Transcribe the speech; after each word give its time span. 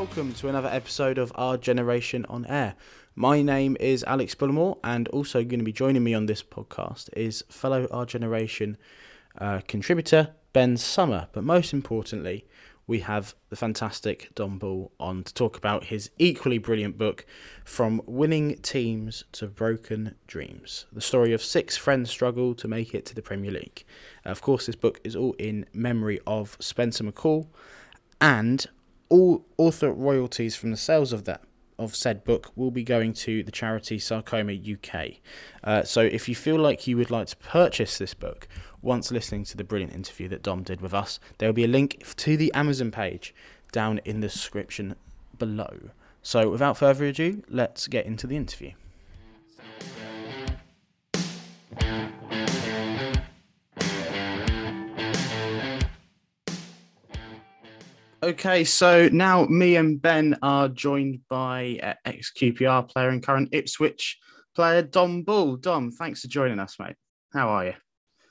welcome 0.00 0.32
to 0.32 0.48
another 0.48 0.70
episode 0.72 1.18
of 1.18 1.30
Our 1.34 1.58
Generation 1.58 2.24
on 2.30 2.46
Air. 2.46 2.74
My 3.16 3.42
name 3.42 3.76
is 3.78 4.02
Alex 4.04 4.34
Bullimore, 4.34 4.78
and 4.82 5.06
also 5.08 5.44
going 5.44 5.58
to 5.58 5.64
be 5.64 5.74
joining 5.74 6.02
me 6.02 6.14
on 6.14 6.24
this 6.24 6.42
podcast 6.42 7.10
is 7.14 7.44
fellow 7.50 7.86
Our 7.90 8.06
Generation 8.06 8.78
uh, 9.36 9.60
contributor 9.68 10.30
Ben 10.54 10.78
Summer. 10.78 11.28
But 11.32 11.44
most 11.44 11.74
importantly, 11.74 12.46
we 12.86 13.00
have 13.00 13.34
the 13.50 13.56
fantastic 13.56 14.34
Dom 14.34 14.58
Ball 14.58 14.90
on 14.98 15.22
to 15.24 15.34
talk 15.34 15.58
about 15.58 15.84
his 15.84 16.08
equally 16.18 16.56
brilliant 16.56 16.96
book, 16.96 17.26
From 17.66 18.00
Winning 18.06 18.56
Teams 18.62 19.24
to 19.32 19.48
Broken 19.48 20.14
Dreams 20.26 20.86
the 20.90 21.02
story 21.02 21.34
of 21.34 21.42
six 21.42 21.76
friends' 21.76 22.08
struggle 22.08 22.54
to 22.54 22.66
make 22.66 22.94
it 22.94 23.04
to 23.04 23.14
the 23.14 23.20
Premier 23.20 23.50
League. 23.50 23.84
Of 24.24 24.40
course, 24.40 24.64
this 24.64 24.76
book 24.76 24.98
is 25.04 25.14
all 25.14 25.34
in 25.34 25.66
memory 25.74 26.20
of 26.26 26.56
Spencer 26.58 27.04
McCall, 27.04 27.48
and 28.18 28.66
all 29.10 29.44
author 29.58 29.92
royalties 29.92 30.56
from 30.56 30.70
the 30.70 30.76
sales 30.76 31.12
of 31.12 31.24
that 31.24 31.42
of 31.80 31.96
said 31.96 32.22
book 32.24 32.52
will 32.56 32.70
be 32.70 32.84
going 32.84 33.12
to 33.12 33.42
the 33.42 33.50
charity 33.50 33.98
Sarcoma 33.98 34.52
UK. 34.52 35.12
Uh, 35.64 35.82
so 35.82 36.02
if 36.02 36.28
you 36.28 36.34
feel 36.34 36.58
like 36.58 36.86
you 36.86 36.96
would 36.98 37.10
like 37.10 37.26
to 37.28 37.36
purchase 37.38 37.96
this 37.98 38.12
book 38.12 38.46
once 38.82 39.10
listening 39.10 39.44
to 39.44 39.56
the 39.56 39.64
brilliant 39.64 39.94
interview 39.94 40.28
that 40.28 40.42
Dom 40.42 40.62
did 40.62 40.80
with 40.82 40.94
us, 40.94 41.18
there 41.38 41.48
will 41.48 41.54
be 41.54 41.64
a 41.64 41.68
link 41.68 42.04
to 42.16 42.36
the 42.36 42.52
Amazon 42.52 42.90
page 42.90 43.34
down 43.72 43.98
in 44.04 44.20
the 44.20 44.28
description 44.28 44.94
below. 45.38 45.74
So 46.22 46.50
without 46.50 46.76
further 46.76 47.06
ado, 47.06 47.42
let's 47.48 47.88
get 47.88 48.04
into 48.04 48.26
the 48.26 48.36
interview. 48.36 48.72
Okay, 58.22 58.64
so 58.64 59.08
now 59.08 59.46
me 59.46 59.76
and 59.76 60.00
Ben 60.00 60.36
are 60.42 60.68
joined 60.68 61.20
by 61.30 61.80
uh, 61.82 61.94
ex 62.04 62.30
QPR 62.36 62.86
player 62.86 63.08
and 63.08 63.22
current 63.22 63.48
Ipswich 63.52 64.18
player 64.54 64.82
Dom 64.82 65.22
Ball. 65.22 65.56
Dom, 65.56 65.90
thanks 65.90 66.20
for 66.20 66.28
joining 66.28 66.58
us, 66.58 66.76
mate. 66.78 66.96
How 67.32 67.48
are 67.48 67.64
you? 67.64 67.72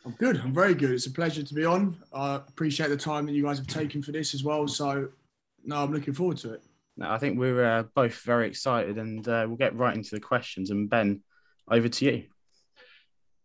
I'm 0.06 0.12
good. 0.12 0.38
I'm 0.44 0.54
very 0.54 0.76
good. 0.76 0.92
It's 0.92 1.08
a 1.08 1.12
pleasure 1.12 1.42
to 1.42 1.54
be 1.56 1.66
on. 1.66 1.98
I 2.14 2.36
appreciate 2.36 2.90
the 2.90 2.98
time 2.98 3.26
that 3.26 3.32
you 3.32 3.42
guys 3.42 3.58
have 3.58 3.66
taken 3.66 4.04
for 4.04 4.12
this 4.12 4.36
as 4.36 4.44
well. 4.44 4.68
So, 4.68 5.10
no, 5.66 5.78
I'm 5.78 5.92
looking 5.92 6.14
forward 6.14 6.38
to 6.38 6.54
it. 6.54 6.64
No, 6.96 7.10
I 7.10 7.18
think 7.18 7.40
we're 7.40 7.66
uh, 7.66 7.84
both 7.96 8.22
very 8.22 8.48
excited, 8.48 9.00
and 9.00 9.28
uh, 9.28 9.46
we'll 9.48 9.58
get 9.58 9.76
right 9.76 9.96
into 9.96 10.12
the 10.12 10.22
questions. 10.22 10.70
And 10.70 10.88
Ben, 10.88 11.24
over 11.68 11.90
to 11.90 12.06
you. 12.06 12.26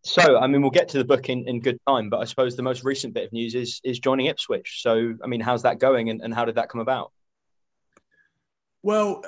So, 0.06 0.38
I 0.38 0.46
mean, 0.46 0.60
we'll 0.60 0.70
get 0.70 0.88
to 0.90 0.98
the 0.98 1.04
book 1.04 1.30
in, 1.30 1.48
in 1.48 1.60
good 1.60 1.78
time, 1.88 2.10
but 2.10 2.18
I 2.20 2.24
suppose 2.24 2.56
the 2.56 2.62
most 2.62 2.84
recent 2.84 3.14
bit 3.14 3.24
of 3.24 3.32
news 3.32 3.54
is 3.54 3.80
is 3.84 3.98
joining 3.98 4.26
Ipswich. 4.26 4.82
So, 4.82 5.14
I 5.24 5.26
mean, 5.26 5.40
how's 5.40 5.62
that 5.62 5.78
going, 5.78 6.10
and, 6.10 6.20
and 6.20 6.34
how 6.34 6.44
did 6.44 6.56
that 6.56 6.68
come 6.68 6.82
about? 6.82 7.10
Well, 8.82 9.24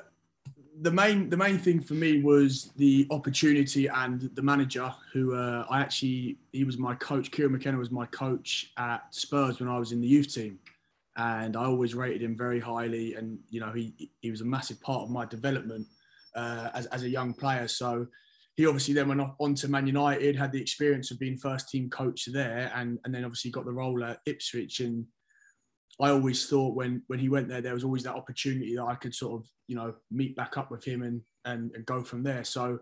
the 0.82 0.90
main 0.90 1.30
the 1.30 1.36
main 1.36 1.58
thing 1.58 1.80
for 1.80 1.94
me 1.94 2.22
was 2.22 2.70
the 2.76 3.06
opportunity 3.10 3.86
and 3.86 4.30
the 4.34 4.42
manager, 4.42 4.92
who 5.14 5.34
uh, 5.34 5.64
I 5.70 5.80
actually 5.80 6.36
he 6.52 6.64
was 6.64 6.76
my 6.76 6.94
coach. 6.96 7.30
Kieran 7.30 7.52
McKenna 7.52 7.78
was 7.78 7.90
my 7.90 8.04
coach 8.06 8.72
at 8.76 9.02
Spurs 9.14 9.58
when 9.60 9.70
I 9.70 9.78
was 9.78 9.92
in 9.92 10.02
the 10.02 10.06
youth 10.06 10.34
team, 10.34 10.58
and 11.16 11.56
I 11.56 11.64
always 11.64 11.94
rated 11.94 12.20
him 12.20 12.36
very 12.36 12.60
highly. 12.60 13.14
And 13.14 13.38
you 13.48 13.60
know, 13.60 13.72
he 13.72 14.10
he 14.20 14.30
was 14.30 14.42
a 14.42 14.44
massive 14.44 14.78
part 14.82 15.04
of 15.04 15.10
my 15.10 15.24
development 15.24 15.86
uh, 16.34 16.68
as 16.74 16.84
as 16.86 17.02
a 17.02 17.08
young 17.08 17.32
player. 17.32 17.66
So 17.66 18.08
he 18.56 18.66
obviously 18.66 18.94
then 18.94 19.08
went 19.08 19.20
on 19.38 19.54
to 19.54 19.68
Man 19.68 19.86
United, 19.86 20.34
had 20.34 20.50
the 20.50 20.60
experience 20.60 21.10
of 21.10 21.18
being 21.18 21.36
first 21.36 21.68
team 21.68 21.90
coach 21.90 22.24
there, 22.26 22.72
and 22.74 22.98
and 23.04 23.14
then 23.14 23.24
obviously 23.24 23.50
got 23.50 23.66
the 23.66 23.72
role 23.72 24.02
at 24.02 24.20
Ipswich. 24.26 24.80
And 24.80 25.06
I 26.00 26.10
always 26.10 26.48
thought 26.48 26.74
when 26.74 27.02
when 27.06 27.18
he 27.18 27.28
went 27.28 27.48
there, 27.48 27.60
there 27.60 27.74
was 27.74 27.84
always 27.84 28.02
that 28.04 28.14
opportunity 28.14 28.74
that 28.74 28.84
I 28.84 28.94
could 28.94 29.14
sort 29.14 29.40
of 29.40 29.48
you 29.68 29.76
know 29.76 29.94
meet 30.10 30.34
back 30.36 30.56
up 30.56 30.70
with 30.70 30.84
him 30.84 31.02
and 31.02 31.20
and, 31.44 31.70
and 31.74 31.86
go 31.86 32.02
from 32.02 32.22
there. 32.22 32.44
So. 32.44 32.80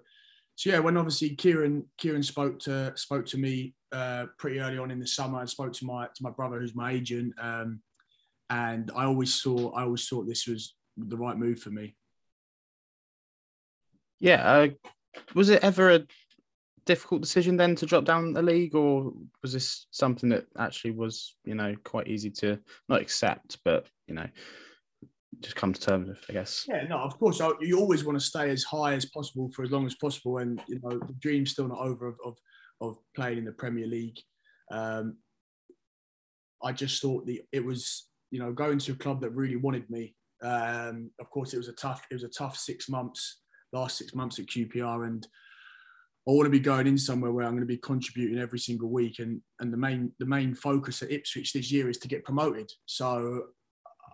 So 0.56 0.70
yeah, 0.70 0.78
when 0.78 0.96
obviously 0.96 1.30
Kieran 1.30 1.84
Kieran 1.98 2.22
spoke 2.22 2.60
to 2.60 2.92
spoke 2.94 3.26
to 3.26 3.38
me 3.38 3.74
uh, 3.90 4.26
pretty 4.38 4.60
early 4.60 4.78
on 4.78 4.92
in 4.92 5.00
the 5.00 5.06
summer, 5.06 5.40
and 5.40 5.50
spoke 5.50 5.72
to 5.72 5.84
my 5.84 6.06
to 6.06 6.22
my 6.22 6.30
brother 6.30 6.60
who's 6.60 6.76
my 6.76 6.92
agent, 6.92 7.34
um, 7.40 7.80
and 8.50 8.88
I 8.94 9.04
always 9.04 9.34
saw 9.34 9.72
I 9.72 9.82
always 9.82 10.06
thought 10.06 10.28
this 10.28 10.46
was 10.46 10.76
the 10.96 11.16
right 11.16 11.36
move 11.36 11.58
for 11.58 11.70
me. 11.70 11.96
Yeah, 14.20 14.48
uh, 14.48 14.68
was 15.34 15.50
it 15.50 15.62
ever 15.62 15.90
a 15.90 16.06
difficult 16.86 17.22
decision 17.22 17.56
then 17.56 17.74
to 17.76 17.86
drop 17.86 18.04
down 18.04 18.32
the 18.32 18.42
league, 18.42 18.74
or 18.74 19.12
was 19.42 19.52
this 19.52 19.86
something 19.90 20.28
that 20.30 20.46
actually 20.58 20.92
was, 20.92 21.36
you 21.44 21.54
know, 21.54 21.74
quite 21.84 22.08
easy 22.08 22.30
to 22.30 22.58
not 22.88 23.00
accept, 23.00 23.58
but 23.64 23.86
you 24.06 24.14
know, 24.14 24.26
just 25.40 25.56
come 25.56 25.72
to 25.72 25.80
terms 25.80 26.08
with? 26.08 26.24
I 26.28 26.32
guess. 26.32 26.64
Yeah, 26.68 26.84
no, 26.88 26.98
of 26.98 27.18
course, 27.18 27.40
you 27.60 27.78
always 27.78 28.04
want 28.04 28.18
to 28.18 28.24
stay 28.24 28.50
as 28.50 28.64
high 28.64 28.94
as 28.94 29.06
possible 29.06 29.50
for 29.54 29.62
as 29.62 29.70
long 29.70 29.86
as 29.86 29.94
possible, 29.94 30.38
and 30.38 30.62
you 30.68 30.80
know, 30.82 30.98
the 30.98 31.14
dream's 31.20 31.52
still 31.52 31.68
not 31.68 31.78
over 31.78 32.08
of 32.08 32.16
of, 32.24 32.36
of 32.80 32.96
playing 33.14 33.38
in 33.38 33.44
the 33.44 33.52
Premier 33.52 33.86
League. 33.86 34.18
Um, 34.70 35.18
I 36.62 36.72
just 36.72 37.00
thought 37.00 37.26
the 37.26 37.42
it 37.52 37.64
was, 37.64 38.08
you 38.30 38.38
know, 38.38 38.52
going 38.52 38.78
to 38.78 38.92
a 38.92 38.96
club 38.96 39.20
that 39.22 39.30
really 39.30 39.56
wanted 39.56 39.88
me. 39.90 40.14
Um, 40.42 41.10
of 41.20 41.30
course, 41.30 41.54
it 41.54 41.58
was 41.58 41.68
a 41.68 41.72
tough 41.72 42.06
it 42.10 42.14
was 42.14 42.24
a 42.24 42.28
tough 42.28 42.56
six 42.56 42.88
months 42.88 43.40
last 43.74 43.98
six 43.98 44.14
months 44.14 44.38
at 44.38 44.46
QPR, 44.46 45.06
and 45.06 45.26
I 46.26 46.30
want 46.30 46.46
to 46.46 46.50
be 46.50 46.60
going 46.60 46.86
in 46.86 46.96
somewhere 46.96 47.32
where 47.32 47.44
I'm 47.44 47.52
going 47.52 47.60
to 47.60 47.66
be 47.66 47.76
contributing 47.76 48.38
every 48.38 48.58
single 48.58 48.88
week. 48.88 49.18
And 49.18 49.40
and 49.60 49.72
the 49.72 49.76
main 49.76 50.12
the 50.18 50.26
main 50.26 50.54
focus 50.54 51.02
at 51.02 51.10
Ipswich 51.10 51.52
this 51.52 51.70
year 51.70 51.90
is 51.90 51.98
to 51.98 52.08
get 52.08 52.24
promoted. 52.24 52.70
So, 52.86 53.42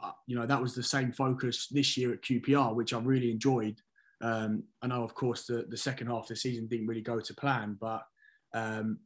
uh, 0.03 0.13
you 0.27 0.37
know, 0.37 0.47
that 0.47 0.61
was 0.61 0.75
the 0.75 0.83
same 0.83 1.13
focus 1.13 1.69
this 1.71 1.97
year 1.97 2.13
at 2.13 2.23
QPR, 2.23 2.75
which 2.75 2.93
I 2.93 2.99
really 2.99 3.31
enjoyed. 3.31 3.81
Um, 4.23 4.65
I 4.83 4.89
know, 4.89 5.05
of 5.05 5.15
course, 5.15 5.47
the 5.47 5.67
the 5.69 5.77
second 5.77 6.09
half 6.09 6.23
of 6.23 6.29
the 6.29 6.37
season 6.37 6.67
didn't 6.67 6.89
really 6.89 7.01
go 7.01 7.21
to 7.21 7.35
plan, 7.35 7.77
but 7.81 8.03
um, 8.55 8.99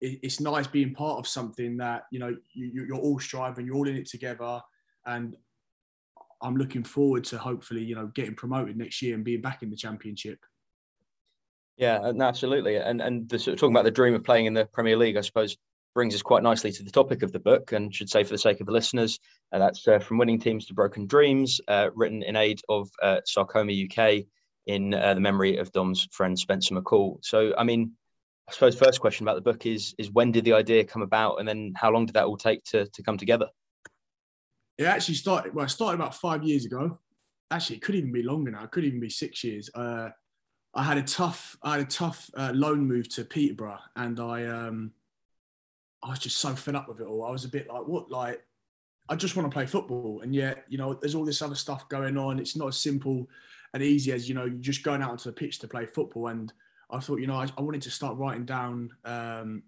it, 0.00 0.20
it's 0.22 0.40
nice 0.40 0.66
being 0.66 0.94
part 0.94 1.18
of 1.18 1.26
something 1.26 1.76
that 1.78 2.04
you 2.12 2.20
know 2.20 2.36
you, 2.54 2.86
you're 2.86 2.96
all 2.96 3.18
striving, 3.18 3.66
you're 3.66 3.76
all 3.76 3.88
in 3.88 3.96
it 3.96 4.08
together, 4.08 4.60
and 5.06 5.36
I'm 6.40 6.56
looking 6.56 6.84
forward 6.84 7.24
to 7.24 7.38
hopefully, 7.38 7.82
you 7.82 7.94
know, 7.94 8.06
getting 8.14 8.34
promoted 8.34 8.76
next 8.76 9.02
year 9.02 9.14
and 9.14 9.24
being 9.24 9.40
back 9.40 9.62
in 9.62 9.70
the 9.70 9.76
championship. 9.76 10.38
Yeah, 11.76 12.12
absolutely. 12.20 12.76
And 12.76 13.00
and 13.00 13.28
the, 13.28 13.38
talking 13.38 13.70
about 13.70 13.84
the 13.84 13.90
dream 13.90 14.14
of 14.14 14.24
playing 14.24 14.46
in 14.46 14.54
the 14.54 14.66
Premier 14.66 14.96
League, 14.96 15.16
I 15.16 15.20
suppose, 15.20 15.56
brings 15.94 16.14
us 16.14 16.22
quite 16.22 16.42
nicely 16.42 16.72
to 16.72 16.82
the 16.82 16.90
topic 16.90 17.22
of 17.22 17.32
the 17.32 17.38
book, 17.38 17.72
and 17.72 17.94
should 17.94 18.10
say 18.10 18.24
for 18.24 18.30
the 18.30 18.38
sake 18.38 18.60
of 18.60 18.66
the 18.66 18.72
listeners, 18.72 19.18
uh, 19.52 19.58
that's 19.58 19.86
uh, 19.86 19.98
from 19.98 20.18
winning 20.18 20.40
teams 20.40 20.66
to 20.66 20.74
broken 20.74 21.06
dreams, 21.06 21.60
uh, 21.68 21.88
written 21.94 22.22
in 22.22 22.36
aid 22.36 22.60
of 22.68 22.88
uh, 23.02 23.20
Sarcoma 23.24 23.72
UK 23.72 24.24
in 24.66 24.92
uh, 24.92 25.14
the 25.14 25.20
memory 25.20 25.56
of 25.56 25.72
Dom's 25.72 26.06
friend 26.12 26.38
Spencer 26.38 26.74
McCall. 26.74 27.18
So, 27.24 27.54
I 27.56 27.64
mean, 27.64 27.92
I 28.48 28.52
suppose 28.52 28.78
first 28.78 29.00
question 29.00 29.24
about 29.24 29.36
the 29.36 29.40
book 29.52 29.66
is 29.66 29.94
is 29.98 30.10
when 30.10 30.32
did 30.32 30.44
the 30.44 30.54
idea 30.54 30.84
come 30.84 31.02
about, 31.02 31.36
and 31.36 31.48
then 31.48 31.72
how 31.76 31.90
long 31.90 32.06
did 32.06 32.14
that 32.14 32.24
all 32.24 32.36
take 32.36 32.64
to 32.64 32.86
to 32.86 33.02
come 33.02 33.18
together? 33.18 33.48
It 34.78 34.84
actually 34.84 35.14
started. 35.14 35.54
Well, 35.54 35.64
I 35.64 35.68
started 35.68 35.96
about 35.96 36.14
five 36.14 36.44
years 36.44 36.64
ago. 36.64 36.98
Actually, 37.50 37.76
it 37.76 37.82
could 37.82 37.96
even 37.96 38.12
be 38.12 38.22
longer 38.22 38.50
now. 38.50 38.64
It 38.64 38.70
could 38.70 38.84
even 38.84 39.00
be 39.00 39.10
six 39.10 39.42
years. 39.42 39.68
Uh, 39.74 40.10
I 40.74 40.82
had 40.84 40.98
a 40.98 41.02
tough, 41.02 41.56
I 41.62 41.72
had 41.72 41.80
a 41.80 41.90
tough 41.90 42.30
uh, 42.36 42.52
loan 42.54 42.86
move 42.86 43.08
to 43.10 43.24
Peterborough, 43.24 43.80
and 43.96 44.20
I, 44.20 44.46
um, 44.46 44.92
I 46.02 46.10
was 46.10 46.18
just 46.20 46.36
so 46.36 46.54
fed 46.54 46.76
up 46.76 46.88
with 46.88 47.00
it 47.00 47.06
all. 47.06 47.24
I 47.24 47.30
was 47.30 47.44
a 47.44 47.48
bit 47.48 47.68
like, 47.68 47.86
what, 47.88 48.10
like, 48.10 48.44
I 49.08 49.16
just 49.16 49.34
want 49.34 49.50
to 49.50 49.54
play 49.54 49.66
football, 49.66 50.20
and 50.22 50.34
yet, 50.34 50.64
you 50.68 50.78
know, 50.78 50.94
there's 50.94 51.14
all 51.14 51.24
this 51.24 51.42
other 51.42 51.54
stuff 51.54 51.88
going 51.88 52.16
on. 52.16 52.38
It's 52.38 52.54
not 52.54 52.68
as 52.68 52.76
simple 52.76 53.28
and 53.74 53.82
easy 53.82 54.12
as 54.12 54.28
you 54.28 54.34
know, 54.34 54.48
just 54.48 54.82
going 54.82 55.02
out 55.02 55.10
onto 55.10 55.30
the 55.30 55.34
pitch 55.34 55.58
to 55.60 55.68
play 55.68 55.86
football. 55.86 56.28
And 56.28 56.52
I 56.90 57.00
thought, 57.00 57.20
you 57.20 57.26
know, 57.26 57.36
I, 57.36 57.46
I 57.56 57.62
wanted 57.62 57.82
to 57.82 57.90
start 57.90 58.16
writing 58.16 58.44
down, 58.44 58.90
um, 59.04 59.62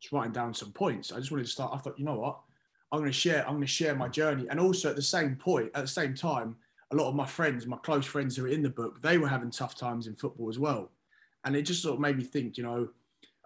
just 0.00 0.12
writing 0.12 0.32
down 0.32 0.54
some 0.54 0.72
points. 0.72 1.12
I 1.12 1.18
just 1.18 1.30
wanted 1.30 1.44
to 1.44 1.52
start. 1.52 1.72
I 1.74 1.78
thought, 1.78 1.98
you 1.98 2.04
know 2.04 2.18
what, 2.18 2.40
I'm 2.94 3.00
going 3.00 3.10
to 3.10 3.18
share. 3.18 3.42
I'm 3.44 3.54
going 3.54 3.62
to 3.62 3.66
share 3.66 3.96
my 3.96 4.08
journey, 4.08 4.46
and 4.48 4.60
also 4.60 4.88
at 4.88 4.96
the 4.96 5.02
same 5.02 5.34
point, 5.34 5.72
at 5.74 5.82
the 5.82 5.88
same 5.88 6.14
time, 6.14 6.54
a 6.92 6.96
lot 6.96 7.08
of 7.08 7.16
my 7.16 7.26
friends, 7.26 7.66
my 7.66 7.76
close 7.78 8.06
friends 8.06 8.36
who 8.36 8.44
are 8.44 8.48
in 8.48 8.62
the 8.62 8.70
book, 8.70 9.02
they 9.02 9.18
were 9.18 9.26
having 9.26 9.50
tough 9.50 9.74
times 9.74 10.06
in 10.06 10.14
football 10.14 10.48
as 10.48 10.60
well, 10.60 10.92
and 11.44 11.56
it 11.56 11.62
just 11.62 11.82
sort 11.82 11.94
of 11.94 12.00
made 12.00 12.16
me 12.16 12.22
think. 12.22 12.56
You 12.56 12.62
know, 12.62 12.88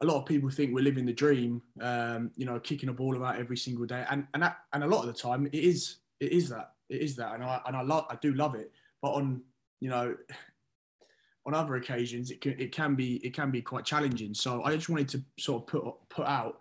a 0.02 0.06
lot 0.06 0.18
of 0.18 0.26
people 0.26 0.50
think 0.50 0.74
we're 0.74 0.84
living 0.84 1.06
the 1.06 1.14
dream. 1.14 1.62
Um, 1.80 2.30
you 2.36 2.44
know, 2.44 2.60
kicking 2.60 2.90
a 2.90 2.92
ball 2.92 3.16
about 3.16 3.38
every 3.38 3.56
single 3.56 3.86
day, 3.86 4.04
and 4.10 4.26
and 4.34 4.42
that, 4.42 4.58
and 4.74 4.84
a 4.84 4.86
lot 4.86 5.00
of 5.00 5.06
the 5.06 5.18
time, 5.18 5.46
it 5.46 5.54
is 5.54 5.96
it 6.20 6.30
is 6.30 6.50
that 6.50 6.72
it 6.90 7.00
is 7.00 7.16
that, 7.16 7.34
and 7.34 7.42
I 7.42 7.62
and 7.66 7.74
I 7.74 7.80
love 7.80 8.04
I 8.10 8.16
do 8.20 8.34
love 8.34 8.54
it, 8.54 8.70
but 9.00 9.12
on 9.12 9.40
you 9.80 9.88
know 9.88 10.14
on 11.46 11.54
other 11.54 11.76
occasions 11.76 12.30
it 12.30 12.42
can 12.42 12.60
it 12.60 12.72
can 12.72 12.94
be 12.94 13.16
it 13.24 13.32
can 13.32 13.50
be 13.50 13.62
quite 13.62 13.82
challenging 13.82 14.34
so 14.34 14.62
i 14.64 14.74
just 14.74 14.90
wanted 14.90 15.08
to 15.08 15.22
sort 15.38 15.62
of 15.62 15.66
put 15.66 15.94
put 16.10 16.26
out 16.26 16.58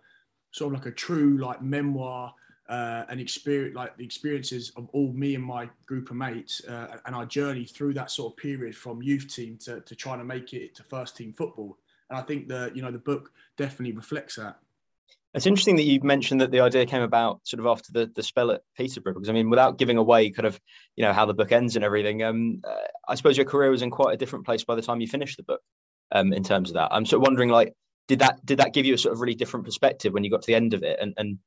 sort 0.52 0.74
of 0.74 0.80
like 0.80 0.88
a 0.88 0.96
true 0.96 1.38
like 1.40 1.62
memoir 1.62 2.34
uh, 2.70 3.06
and 3.10 3.20
experience 3.20 3.76
like 3.76 3.96
the 3.98 4.04
experiences 4.04 4.72
of 4.76 4.90
all 4.94 5.12
me 5.14 5.36
and 5.36 5.44
my 5.44 5.70
group 5.86 6.10
of 6.10 6.18
mates 6.18 6.64
uh, 6.66 6.98
and 7.06 7.16
our 7.16 7.26
journey 7.26 7.66
through 7.66 7.94
that 7.94 8.12
sort 8.12 8.34
of 8.34 8.38
period 8.38 8.76
from 8.76 9.02
youth 9.02 9.34
team 9.34 9.58
to, 9.58 9.82
to 9.82 9.96
trying 9.96 10.20
to 10.20 10.26
make 10.26 10.54
it 10.54 10.76
to 10.76 10.84
first 10.84 11.16
team 11.16 11.34
football. 11.34 11.78
And 12.10 12.18
i 12.18 12.22
think 12.22 12.48
that 12.50 12.76
you 12.76 12.82
know 12.82 12.92
the 12.92 12.98
book 12.98 13.32
definitely 13.58 13.94
reflects 13.94 14.36
that. 14.36 14.60
It's 15.34 15.46
interesting 15.46 15.76
that 15.76 15.84
you 15.84 16.00
mentioned 16.02 16.42
that 16.42 16.52
the 16.52 16.62
idea 16.62 16.86
came 16.86 17.04
about 17.04 17.42
sort 17.44 17.60
of 17.60 17.68
after 17.68 17.92
the, 17.92 18.12
the 18.16 18.24
spell 18.24 18.50
at 18.50 18.62
Peterborough, 18.76 19.14
because 19.14 19.30
I 19.30 19.34
mean, 19.34 19.50
without 19.50 19.78
giving 19.78 19.98
away 19.98 20.32
kind 20.32 20.48
of, 20.48 20.60
you 20.96 21.04
know, 21.04 21.14
how 21.14 21.26
the 21.26 21.34
book 21.34 21.52
ends 21.52 21.76
and 21.76 21.86
everything, 21.86 22.24
um, 22.24 22.62
uh, 22.68 22.76
I 23.08 23.16
suppose 23.16 23.38
your 23.38 23.46
career 23.46 23.70
was 23.70 23.82
in 23.82 23.92
quite 23.92 24.14
a 24.14 24.18
different 24.18 24.46
place 24.46 24.64
by 24.64 24.76
the 24.76 24.82
time 24.82 25.00
you 25.00 25.08
finished 25.08 25.38
the 25.38 25.44
book, 25.44 25.62
um, 26.12 26.34
in 26.34 26.44
terms 26.44 26.70
of 26.70 26.76
that. 26.76 26.90
I'm 26.92 27.06
sort 27.06 27.22
of 27.22 27.28
wondering, 27.28 27.50
like, 27.50 27.74
did 28.08 28.20
that 28.20 28.44
did 28.46 28.60
that 28.60 28.74
give 28.74 28.86
you 28.86 28.94
a 28.94 28.98
sort 28.98 29.14
of 29.14 29.20
really 29.20 29.36
different 29.36 29.66
perspective 29.66 30.14
when 30.14 30.24
you 30.24 30.32
got 30.32 30.42
to 30.42 30.48
the 30.48 30.56
end 30.56 30.74
of 30.74 30.82
it, 30.82 30.98
and 31.00 31.14
and 31.18 31.38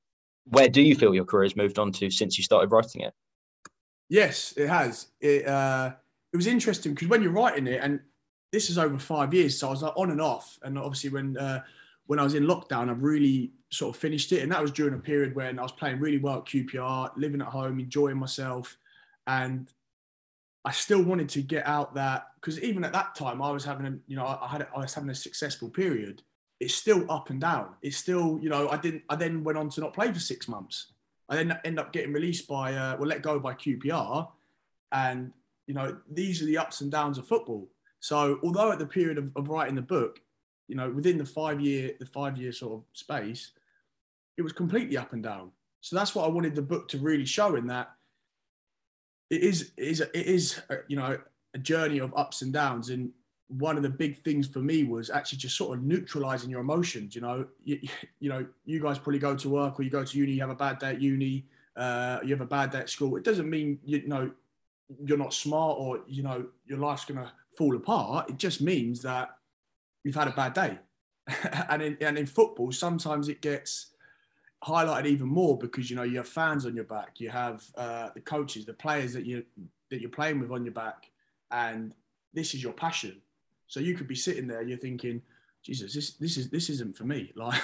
where 0.50 0.68
do 0.68 0.82
you 0.82 0.94
feel 0.94 1.14
your 1.14 1.24
career 1.24 1.44
has 1.44 1.56
moved 1.56 1.78
on 1.78 1.92
to 1.92 2.10
since 2.10 2.38
you 2.38 2.44
started 2.44 2.70
writing 2.70 3.02
it? 3.02 3.14
Yes, 4.08 4.52
it 4.56 4.68
has. 4.68 5.08
It 5.20 5.46
uh, 5.46 5.92
it 6.32 6.36
was 6.36 6.46
interesting 6.46 6.94
because 6.94 7.08
when 7.08 7.22
you're 7.22 7.32
writing 7.32 7.66
it, 7.66 7.80
and 7.82 8.00
this 8.52 8.70
is 8.70 8.78
over 8.78 8.98
five 8.98 9.32
years, 9.32 9.58
so 9.58 9.68
I 9.68 9.70
was 9.70 9.82
like 9.82 9.96
on 9.96 10.10
and 10.10 10.20
off, 10.20 10.58
and 10.62 10.78
obviously 10.78 11.10
when 11.10 11.36
uh, 11.36 11.62
when 12.06 12.18
I 12.18 12.24
was 12.24 12.34
in 12.34 12.44
lockdown, 12.44 12.88
I 12.88 12.92
really 12.92 13.52
sort 13.70 13.94
of 13.94 14.00
finished 14.00 14.32
it. 14.32 14.42
And 14.42 14.50
that 14.50 14.60
was 14.60 14.72
during 14.72 14.94
a 14.94 14.98
period 14.98 15.36
when 15.36 15.60
I 15.60 15.62
was 15.62 15.70
playing 15.70 16.00
really 16.00 16.18
well 16.18 16.38
at 16.38 16.44
QPR, 16.44 17.12
living 17.16 17.40
at 17.40 17.46
home, 17.46 17.78
enjoying 17.78 18.18
myself. 18.18 18.76
And 19.28 19.72
I 20.64 20.72
still 20.72 21.02
wanted 21.04 21.28
to 21.30 21.42
get 21.42 21.66
out 21.68 21.94
that 21.94 22.26
because 22.34 22.60
even 22.60 22.84
at 22.84 22.92
that 22.92 23.14
time, 23.14 23.40
I 23.40 23.52
was 23.52 23.64
having 23.64 23.86
a, 23.86 23.96
you 24.08 24.16
know, 24.16 24.26
I 24.26 24.48
had, 24.48 24.66
I 24.74 24.80
was 24.80 24.92
having 24.92 25.10
a 25.10 25.14
successful 25.14 25.70
period. 25.70 26.22
It's 26.60 26.74
still 26.74 27.10
up 27.10 27.30
and 27.30 27.40
down. 27.40 27.74
It's 27.82 27.96
still, 27.96 28.38
you 28.42 28.50
know, 28.50 28.68
I 28.68 28.76
didn't, 28.76 29.02
I 29.08 29.16
then 29.16 29.42
went 29.42 29.58
on 29.58 29.70
to 29.70 29.80
not 29.80 29.94
play 29.94 30.12
for 30.12 30.20
six 30.20 30.46
months. 30.46 30.92
I 31.28 31.36
then 31.36 31.58
end 31.64 31.78
up 31.78 31.92
getting 31.92 32.12
released 32.12 32.46
by, 32.46 32.74
uh, 32.74 32.96
well, 32.98 33.08
let 33.08 33.22
go 33.22 33.38
by 33.38 33.54
QPR. 33.54 34.28
And, 34.92 35.32
you 35.66 35.74
know, 35.74 35.96
these 36.10 36.42
are 36.42 36.46
the 36.46 36.58
ups 36.58 36.80
and 36.80 36.90
downs 36.90 37.16
of 37.16 37.26
football. 37.26 37.68
So 38.00 38.38
although 38.42 38.72
at 38.72 38.78
the 38.78 38.86
period 38.86 39.16
of, 39.16 39.32
of 39.36 39.48
writing 39.48 39.74
the 39.74 39.82
book, 39.82 40.20
you 40.68 40.76
know, 40.76 40.90
within 40.90 41.18
the 41.18 41.24
five 41.24 41.60
year, 41.60 41.92
the 41.98 42.06
five 42.06 42.36
year 42.36 42.52
sort 42.52 42.74
of 42.74 42.84
space, 42.92 43.52
it 44.36 44.42
was 44.42 44.52
completely 44.52 44.96
up 44.96 45.12
and 45.12 45.22
down. 45.22 45.50
So 45.80 45.96
that's 45.96 46.14
what 46.14 46.24
I 46.24 46.28
wanted 46.28 46.54
the 46.54 46.62
book 46.62 46.88
to 46.88 46.98
really 46.98 47.24
show 47.24 47.56
in 47.56 47.66
that 47.68 47.90
it 49.30 49.42
is, 49.42 49.72
it 49.76 49.84
is, 49.84 50.00
it 50.00 50.10
is, 50.14 50.60
you 50.88 50.96
know, 50.96 51.18
a 51.54 51.58
journey 51.58 51.98
of 51.98 52.12
ups 52.16 52.42
and 52.42 52.52
downs. 52.52 52.90
And 52.90 53.12
one 53.58 53.76
of 53.76 53.82
the 53.82 53.90
big 53.90 54.22
things 54.22 54.46
for 54.46 54.60
me 54.60 54.84
was 54.84 55.10
actually 55.10 55.38
just 55.38 55.56
sort 55.56 55.76
of 55.76 55.84
neutralizing 55.84 56.50
your 56.50 56.60
emotions. 56.60 57.14
You 57.14 57.20
know, 57.20 57.46
you, 57.64 57.80
you 58.20 58.28
know, 58.28 58.46
you 58.64 58.80
guys 58.80 58.98
probably 58.98 59.18
go 59.18 59.34
to 59.36 59.48
work 59.48 59.78
or 59.78 59.82
you 59.82 59.90
go 59.90 60.04
to 60.04 60.18
uni, 60.18 60.32
you 60.32 60.40
have 60.40 60.50
a 60.50 60.54
bad 60.54 60.78
day 60.78 60.90
at 60.90 61.00
uni, 61.00 61.46
uh, 61.76 62.20
you 62.22 62.30
have 62.30 62.40
a 62.40 62.46
bad 62.46 62.70
day 62.70 62.78
at 62.78 62.90
school. 62.90 63.16
It 63.16 63.24
doesn't 63.24 63.48
mean, 63.48 63.78
you 63.84 64.06
know, 64.06 64.30
you're 65.04 65.18
not 65.18 65.34
smart 65.34 65.76
or, 65.78 66.00
you 66.06 66.22
know, 66.22 66.46
your 66.66 66.78
life's 66.78 67.04
to 67.06 67.30
fall 67.56 67.76
apart. 67.76 68.30
It 68.30 68.36
just 68.36 68.60
means 68.60 69.02
that 69.02 69.30
you've 70.04 70.14
had 70.14 70.28
a 70.28 70.32
bad 70.32 70.54
day. 70.54 70.78
and 71.68 71.82
in 71.82 71.96
and 72.00 72.18
in 72.18 72.26
football, 72.26 72.72
sometimes 72.72 73.28
it 73.28 73.40
gets 73.40 73.90
highlighted 74.64 75.06
even 75.06 75.28
more 75.28 75.56
because 75.56 75.88
you 75.88 75.96
know 75.96 76.02
you 76.02 76.16
have 76.16 76.28
fans 76.28 76.66
on 76.66 76.74
your 76.74 76.84
back, 76.84 77.20
you 77.20 77.28
have 77.28 77.64
uh, 77.76 78.10
the 78.14 78.20
coaches, 78.20 78.64
the 78.64 78.72
players 78.72 79.12
that 79.12 79.26
you 79.26 79.44
that 79.90 80.00
you're 80.00 80.10
playing 80.10 80.40
with 80.40 80.50
on 80.50 80.64
your 80.64 80.74
back, 80.74 81.10
and 81.50 81.94
this 82.32 82.54
is 82.54 82.62
your 82.62 82.72
passion. 82.72 83.20
So 83.70 83.78
you 83.78 83.94
could 83.94 84.08
be 84.08 84.16
sitting 84.16 84.48
there, 84.48 84.62
you're 84.62 84.76
thinking, 84.76 85.22
Jesus, 85.62 85.94
this 85.94 86.14
this 86.14 86.36
is 86.36 86.50
this 86.50 86.68
isn't 86.70 86.96
for 86.96 87.04
me. 87.04 87.32
Like 87.36 87.62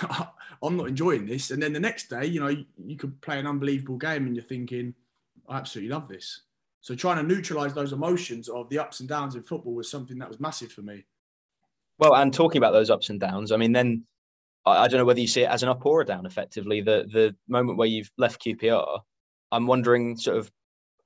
I'm 0.62 0.76
not 0.76 0.86
enjoying 0.86 1.26
this. 1.26 1.50
And 1.50 1.60
then 1.60 1.72
the 1.72 1.80
next 1.80 2.08
day, 2.08 2.26
you 2.26 2.38
know, 2.38 2.46
you, 2.46 2.64
you 2.78 2.96
could 2.96 3.20
play 3.20 3.40
an 3.40 3.46
unbelievable 3.46 3.96
game, 3.96 4.26
and 4.26 4.36
you're 4.36 4.44
thinking, 4.44 4.94
I 5.48 5.58
absolutely 5.58 5.92
love 5.92 6.06
this. 6.08 6.42
So 6.80 6.94
trying 6.94 7.16
to 7.16 7.24
neutralize 7.24 7.74
those 7.74 7.92
emotions 7.92 8.48
of 8.48 8.68
the 8.68 8.78
ups 8.78 9.00
and 9.00 9.08
downs 9.08 9.34
in 9.34 9.42
football 9.42 9.74
was 9.74 9.90
something 9.90 10.16
that 10.18 10.28
was 10.28 10.38
massive 10.38 10.70
for 10.70 10.82
me. 10.82 11.04
Well, 11.98 12.14
and 12.14 12.32
talking 12.32 12.58
about 12.58 12.72
those 12.72 12.90
ups 12.90 13.10
and 13.10 13.18
downs, 13.18 13.50
I 13.50 13.56
mean, 13.56 13.72
then 13.72 14.04
I, 14.64 14.86
don't 14.86 14.98
know 14.98 15.04
whether 15.04 15.20
you 15.20 15.26
see 15.26 15.42
it 15.42 15.50
as 15.50 15.64
an 15.64 15.68
up 15.68 15.84
or 15.84 16.02
a 16.02 16.04
down. 16.04 16.24
Effectively, 16.24 16.82
the 16.82 17.08
the 17.12 17.34
moment 17.48 17.78
where 17.78 17.88
you've 17.88 18.12
left 18.16 18.44
QPR, 18.44 19.00
I'm 19.50 19.66
wondering 19.66 20.16
sort 20.16 20.36
of, 20.36 20.52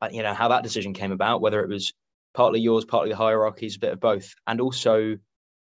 uh, 0.03 0.11
you 0.13 0.23
know, 0.23 0.35
how 0.35 0.49
that 0.49 0.63
decision 0.63 0.93
came 0.93 1.13
about, 1.13 1.41
whether 1.41 1.63
it 1.63 1.71
was 1.71 1.95
partly 2.35 2.61
yours, 2.61 2.85
partly 2.85 3.11
the 3.11 3.17
hierarchies, 3.17 3.77
a 3.77 3.81
bit 3.81 3.93
of 3.93 4.01
both, 4.01 4.35
and 4.47 4.61
also 4.61 5.17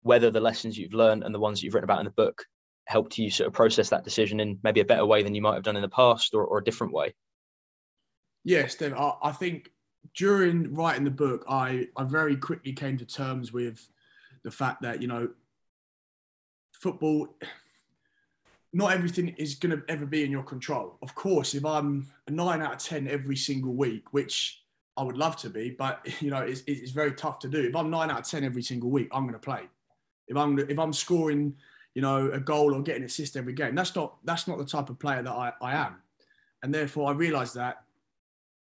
whether 0.03 0.31
the 0.31 0.41
lessons 0.41 0.79
you've 0.79 0.94
learned 0.94 1.25
and 1.25 1.35
the 1.35 1.41
ones 1.41 1.62
you've 1.62 1.75
written 1.75 1.85
about 1.85 2.00
in 2.00 2.05
the 2.05 2.12
book 2.12 2.44
helped 2.87 3.19
you 3.19 3.31
sort 3.31 3.49
of 3.49 3.53
process 3.53 3.91
that 3.91 4.05
decision 4.05 4.38
in 4.38 4.58
maybe 4.62 4.81
a 4.81 4.85
better 4.85 5.05
way 5.05 5.23
than 5.23 5.35
you 5.35 5.43
might 5.43 5.55
have 5.55 5.64
done 5.64 5.76
in 5.76 5.82
the 5.82 5.88
past 5.88 6.35
or, 6.35 6.44
or 6.44 6.58
a 6.58 6.64
different 6.64 6.93
way. 6.93 7.12
Yes. 8.44 8.81
I, 8.81 9.12
I 9.23 9.32
think 9.32 9.70
during 10.14 10.73
writing 10.73 11.03
the 11.03 11.11
book, 11.11 11.44
I, 11.49 11.88
I 11.97 12.05
very 12.05 12.37
quickly 12.37 12.73
came 12.73 12.97
to 12.99 13.05
terms 13.05 13.53
with 13.53 13.91
the 14.47 14.50
fact 14.53 14.82
that 14.82 15.03
you 15.03 15.08
know 15.08 15.29
football 16.73 17.26
not 18.73 18.93
everything 18.93 19.29
is 19.38 19.56
going 19.56 19.76
to 19.76 19.82
ever 19.88 20.06
be 20.06 20.23
in 20.23 20.31
your 20.31 20.44
control 20.44 20.99
of 21.03 21.17
course 21.17 21.53
if 21.56 21.64
i'm 21.64 22.06
a 22.29 22.31
9 22.31 22.62
out 22.62 22.75
of 22.75 22.79
10 22.79 23.08
every 23.08 23.37
single 23.37 23.75
week 23.75 24.12
which 24.12 24.62
i 24.96 25.02
would 25.02 25.16
love 25.16 25.37
to 25.37 25.50
be 25.50 25.70
but 25.70 26.06
you 26.20 26.31
know 26.31 26.43
it's, 26.43 26.62
it's 26.66 26.90
very 26.90 27.12
tough 27.12 27.38
to 27.40 27.48
do. 27.48 27.60
If 27.60 27.76
i'm 27.76 27.90
9 27.90 28.10
out 28.10 28.20
of 28.20 28.26
10 28.26 28.44
every 28.44 28.62
single 28.62 28.90
week 28.90 29.08
i'm 29.12 29.22
going 29.22 29.34
to 29.34 29.38
play. 29.38 29.62
If 30.28 30.37
i'm 30.37 30.58
if 30.58 30.78
i'm 30.78 30.93
scoring 30.93 31.54
you 31.94 32.02
know 32.02 32.31
a 32.31 32.40
goal 32.40 32.75
or 32.75 32.82
getting 32.82 33.02
an 33.02 33.06
assist 33.06 33.37
every 33.37 33.54
game 33.54 33.75
that's 33.75 33.94
not 33.94 34.16
that's 34.25 34.46
not 34.46 34.58
the 34.58 34.64
type 34.64 34.90
of 34.90 34.98
player 34.98 35.22
that 35.22 35.32
i, 35.32 35.52
I 35.60 35.75
am. 35.75 35.96
And 36.62 36.75
therefore 36.75 37.08
i 37.08 37.12
realized 37.12 37.54
that 37.54 37.82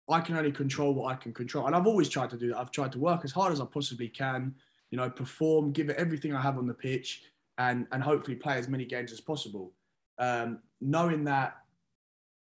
i 0.08 0.20
can 0.20 0.36
only 0.36 0.52
control 0.52 0.94
what 0.94 1.12
i 1.12 1.16
can 1.16 1.32
control. 1.32 1.66
And 1.66 1.74
i've 1.74 1.86
always 1.86 2.08
tried 2.08 2.30
to 2.30 2.36
do 2.36 2.48
that. 2.48 2.58
I've 2.58 2.70
tried 2.70 2.92
to 2.92 2.98
work 2.98 3.24
as 3.24 3.32
hard 3.32 3.52
as 3.52 3.60
i 3.60 3.64
possibly 3.64 4.08
can 4.08 4.54
you 4.90 4.98
know, 4.98 5.10
perform, 5.10 5.72
give 5.72 5.90
it 5.90 5.96
everything 5.96 6.34
I 6.34 6.40
have 6.40 6.58
on 6.58 6.66
the 6.66 6.74
pitch, 6.74 7.22
and 7.58 7.86
and 7.92 8.02
hopefully 8.02 8.36
play 8.36 8.58
as 8.58 8.68
many 8.68 8.84
games 8.84 9.12
as 9.12 9.20
possible. 9.20 9.72
Um, 10.18 10.60
knowing 10.80 11.24
that 11.24 11.56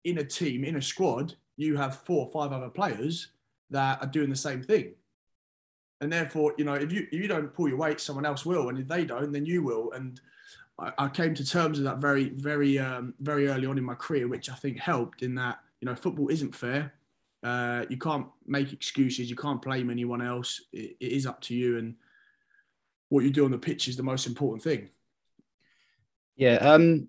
in 0.03 0.17
a 0.17 0.23
team, 0.23 0.63
in 0.63 0.75
a 0.75 0.81
squad, 0.81 1.35
you 1.55 1.77
have 1.77 2.01
four 2.01 2.25
or 2.25 2.31
five 2.31 2.51
other 2.51 2.69
players 2.69 3.29
that 3.73 4.01
are 4.01 4.07
doing 4.07 4.29
the 4.29 4.35
same 4.35 4.63
thing. 4.63 4.93
And 6.01 6.11
therefore, 6.11 6.53
you 6.57 6.65
know, 6.65 6.73
if 6.73 6.91
you 6.91 7.07
if 7.11 7.19
you 7.21 7.27
don't 7.27 7.53
pull 7.53 7.67
your 7.67 7.77
weight, 7.77 7.99
someone 7.99 8.25
else 8.25 8.45
will, 8.45 8.69
and 8.69 8.77
if 8.77 8.87
they 8.87 9.05
don't, 9.05 9.31
then 9.31 9.45
you 9.45 9.63
will. 9.63 9.91
And 9.93 10.19
I, 10.79 10.91
I 10.97 11.07
came 11.07 11.33
to 11.35 11.45
terms 11.45 11.77
with 11.77 11.85
that 11.85 11.99
very, 11.99 12.29
very, 12.29 12.79
um, 12.79 13.13
very 13.19 13.47
early 13.47 13.67
on 13.67 13.77
in 13.77 13.83
my 13.83 13.95
career, 13.95 14.27
which 14.27 14.49
I 14.49 14.55
think 14.55 14.79
helped 14.79 15.21
in 15.21 15.35
that 15.35 15.59
you 15.81 15.85
know 15.85 15.95
football 15.95 16.29
isn't 16.29 16.55
fair. 16.55 16.93
Uh, 17.41 17.85
you 17.89 17.97
can't 17.97 18.27
make 18.45 18.71
excuses. 18.71 19.29
You 19.29 19.35
can't 19.35 19.61
blame 19.61 19.89
anyone 19.89 20.21
else. 20.21 20.61
It, 20.71 20.95
it 20.99 21.11
is 21.11 21.25
up 21.25 21.41
to 21.41 21.55
you. 21.55 21.77
And 21.77 21.95
what 23.09 23.23
you 23.23 23.31
do 23.31 23.45
on 23.45 23.51
the 23.51 23.57
pitch 23.57 23.87
is 23.87 23.97
the 23.97 24.03
most 24.03 24.27
important 24.27 24.63
thing. 24.63 24.89
Yeah. 26.35 26.55
Um. 26.55 27.07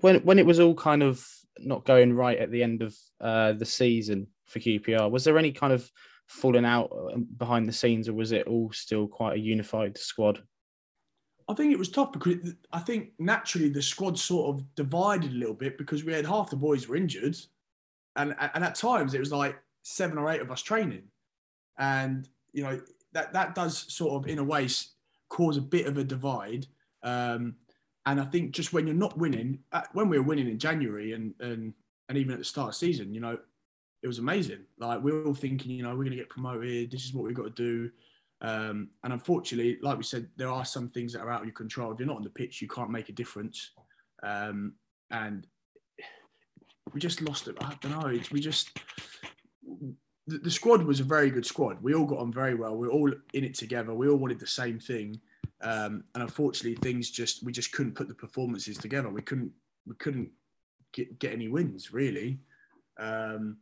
When 0.00 0.16
when 0.20 0.38
it 0.38 0.46
was 0.46 0.60
all 0.60 0.74
kind 0.74 1.02
of 1.02 1.26
not 1.58 1.84
going 1.84 2.12
right 2.12 2.38
at 2.38 2.50
the 2.50 2.62
end 2.62 2.82
of 2.82 2.94
uh, 3.20 3.52
the 3.52 3.64
season 3.64 4.26
for 4.44 4.58
QPR, 4.58 5.10
was 5.10 5.24
there 5.24 5.38
any 5.38 5.52
kind 5.52 5.72
of 5.72 5.90
falling 6.26 6.64
out 6.64 6.90
um, 7.12 7.26
behind 7.36 7.68
the 7.68 7.72
scenes, 7.72 8.08
or 8.08 8.14
was 8.14 8.32
it 8.32 8.46
all 8.46 8.70
still 8.72 9.06
quite 9.06 9.36
a 9.36 9.40
unified 9.40 9.96
squad? 9.98 10.42
I 11.48 11.54
think 11.54 11.72
it 11.72 11.78
was 11.78 11.90
tough 11.90 12.12
because 12.12 12.54
I 12.72 12.78
think 12.78 13.10
naturally 13.18 13.68
the 13.68 13.82
squad 13.82 14.18
sort 14.18 14.54
of 14.54 14.74
divided 14.74 15.32
a 15.32 15.36
little 15.36 15.54
bit 15.54 15.76
because 15.76 16.04
we 16.04 16.12
had 16.12 16.24
half 16.24 16.50
the 16.50 16.56
boys 16.56 16.88
were 16.88 16.96
injured, 16.96 17.36
and 18.16 18.34
and 18.38 18.64
at 18.64 18.74
times 18.74 19.14
it 19.14 19.20
was 19.20 19.32
like 19.32 19.56
seven 19.82 20.18
or 20.18 20.30
eight 20.30 20.40
of 20.40 20.50
us 20.50 20.62
training, 20.62 21.02
and 21.78 22.28
you 22.52 22.62
know 22.62 22.80
that 23.12 23.32
that 23.32 23.54
does 23.54 23.92
sort 23.92 24.14
of 24.14 24.28
in 24.28 24.38
a 24.38 24.44
way 24.44 24.68
cause 25.28 25.56
a 25.56 25.62
bit 25.62 25.86
of 25.86 25.98
a 25.98 26.04
divide. 26.04 26.66
Um, 27.02 27.56
and 28.06 28.20
I 28.20 28.24
think 28.24 28.52
just 28.52 28.72
when 28.72 28.86
you're 28.86 28.94
not 28.94 29.18
winning, 29.18 29.58
uh, 29.72 29.82
when 29.92 30.08
we 30.08 30.18
were 30.18 30.24
winning 30.24 30.48
in 30.48 30.58
January 30.58 31.12
and, 31.12 31.34
and, 31.40 31.72
and 32.08 32.18
even 32.18 32.32
at 32.32 32.38
the 32.38 32.44
start 32.44 32.68
of 32.68 32.74
season, 32.74 33.14
you 33.14 33.20
know, 33.20 33.38
it 34.04 34.06
was 34.06 34.18
amazing. 34.18 34.60
Like 34.78 35.02
we 35.02 35.12
are 35.12 35.24
all 35.24 35.34
thinking, 35.34 35.70
you 35.70 35.82
know, 35.82 35.88
we're 35.90 36.04
going 36.04 36.10
to 36.10 36.16
get 36.16 36.28
promoted. 36.28 36.90
This 36.90 37.06
is 37.06 37.14
what 37.14 37.24
we've 37.24 37.34
got 37.34 37.44
to 37.44 37.50
do. 37.50 37.90
Um, 38.42 38.90
and 39.02 39.14
unfortunately, 39.14 39.78
like 39.80 39.96
we 39.96 40.04
said, 40.04 40.28
there 40.36 40.50
are 40.50 40.66
some 40.66 40.90
things 40.90 41.14
that 41.14 41.22
are 41.22 41.30
out 41.30 41.40
of 41.40 41.46
your 41.46 41.54
control. 41.54 41.90
If 41.90 41.98
you're 41.98 42.06
not 42.06 42.18
on 42.18 42.22
the 42.22 42.28
pitch, 42.28 42.60
you 42.60 42.68
can't 42.68 42.90
make 42.90 43.08
a 43.08 43.12
difference. 43.12 43.70
Um, 44.22 44.74
and 45.10 45.46
we 46.92 47.00
just 47.00 47.22
lost 47.22 47.48
it. 47.48 47.56
I 47.62 47.72
don't 47.80 47.92
know. 47.92 48.20
we 48.30 48.40
just 48.40 48.78
the, 50.26 50.36
the, 50.36 50.50
squad 50.50 50.82
was 50.82 51.00
a 51.00 51.04
very 51.04 51.30
good 51.30 51.46
squad. 51.46 51.82
We 51.82 51.94
all 51.94 52.04
got 52.04 52.18
on 52.18 52.30
very 52.30 52.54
well. 52.54 52.76
We 52.76 52.88
are 52.88 52.90
all 52.90 53.10
in 53.32 53.44
it 53.44 53.54
together. 53.54 53.94
We 53.94 54.08
all 54.08 54.16
wanted 54.16 54.38
the 54.38 54.46
same 54.46 54.78
thing, 54.78 55.18
um, 55.62 56.04
and 56.14 56.22
unfortunately, 56.22 56.76
things 56.82 57.10
just 57.10 57.42
we 57.42 57.52
just 57.52 57.72
couldn't 57.72 57.94
put 57.94 58.08
the 58.08 58.14
performances 58.14 58.76
together. 58.76 59.08
We 59.08 59.22
couldn't 59.22 59.52
we 59.86 59.94
couldn't 59.96 60.30
get, 60.92 61.18
get 61.18 61.32
any 61.32 61.48
wins 61.48 61.92
really, 61.92 62.38
um, 62.98 63.56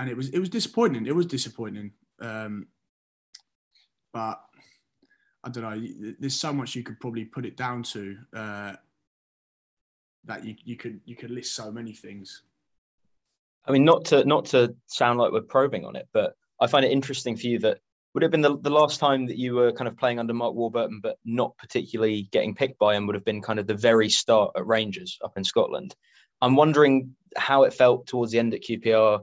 and 0.00 0.08
it 0.08 0.16
was 0.16 0.30
it 0.30 0.38
was 0.38 0.48
disappointing. 0.48 1.06
It 1.06 1.14
was 1.14 1.26
disappointing, 1.26 1.92
um, 2.22 2.68
but 4.14 4.40
I 5.44 5.50
don't 5.50 5.62
know. 5.62 6.14
There's 6.18 6.40
so 6.40 6.54
much 6.54 6.74
you 6.74 6.82
could 6.82 6.98
probably 7.00 7.26
put 7.26 7.44
it 7.44 7.54
down 7.54 7.82
to 7.82 8.16
uh, 8.34 8.72
that 10.24 10.44
you 10.44 10.56
you 10.64 10.76
could 10.76 11.00
you 11.04 11.16
could 11.16 11.30
list 11.30 11.54
so 11.54 11.70
many 11.70 11.92
things. 11.92 12.42
I 13.66 13.72
mean, 13.72 13.84
not 13.84 14.06
to 14.06 14.24
not 14.24 14.46
to 14.46 14.74
sound 14.86 15.18
like 15.18 15.32
we're 15.32 15.42
probing 15.42 15.84
on 15.84 15.96
it, 15.96 16.08
but 16.14 16.34
I 16.62 16.66
find 16.66 16.82
it 16.84 16.92
interesting 16.92 17.36
for 17.36 17.46
you 17.46 17.58
that 17.58 17.80
would 18.14 18.22
have 18.22 18.32
been 18.32 18.40
the, 18.40 18.58
the 18.58 18.70
last 18.70 19.00
time 19.00 19.26
that 19.26 19.36
you 19.36 19.54
were 19.54 19.70
kind 19.70 19.86
of 19.86 19.98
playing 19.98 20.18
under 20.18 20.32
Mark 20.32 20.54
Warburton, 20.54 21.00
but 21.02 21.18
not 21.26 21.56
particularly 21.58 22.22
getting 22.32 22.54
picked 22.54 22.78
by 22.78 22.96
him, 22.96 23.06
would 23.06 23.14
have 23.14 23.24
been 23.24 23.42
kind 23.42 23.58
of 23.58 23.66
the 23.66 23.74
very 23.74 24.08
start 24.08 24.52
at 24.56 24.66
Rangers 24.66 25.18
up 25.22 25.36
in 25.36 25.44
Scotland. 25.44 25.94
I'm 26.40 26.56
wondering 26.56 27.14
how 27.36 27.64
it 27.64 27.74
felt 27.74 28.06
towards 28.06 28.32
the 28.32 28.38
end 28.38 28.54
at 28.54 28.62
QPR, 28.62 29.20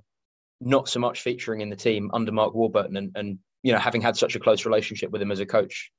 not 0.59 0.89
so 0.89 0.99
much 0.99 1.21
featuring 1.21 1.61
in 1.61 1.69
the 1.69 1.75
team 1.75 2.09
under 2.13 2.31
Mark 2.31 2.53
Warburton 2.53 2.97
and, 2.97 3.11
and 3.15 3.39
you 3.63 3.71
know, 3.71 3.79
having 3.79 4.01
had 4.01 4.15
such 4.17 4.35
a 4.35 4.39
close 4.39 4.65
relationship 4.65 5.11
with 5.11 5.21
him 5.21 5.31
as 5.31 5.39
a 5.39 5.45
coach 5.45 5.91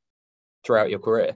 throughout 0.65 0.91
your 0.91 0.99
career. 0.99 1.35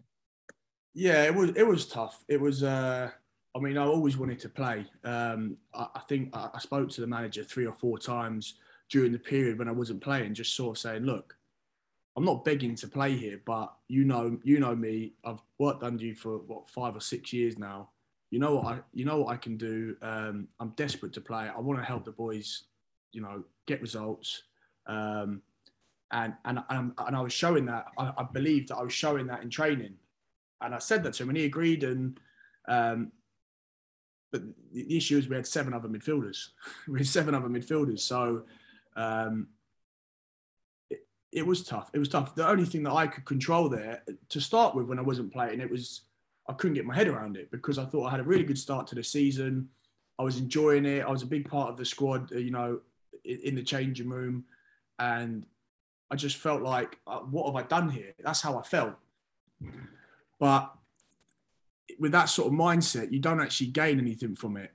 Yeah, 0.95 1.25
it 1.25 1.35
was 1.35 1.51
it 1.57 1.67
was 1.67 1.87
tough. 1.87 2.23
It 2.29 2.41
was 2.41 2.63
uh 2.63 3.11
I 3.55 3.59
mean, 3.59 3.77
I 3.77 3.85
always 3.85 4.17
wanted 4.17 4.39
to 4.41 4.49
play. 4.49 4.87
Um, 5.05 5.59
I, 5.75 5.87
I 5.95 6.01
think 6.09 6.35
I, 6.35 6.51
I 6.55 6.59
spoke 6.59 6.91
to 6.91 7.01
the 7.01 7.07
manager 7.07 7.45
three 7.45 7.67
or 7.67 7.75
four 7.75 7.99
times 7.99 8.55
during 8.91 9.13
the 9.13 9.19
period 9.19 9.59
when 9.59 9.69
I 9.69 9.73
wasn't 9.73 10.01
playing, 10.01 10.35
just 10.35 10.55
sort 10.55 10.77
of 10.77 10.81
saying, 10.81 11.03
look, 11.05 11.37
I'm 12.17 12.25
not 12.25 12.45
begging 12.45 12.75
to 12.77 12.89
play 12.89 13.17
here, 13.17 13.41
but 13.47 13.73
you 13.89 14.05
know, 14.05 14.39
you 14.43 14.61
know 14.61 14.77
me. 14.77 15.15
I've 15.25 15.41
worked 15.59 15.83
under 15.83 16.05
you 16.05 16.15
for 16.15 16.39
what 16.39 16.69
five 16.69 16.95
or 16.97 17.01
six 17.01 17.33
years 17.33 17.59
now. 17.59 17.91
You 18.31 18.39
know 18.39 18.57
what 18.57 18.67
I, 18.67 18.79
you 18.93 19.05
know 19.05 19.19
what 19.19 19.33
I 19.33 19.37
can 19.37 19.57
do. 19.57 19.97
Um, 20.03 20.49
I'm 20.61 20.71
desperate 20.71 21.13
to 21.15 21.21
play. 21.21 21.51
I 21.55 21.61
want 21.61 21.79
to 21.79 21.85
help 21.85 22.05
the 22.05 22.13
boys, 22.13 22.65
you 23.13 23.21
know, 23.21 23.45
get 23.67 23.81
results. 23.81 24.43
Um, 24.87 25.43
and 26.11 26.35
and 26.45 26.63
and, 26.69 26.93
and 26.99 27.17
I 27.17 27.21
was 27.21 27.33
showing 27.33 27.67
that. 27.67 27.87
I, 27.99 28.13
I 28.19 28.27
believed 28.33 28.69
that 28.69 28.77
I 28.77 28.83
was 28.83 28.93
showing 28.93 29.27
that 29.29 29.43
in 29.43 29.51
training, 29.51 29.95
and 30.61 30.75
I 30.75 30.79
said 30.79 31.03
that 31.05 31.15
to 31.15 31.23
him, 31.23 31.31
and 31.31 31.39
he 31.39 31.45
agreed. 31.45 31.85
And 31.85 32.19
um, 32.69 33.13
but 34.31 34.43
the 34.73 34.97
issue 34.97 35.19
is 35.19 35.29
we 35.29 35.37
had 35.37 35.47
seven 35.47 35.75
other 35.75 35.89
midfielders. 35.89 36.49
we 36.89 37.01
had 37.01 37.07
seven 37.07 37.35
other 37.35 37.49
midfielders, 37.49 38.01
so. 38.01 38.43
Um, 38.95 39.49
it 41.33 41.47
was 41.47 41.65
tough. 41.65 41.91
It 41.95 41.99
was 41.99 42.11
tough. 42.11 42.35
The 42.35 42.47
only 42.47 42.67
thing 42.67 42.83
that 42.83 42.93
I 42.93 43.07
could 43.07 43.25
control 43.25 43.71
there 43.71 44.03
to 44.29 44.39
start 44.39 44.75
with 44.75 44.87
when 44.87 44.99
I 44.99 45.03
wasn't 45.03 45.33
playing, 45.33 45.61
it 45.61 45.71
was 45.71 46.03
I 46.49 46.53
couldn't 46.53 46.75
get 46.75 46.85
my 46.85 46.95
head 46.95 47.09
around 47.09 47.37
it 47.37 47.51
because 47.51 47.79
I 47.79 47.85
thought 47.85 48.07
I 48.07 48.11
had 48.11 48.21
a 48.21 48.25
really 48.25 48.45
good 48.45 48.59
start 48.59 48.87
to 48.89 48.95
the 48.95 49.03
season. 49.03 49.69
I 50.19 50.25
was 50.25 50.39
enjoying 50.39 50.85
it. 50.85 51.05
I 51.07 51.11
was 51.11 51.23
a 51.23 51.27
big 51.27 51.49
part 51.49 51.71
of 51.71 51.77
the 51.77 51.85
squad, 51.85 52.31
you 52.33 52.51
know, 52.51 52.81
in 53.25 53.55
the 53.55 53.63
changing 53.63 54.09
room, 54.09 54.45
and 54.99 55.47
I 56.11 56.17
just 56.17 56.37
felt 56.37 56.63
like, 56.63 56.99
uh, 57.07 57.21
what 57.21 57.47
have 57.47 57.57
I 57.57 57.67
done 57.67 57.89
here? 57.89 58.15
That's 58.23 58.41
how 58.41 58.59
I 58.59 58.63
felt. 58.63 58.95
But 60.39 60.73
with 61.99 62.13
that 62.13 62.27
sort 62.27 62.53
of 62.53 62.59
mindset, 62.59 63.13
you 63.13 63.21
don't 63.21 63.41
actually 63.41 63.69
gain 63.69 63.99
anything 63.99 64.37
from 64.37 64.57
it. 64.57 64.73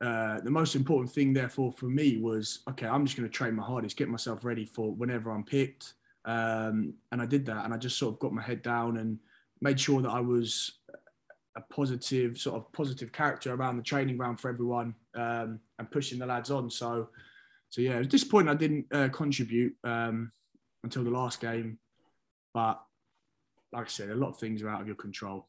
Uh, 0.00 0.40
the 0.40 0.50
most 0.50 0.74
important 0.74 1.10
thing, 1.10 1.32
therefore, 1.32 1.72
for 1.72 1.86
me 1.86 2.18
was 2.18 2.60
okay. 2.68 2.86
I'm 2.86 3.06
just 3.06 3.16
going 3.16 3.28
to 3.28 3.34
train 3.34 3.54
my 3.54 3.62
hardest, 3.64 3.96
get 3.96 4.08
myself 4.08 4.44
ready 4.44 4.66
for 4.66 4.92
whenever 4.92 5.30
I'm 5.30 5.44
picked, 5.44 5.94
um, 6.26 6.94
and 7.12 7.22
I 7.22 7.26
did 7.26 7.46
that. 7.46 7.64
And 7.64 7.72
I 7.72 7.78
just 7.78 7.98
sort 7.98 8.14
of 8.14 8.20
got 8.20 8.32
my 8.32 8.42
head 8.42 8.62
down 8.62 8.98
and 8.98 9.18
made 9.62 9.80
sure 9.80 10.02
that 10.02 10.10
I 10.10 10.20
was 10.20 10.80
a 11.56 11.62
positive, 11.62 12.36
sort 12.36 12.56
of 12.56 12.70
positive 12.72 13.10
character 13.10 13.54
around 13.54 13.78
the 13.78 13.82
training 13.82 14.18
ground 14.18 14.38
for 14.38 14.50
everyone, 14.50 14.94
um, 15.14 15.60
and 15.78 15.90
pushing 15.90 16.18
the 16.18 16.26
lads 16.26 16.50
on. 16.50 16.68
So, 16.68 17.08
so 17.76 17.82
yeah, 17.82 17.98
at 17.98 18.08
this 18.08 18.24
point, 18.24 18.48
I 18.48 18.54
didn't 18.54 18.86
uh, 18.90 19.10
contribute 19.10 19.74
um, 19.84 20.32
until 20.82 21.04
the 21.04 21.10
last 21.10 21.42
game, 21.42 21.78
but 22.54 22.80
like 23.70 23.84
I 23.84 23.88
said, 23.88 24.08
a 24.08 24.14
lot 24.14 24.30
of 24.30 24.38
things 24.38 24.62
are 24.62 24.70
out 24.70 24.80
of 24.80 24.86
your 24.86 24.96
control. 24.96 25.46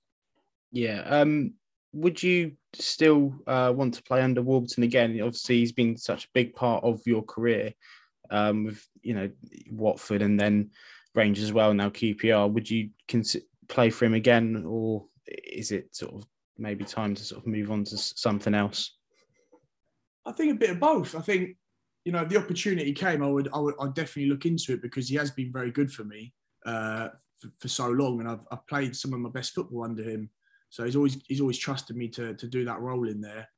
Yeah. 0.74 1.04
Um, 1.04 1.54
would 1.94 2.22
you 2.22 2.58
still 2.74 3.34
uh, 3.48 3.72
want 3.74 3.94
to 3.94 4.04
play 4.04 4.22
under 4.22 4.42
Warburton 4.42 4.84
again? 4.84 5.12
Obviously, 5.22 5.60
he's 5.60 5.72
been 5.72 5.96
such 5.96 6.26
a 6.26 6.30
big 6.34 6.54
part 6.54 6.84
of 6.84 7.00
your 7.06 7.24
career 7.24 7.72
um, 8.30 8.66
with 8.66 8.86
you 9.04 9.14
know 9.14 9.32
Watford 9.72 10.22
and 10.22 10.38
then 10.38 10.72
Rangers 11.16 11.46
as 11.46 11.54
well. 11.54 11.74
Now 11.74 11.90
QPR. 11.90 12.52
Would 12.52 12.70
you 12.70 12.90
cons- 13.08 13.38
play 13.70 13.90
for 13.90 14.04
him 14.04 14.16
again, 14.16 14.66
or 14.68 15.06
is 15.26 15.72
it 15.72 15.96
sort 15.96 16.14
of 16.14 16.28
maybe 16.58 16.84
time 16.84 17.16
to 17.16 17.24
sort 17.24 17.44
of 17.44 17.48
move 17.48 17.72
on 17.72 17.86
to 17.86 17.98
something 17.98 18.54
else? 18.54 18.98
I 20.26 20.34
think 20.34 20.52
a 20.52 20.60
bit 20.60 20.72
of 20.72 20.82
both. 20.82 21.16
I 21.16 21.22
think 21.22 21.56
you 22.08 22.14
know 22.14 22.24
the 22.24 22.38
opportunity 22.38 22.94
came. 22.94 23.22
I 23.22 23.28
would 23.28 23.50
I 23.54 23.60
would 23.60 23.76
I'd 23.82 23.94
definitely 23.94 24.30
look 24.30 24.46
into 24.46 24.72
it 24.72 24.82
because 24.82 25.10
he 25.10 25.16
has 25.18 25.30
been 25.30 25.52
very 25.52 25.72
good 25.72 25.92
for 25.92 26.06
me 26.06 26.34
uh, 26.66 27.10
for, 27.38 27.50
for 27.60 27.68
so 27.68 27.90
long, 27.90 28.22
and 28.22 28.30
I've 28.30 28.48
I've 28.50 28.66
played 28.66 28.96
some 28.96 29.14
of 29.14 29.20
my 29.20 29.30
best 29.30 29.54
football 29.54 29.84
under 29.84 30.04
him. 30.04 30.30
So 30.70 30.86
he's 30.86 30.96
always 30.96 31.18
he's 31.28 31.42
always 31.42 31.58
trusted 31.58 31.98
me 31.98 32.08
to 32.10 32.34
to 32.34 32.48
do 32.48 32.64
that 32.64 32.80
role 32.80 33.10
in 33.10 33.20
there. 33.20 33.50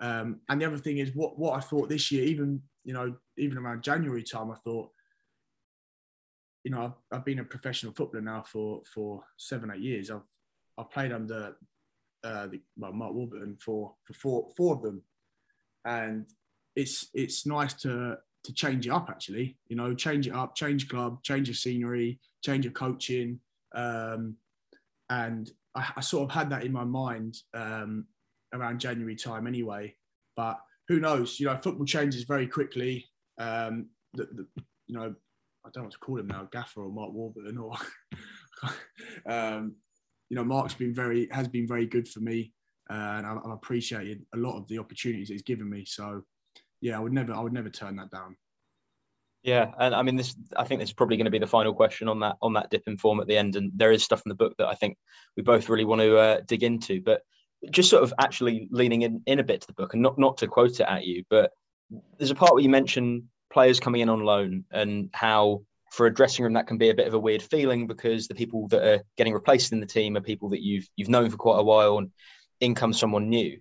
Um, 0.00 0.40
and 0.48 0.58
the 0.58 0.64
other 0.64 0.78
thing 0.78 0.98
is 0.98 1.14
what 1.14 1.38
what 1.38 1.54
I 1.54 1.60
thought 1.60 1.90
this 1.90 2.10
year, 2.10 2.24
even 2.24 2.62
you 2.82 2.94
know 2.94 3.14
even 3.36 3.58
around 3.58 3.82
January 3.82 4.22
time, 4.22 4.50
I 4.50 4.56
thought, 4.64 4.88
you 6.64 6.70
know, 6.70 6.84
I've, 6.84 7.18
I've 7.18 7.26
been 7.26 7.40
a 7.40 7.44
professional 7.44 7.92
footballer 7.92 8.24
now 8.24 8.42
for 8.50 8.80
for 8.90 9.22
seven 9.36 9.70
eight 9.70 9.82
years. 9.82 10.10
I've 10.10 10.22
I've 10.78 10.90
played 10.90 11.12
under 11.12 11.56
uh, 12.24 12.46
the, 12.46 12.62
well, 12.78 12.94
Mark 12.94 13.12
Warburton 13.12 13.58
for 13.58 13.96
for 14.04 14.14
four 14.14 14.48
four 14.56 14.76
of 14.76 14.82
them, 14.82 15.02
and 15.84 16.24
it's 16.78 17.08
it's 17.12 17.44
nice 17.44 17.74
to 17.74 18.16
to 18.44 18.52
change 18.54 18.86
it 18.86 18.90
up 18.90 19.10
actually. 19.10 19.56
You 19.68 19.76
know, 19.76 19.94
change 19.94 20.28
it 20.28 20.34
up, 20.34 20.54
change 20.54 20.88
club, 20.88 21.22
change 21.22 21.50
of 21.50 21.56
scenery, 21.56 22.20
change 22.44 22.66
of 22.66 22.74
coaching, 22.74 23.40
um, 23.74 24.36
and 25.10 25.50
I, 25.74 25.88
I, 25.96 26.00
sort 26.00 26.30
of 26.30 26.34
had 26.34 26.50
that 26.50 26.64
in 26.64 26.72
my 26.72 26.84
mind 26.84 27.36
um, 27.52 28.06
around 28.54 28.78
January 28.78 29.16
time 29.16 29.46
anyway. 29.46 29.94
But 30.36 30.60
who 30.86 31.00
knows? 31.00 31.40
You 31.40 31.46
know, 31.46 31.58
football 31.60 31.84
changes 31.84 32.22
very 32.22 32.46
quickly. 32.46 33.06
Um, 33.38 33.88
the, 34.14 34.28
the, 34.32 34.62
you 34.86 34.96
know, 34.96 35.14
I 35.66 35.70
don't 35.72 35.82
know 35.82 35.82
what 35.82 35.92
to 35.92 35.98
call 35.98 36.18
him 36.18 36.28
now, 36.28 36.48
Gaffer 36.52 36.82
or 36.84 36.90
Mark 36.90 37.12
Warburton, 37.12 37.58
or 37.58 37.72
um, 39.28 39.74
you 40.30 40.36
know, 40.36 40.44
Mark's 40.44 40.74
been 40.74 40.94
very 40.94 41.28
has 41.32 41.48
been 41.48 41.66
very 41.66 41.86
good 41.86 42.06
for 42.06 42.20
me, 42.20 42.52
uh, 42.88 42.94
and 43.16 43.26
I've, 43.26 43.38
I've 43.38 43.52
appreciated 43.52 44.24
a 44.32 44.38
lot 44.38 44.56
of 44.56 44.68
the 44.68 44.78
opportunities 44.78 45.28
he's 45.28 45.42
given 45.42 45.68
me. 45.68 45.84
So, 45.84 46.22
yeah, 46.80 46.96
I 46.96 47.00
would 47.00 47.12
never, 47.12 47.32
I 47.32 47.40
would 47.40 47.52
never 47.52 47.70
turn 47.70 47.96
that 47.96 48.10
down. 48.10 48.36
Yeah, 49.42 49.70
and 49.78 49.94
I 49.94 50.02
mean, 50.02 50.16
this. 50.16 50.34
I 50.56 50.64
think 50.64 50.80
this 50.80 50.90
is 50.90 50.94
probably 50.94 51.16
going 51.16 51.26
to 51.26 51.30
be 51.30 51.38
the 51.38 51.46
final 51.46 51.72
question 51.72 52.08
on 52.08 52.20
that 52.20 52.36
on 52.42 52.54
that 52.54 52.70
dip 52.70 52.82
in 52.86 52.98
form 52.98 53.20
at 53.20 53.28
the 53.28 53.36
end. 53.36 53.56
And 53.56 53.70
there 53.74 53.92
is 53.92 54.02
stuff 54.02 54.22
in 54.26 54.30
the 54.30 54.34
book 54.34 54.54
that 54.58 54.66
I 54.66 54.74
think 54.74 54.96
we 55.36 55.42
both 55.42 55.68
really 55.68 55.84
want 55.84 56.00
to 56.00 56.18
uh, 56.18 56.40
dig 56.46 56.64
into. 56.64 57.00
But 57.00 57.22
just 57.70 57.90
sort 57.90 58.02
of 58.02 58.12
actually 58.18 58.68
leaning 58.70 59.02
in, 59.02 59.22
in 59.26 59.38
a 59.38 59.44
bit 59.44 59.60
to 59.60 59.66
the 59.68 59.74
book, 59.74 59.94
and 59.94 60.02
not 60.02 60.18
not 60.18 60.38
to 60.38 60.48
quote 60.48 60.80
it 60.80 60.88
at 60.88 61.04
you, 61.04 61.24
but 61.30 61.52
there's 62.18 62.32
a 62.32 62.34
part 62.34 62.52
where 62.52 62.62
you 62.62 62.68
mention 62.68 63.28
players 63.50 63.80
coming 63.80 64.00
in 64.00 64.08
on 64.08 64.20
loan 64.20 64.64
and 64.72 65.08
how 65.14 65.62
for 65.92 66.06
a 66.06 66.14
dressing 66.14 66.44
room 66.44 66.52
that 66.52 66.66
can 66.66 66.76
be 66.76 66.90
a 66.90 66.94
bit 66.94 67.06
of 67.06 67.14
a 67.14 67.18
weird 67.18 67.42
feeling 67.42 67.86
because 67.86 68.28
the 68.28 68.34
people 68.34 68.68
that 68.68 68.82
are 68.82 69.02
getting 69.16 69.32
replaced 69.32 69.72
in 69.72 69.80
the 69.80 69.86
team 69.86 70.16
are 70.16 70.20
people 70.20 70.50
that 70.50 70.60
you've 70.60 70.86
you've 70.96 71.08
known 71.08 71.30
for 71.30 71.36
quite 71.36 71.58
a 71.58 71.64
while, 71.64 71.98
and 71.98 72.10
in 72.60 72.74
comes 72.74 72.98
someone 72.98 73.28
new. 73.28 73.58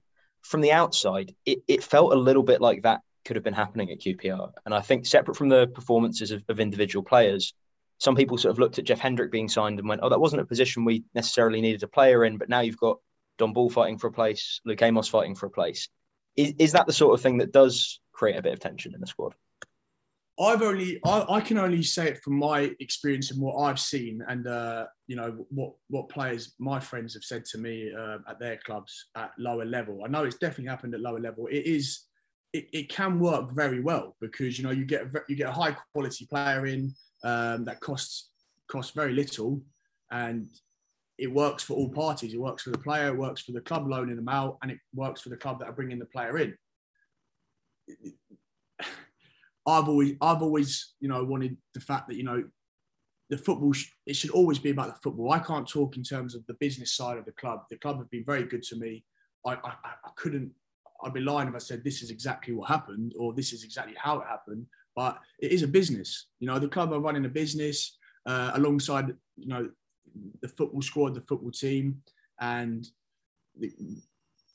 From 0.47 0.61
the 0.61 0.71
outside, 0.71 1.35
it, 1.45 1.59
it 1.67 1.83
felt 1.83 2.13
a 2.13 2.15
little 2.15 2.43
bit 2.43 2.61
like 2.61 2.83
that 2.83 3.01
could 3.25 3.35
have 3.35 3.43
been 3.43 3.53
happening 3.53 3.91
at 3.91 3.99
QPR. 3.99 4.51
And 4.65 4.73
I 4.73 4.79
think 4.81 5.05
separate 5.05 5.35
from 5.35 5.49
the 5.49 5.67
performances 5.67 6.31
of, 6.31 6.43
of 6.47 6.59
individual 6.59 7.03
players, 7.03 7.53
some 7.97 8.15
people 8.15 8.37
sort 8.37 8.51
of 8.51 8.59
looked 8.59 8.79
at 8.79 8.85
Jeff 8.85 8.99
Hendrick 8.99 9.31
being 9.31 9.49
signed 9.49 9.79
and 9.79 9.89
went, 9.89 10.01
oh, 10.03 10.09
that 10.09 10.21
wasn't 10.21 10.41
a 10.41 10.45
position 10.45 10.85
we 10.85 11.03
necessarily 11.13 11.59
needed 11.59 11.83
a 11.83 11.87
player 11.87 12.23
in, 12.23 12.37
but 12.37 12.47
now 12.47 12.61
you've 12.61 12.77
got 12.77 12.99
Dom 13.37 13.53
Ball 13.53 13.69
fighting 13.69 13.97
for 13.97 14.07
a 14.07 14.11
place, 14.11 14.61
Luke 14.65 14.81
Amos 14.81 15.09
fighting 15.09 15.35
for 15.35 15.47
a 15.47 15.51
place. 15.51 15.89
Is, 16.37 16.53
is 16.59 16.71
that 16.71 16.87
the 16.87 16.93
sort 16.93 17.13
of 17.13 17.21
thing 17.21 17.39
that 17.39 17.51
does 17.51 17.99
create 18.13 18.37
a 18.37 18.41
bit 18.41 18.53
of 18.53 18.59
tension 18.59 18.93
in 18.93 19.01
the 19.01 19.07
squad? 19.07 19.35
I've 20.39 20.61
only 20.61 20.99
I, 21.03 21.25
I, 21.29 21.41
can 21.41 21.57
only 21.57 21.81
say 21.81 22.07
it 22.09 22.21
from 22.23 22.37
my 22.37 22.71
experience 22.79 23.31
and 23.31 23.41
what 23.41 23.55
I've 23.55 23.79
seen, 23.79 24.23
and 24.27 24.45
uh, 24.45 24.85
you 25.07 25.15
know 25.15 25.45
what 25.49 25.73
what 25.89 26.09
players 26.09 26.53
my 26.59 26.79
friends 26.79 27.15
have 27.15 27.23
said 27.23 27.43
to 27.45 27.57
me 27.57 27.91
uh, 27.91 28.19
at 28.29 28.39
their 28.39 28.57
clubs 28.57 29.07
at 29.15 29.31
lower 29.39 29.65
level. 29.65 30.01
I 30.05 30.07
know 30.07 30.25
it's 30.25 30.37
definitely 30.37 30.69
happened 30.69 30.93
at 30.93 31.01
lower 31.01 31.19
level. 31.19 31.47
It 31.47 31.65
is 31.65 32.03
it, 32.53 32.67
it 32.71 32.89
can 32.89 33.19
work 33.19 33.51
very 33.51 33.81
well 33.81 34.15
because 34.21 34.59
you 34.59 34.63
know 34.63 34.71
you 34.71 34.85
get 34.85 35.05
you 35.27 35.35
get 35.35 35.49
a 35.49 35.53
high 35.53 35.75
quality 35.93 36.27
player 36.27 36.67
in 36.67 36.93
um, 37.23 37.65
that 37.65 37.79
costs 37.79 38.29
costs 38.67 38.91
very 38.93 39.13
little, 39.13 39.61
and 40.11 40.47
it 41.17 41.33
works 41.33 41.63
for 41.63 41.73
all 41.73 41.89
parties. 41.89 42.33
It 42.35 42.39
works 42.39 42.61
for 42.61 42.69
the 42.69 42.77
player, 42.77 43.07
it 43.07 43.17
works 43.17 43.41
for 43.41 43.53
the 43.53 43.61
club 43.61 43.87
loaning 43.87 44.15
them 44.15 44.29
out, 44.29 44.59
and 44.61 44.69
it 44.69 44.77
works 44.93 45.21
for 45.21 45.29
the 45.29 45.37
club 45.37 45.59
that 45.59 45.67
are 45.67 45.73
bringing 45.73 45.97
the 45.97 46.05
player 46.05 46.37
in. 46.37 46.55
I've 49.67 49.89
always, 49.89 50.15
I've 50.21 50.41
always, 50.41 50.93
you 50.99 51.09
know, 51.09 51.23
wanted 51.23 51.57
the 51.73 51.81
fact 51.81 52.07
that 52.07 52.15
you 52.15 52.23
know, 52.23 52.43
the 53.29 53.37
football, 53.37 53.73
sh- 53.73 53.91
it 54.05 54.15
should 54.15 54.31
always 54.31 54.57
be 54.57 54.69
about 54.69 54.87
the 54.87 54.99
football. 55.01 55.31
I 55.33 55.39
can't 55.39 55.67
talk 55.67 55.97
in 55.97 56.03
terms 56.03 56.33
of 56.33 56.45
the 56.47 56.53
business 56.55 56.93
side 56.93 57.17
of 57.17 57.25
the 57.25 57.33
club. 57.33 57.63
The 57.69 57.77
club 57.77 57.97
have 57.97 58.09
been 58.09 58.23
very 58.25 58.43
good 58.43 58.63
to 58.63 58.77
me. 58.77 59.03
I, 59.45 59.53
I, 59.55 59.73
I 59.83 60.09
couldn't 60.15 60.51
I'd 61.03 61.13
be 61.13 61.19
lying 61.21 61.47
if 61.47 61.55
I 61.55 61.59
said 61.59 61.83
this 61.83 62.01
is 62.01 62.09
exactly 62.09 62.53
what 62.53 62.69
happened 62.69 63.13
or 63.19 63.33
this 63.33 63.53
is 63.53 63.63
exactly 63.63 63.95
how 63.97 64.19
it 64.19 64.27
happened. 64.27 64.65
But 64.95 65.19
it 65.39 65.51
is 65.51 65.63
a 65.63 65.67
business. 65.67 66.27
You 66.39 66.47
know, 66.47 66.57
the 66.59 66.67
club 66.67 66.91
are 66.91 66.99
running 66.99 67.25
a 67.25 67.29
business 67.29 67.97
uh, 68.25 68.51
alongside, 68.55 69.15
you 69.35 69.47
know, 69.47 69.69
the 70.41 70.47
football 70.47 70.81
squad, 70.81 71.13
the 71.13 71.21
football 71.21 71.51
team, 71.51 72.01
and 72.39 72.87
the, 73.59 73.71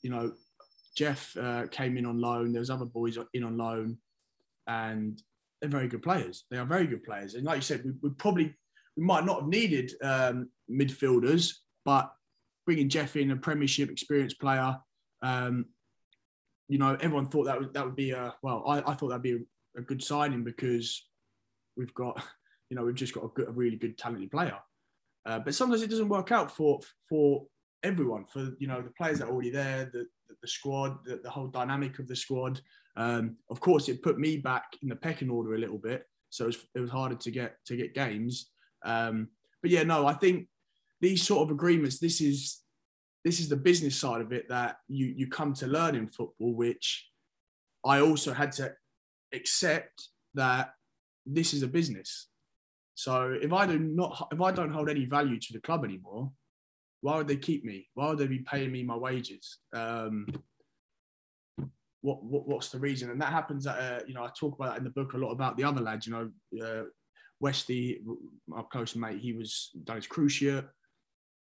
you 0.01 0.09
know, 0.09 0.33
Jeff 0.95 1.35
uh, 1.37 1.67
came 1.67 1.97
in 1.97 2.05
on 2.05 2.19
loan. 2.19 2.51
There 2.51 2.59
was 2.59 2.69
other 2.69 2.85
boys 2.85 3.17
in 3.33 3.43
on 3.43 3.57
loan, 3.57 3.97
and 4.67 5.21
they're 5.61 5.69
very 5.69 5.87
good 5.87 6.03
players. 6.03 6.45
They 6.51 6.57
are 6.57 6.65
very 6.65 6.87
good 6.87 7.03
players, 7.03 7.35
and 7.35 7.45
like 7.45 7.57
you 7.57 7.61
said, 7.61 7.83
we, 7.83 7.91
we 8.01 8.09
probably 8.11 8.53
we 8.97 9.03
might 9.03 9.25
not 9.25 9.41
have 9.41 9.49
needed 9.49 9.93
um, 10.03 10.49
midfielders, 10.69 11.53
but 11.85 12.13
bringing 12.65 12.89
Jeff 12.89 13.15
in, 13.15 13.31
a 13.31 13.35
Premiership 13.35 13.89
experienced 13.89 14.39
player, 14.39 14.77
um, 15.21 15.65
you 16.67 16.77
know, 16.77 16.95
everyone 17.01 17.27
thought 17.27 17.45
that 17.45 17.59
would 17.59 17.73
that 17.73 17.85
would 17.85 17.95
be 17.95 18.11
a 18.11 18.33
well, 18.41 18.63
I, 18.67 18.79
I 18.79 18.93
thought 18.93 19.09
that'd 19.09 19.21
be 19.21 19.33
a, 19.33 19.79
a, 19.79 19.81
good 19.81 20.03
signing 20.03 20.43
because 20.43 21.05
we've 21.75 21.93
got, 21.93 22.21
you 22.69 22.77
know, 22.77 22.83
we've 22.83 22.95
just 22.95 23.13
got 23.13 23.25
a, 23.25 23.27
good, 23.29 23.47
a 23.47 23.51
really 23.51 23.77
good 23.77 23.97
talented 23.97 24.31
player. 24.31 24.57
Uh, 25.25 25.39
but 25.39 25.55
sometimes 25.55 25.81
it 25.81 25.89
doesn't 25.89 26.09
work 26.09 26.31
out 26.31 26.51
for 26.51 26.79
for 27.07 27.45
everyone, 27.83 28.25
for 28.25 28.51
you 28.59 28.67
know 28.67 28.81
the 28.81 28.91
players 28.91 29.19
that 29.19 29.27
are 29.27 29.31
already 29.31 29.49
there, 29.49 29.89
the 29.93 30.05
the, 30.27 30.35
the 30.41 30.47
squad, 30.47 30.97
the, 31.05 31.17
the, 31.23 31.29
whole 31.29 31.47
dynamic 31.47 31.99
of 31.99 32.07
the 32.07 32.15
squad. 32.15 32.59
Um, 32.95 33.37
of 33.49 33.59
course, 33.59 33.89
it 33.89 34.03
put 34.03 34.19
me 34.19 34.37
back 34.37 34.65
in 34.81 34.89
the 34.89 34.95
pecking 34.95 35.29
order 35.29 35.55
a 35.55 35.59
little 35.59 35.77
bit, 35.79 36.05
so 36.29 36.45
it 36.45 36.47
was, 36.47 36.67
it 36.75 36.79
was 36.79 36.89
harder 36.89 37.15
to 37.15 37.31
get 37.31 37.57
to 37.65 37.75
get 37.75 37.95
games. 37.95 38.51
Um, 38.85 39.29
but 39.61 39.71
yeah, 39.71 39.83
no, 39.83 40.05
I 40.05 40.13
think 40.13 40.47
these 41.01 41.23
sort 41.23 41.43
of 41.43 41.51
agreements, 41.51 41.99
this 41.99 42.21
is 42.21 42.61
this 43.23 43.39
is 43.39 43.49
the 43.49 43.55
business 43.55 43.95
side 43.95 44.21
of 44.21 44.31
it 44.31 44.47
that 44.49 44.77
you 44.87 45.07
you 45.07 45.27
come 45.27 45.53
to 45.55 45.67
learn 45.67 45.95
in 45.95 46.07
football, 46.07 46.53
which 46.53 47.07
I 47.85 48.01
also 48.01 48.33
had 48.33 48.51
to 48.53 48.73
accept 49.33 50.09
that 50.33 50.73
this 51.25 51.53
is 51.53 51.63
a 51.63 51.67
business. 51.67 52.27
So 52.95 53.37
if 53.41 53.51
I 53.51 53.65
do 53.65 53.79
not 53.79 54.27
if 54.31 54.41
I 54.41 54.51
don't 54.51 54.71
hold 54.71 54.89
any 54.89 55.05
value 55.05 55.39
to 55.39 55.53
the 55.53 55.61
club 55.61 55.83
anymore, 55.83 56.31
why 57.01 57.17
would 57.17 57.27
they 57.27 57.37
keep 57.37 57.65
me? 57.65 57.87
Why 57.95 58.09
would 58.09 58.17
they 58.17 58.27
be 58.27 58.39
paying 58.39 58.71
me 58.71 58.83
my 58.83 58.95
wages? 58.95 59.59
Um, 59.73 60.27
what, 62.03 62.23
what, 62.23 62.47
what's 62.47 62.69
the 62.69 62.79
reason? 62.79 63.09
And 63.09 63.19
that 63.21 63.31
happens 63.31 63.65
at 63.65 63.79
uh, 63.79 63.99
you 64.05 64.13
know 64.13 64.23
I 64.23 64.29
talk 64.37 64.55
about 64.55 64.71
that 64.71 64.77
in 64.77 64.83
the 64.83 64.91
book 64.91 65.13
a 65.13 65.17
lot 65.17 65.31
about 65.31 65.57
the 65.57 65.63
other 65.63 65.81
lads. 65.81 66.05
You 66.05 66.13
know, 66.13 66.65
uh, 66.65 66.83
Westy, 67.39 68.01
my 68.47 68.61
close 68.71 68.95
mate, 68.95 69.19
he 69.19 69.33
was 69.33 69.71
done 69.83 69.95
his 69.95 70.07
cruciate 70.07 70.67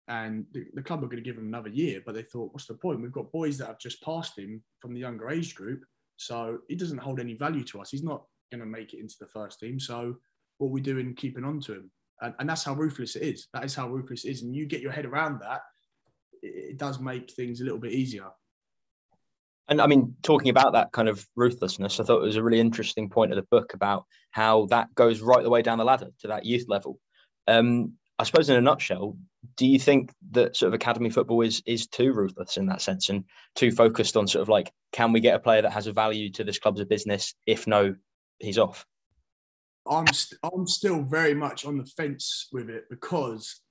and 0.07 0.45
the, 0.51 0.65
the 0.73 0.83
club 0.83 1.01
were 1.01 1.07
going 1.07 1.23
to 1.23 1.27
give 1.27 1.37
him 1.37 1.47
another 1.47 1.69
year, 1.69 2.01
but 2.05 2.13
they 2.13 2.21
thought, 2.21 2.53
what's 2.53 2.67
the 2.67 2.75
point? 2.75 3.01
We've 3.01 3.11
got 3.11 3.31
boys 3.31 3.57
that 3.57 3.67
have 3.67 3.79
just 3.79 4.01
passed 4.03 4.37
him 4.37 4.61
from 4.79 4.93
the 4.93 4.99
younger 4.99 5.29
age 5.29 5.55
group, 5.55 5.83
so 6.17 6.59
he 6.67 6.75
doesn't 6.75 6.99
hold 6.99 7.19
any 7.19 7.33
value 7.33 7.63
to 7.65 7.81
us. 7.81 7.89
He's 7.89 8.03
not 8.03 8.23
going 8.51 8.61
to 8.61 8.67
make 8.67 8.93
it 8.93 8.99
into 8.99 9.15
the 9.19 9.27
first 9.27 9.59
team. 9.59 9.79
So 9.79 10.17
what 10.59 10.71
we 10.71 10.81
doing 10.81 11.15
keeping 11.15 11.43
on 11.43 11.59
to 11.61 11.73
him? 11.73 11.91
And, 12.21 12.35
and 12.39 12.49
that's 12.49 12.63
how 12.63 12.75
ruthless 12.75 13.15
it 13.15 13.23
is. 13.23 13.47
That 13.53 13.65
is 13.65 13.75
how 13.75 13.89
ruthless 13.89 14.25
it 14.25 14.29
is. 14.29 14.43
And 14.43 14.55
you 14.55 14.65
get 14.65 14.81
your 14.81 14.91
head 14.91 15.05
around 15.05 15.41
that, 15.41 15.61
it, 16.43 16.71
it 16.71 16.77
does 16.77 16.99
make 16.99 17.31
things 17.31 17.61
a 17.61 17.63
little 17.63 17.79
bit 17.79 17.93
easier. 17.93 18.29
And 19.67 19.81
I 19.81 19.87
mean, 19.87 20.15
talking 20.21 20.49
about 20.49 20.73
that 20.73 20.91
kind 20.91 21.09
of 21.09 21.25
ruthlessness, 21.35 21.99
I 21.99 22.03
thought 22.03 22.21
it 22.21 22.27
was 22.27 22.35
a 22.35 22.43
really 22.43 22.59
interesting 22.59 23.09
point 23.09 23.31
of 23.31 23.35
the 23.35 23.47
book 23.49 23.73
about 23.73 24.05
how 24.31 24.67
that 24.67 24.93
goes 24.93 25.21
right 25.21 25.43
the 25.43 25.49
way 25.49 25.61
down 25.61 25.79
the 25.79 25.85
ladder 25.85 26.09
to 26.19 26.27
that 26.27 26.45
youth 26.45 26.65
level. 26.67 26.99
Um, 27.47 27.93
I 28.17 28.23
suppose, 28.23 28.49
in 28.49 28.55
a 28.55 28.61
nutshell, 28.61 29.17
do 29.57 29.65
you 29.65 29.79
think 29.79 30.11
that 30.31 30.55
sort 30.55 30.67
of 30.67 30.73
academy 30.73 31.09
football 31.09 31.41
is 31.41 31.61
is 31.65 31.87
too 31.87 32.13
ruthless 32.13 32.57
in 32.57 32.67
that 32.67 32.81
sense 32.81 33.09
and 33.09 33.25
too 33.55 33.71
focused 33.71 34.15
on 34.15 34.27
sort 34.27 34.41
of 34.41 34.49
like 34.49 34.71
can 34.91 35.11
we 35.11 35.19
get 35.19 35.35
a 35.35 35.39
player 35.39 35.61
that 35.61 35.73
has 35.73 35.87
a 35.87 35.93
value 35.93 36.31
to 36.31 36.43
this 36.43 36.59
club's 36.59 36.83
business? 36.85 37.33
If 37.45 37.67
no, 37.67 37.95
he's 38.39 38.57
off. 38.57 38.85
I'm 39.89 40.07
st- 40.07 40.39
I'm 40.43 40.67
still 40.67 41.03
very 41.03 41.33
much 41.33 41.65
on 41.65 41.77
the 41.77 41.85
fence 41.85 42.47
with 42.51 42.69
it 42.69 42.85
because 42.89 43.61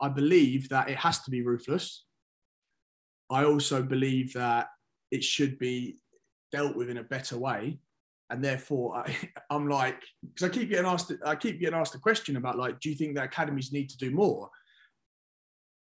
I 0.00 0.08
believe 0.08 0.68
that 0.70 0.88
it 0.88 0.96
has 0.96 1.20
to 1.22 1.30
be 1.30 1.42
ruthless. 1.42 2.04
I 3.28 3.44
also 3.44 3.82
believe 3.82 4.32
that 4.32 4.68
it 5.10 5.24
should 5.24 5.58
be 5.58 5.98
dealt 6.52 6.76
with 6.76 6.90
in 6.90 6.98
a 6.98 7.02
better 7.02 7.38
way. 7.38 7.80
And 8.30 8.44
therefore 8.44 8.98
I, 8.98 9.16
am 9.50 9.68
like 9.68 10.00
because 10.22 10.48
I 10.48 10.52
keep 10.52 10.70
getting 10.70 10.86
asked 10.86 11.12
I 11.24 11.34
keep 11.34 11.60
getting 11.60 11.78
asked 11.78 11.94
a 11.94 11.98
question 11.98 12.36
about 12.36 12.58
like 12.58 12.80
do 12.80 12.90
you 12.90 12.94
think 12.94 13.16
that 13.16 13.24
academies 13.24 13.72
need 13.72 13.90
to 13.90 13.98
do 13.98 14.10
more? 14.10 14.50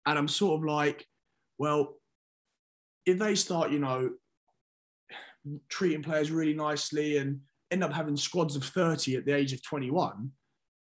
And 0.05 0.17
I'm 0.17 0.27
sort 0.27 0.59
of 0.59 0.65
like 0.65 1.05
well 1.57 1.97
if 3.05 3.19
they 3.19 3.35
start 3.35 3.71
you 3.71 3.79
know 3.79 4.11
treating 5.69 6.03
players 6.03 6.31
really 6.31 6.53
nicely 6.53 7.17
and 7.17 7.39
end 7.71 7.83
up 7.83 7.93
having 7.93 8.17
squads 8.17 8.55
of 8.55 8.63
30 8.63 9.17
at 9.17 9.25
the 9.25 9.35
age 9.35 9.53
of 9.53 9.63
21 9.63 10.31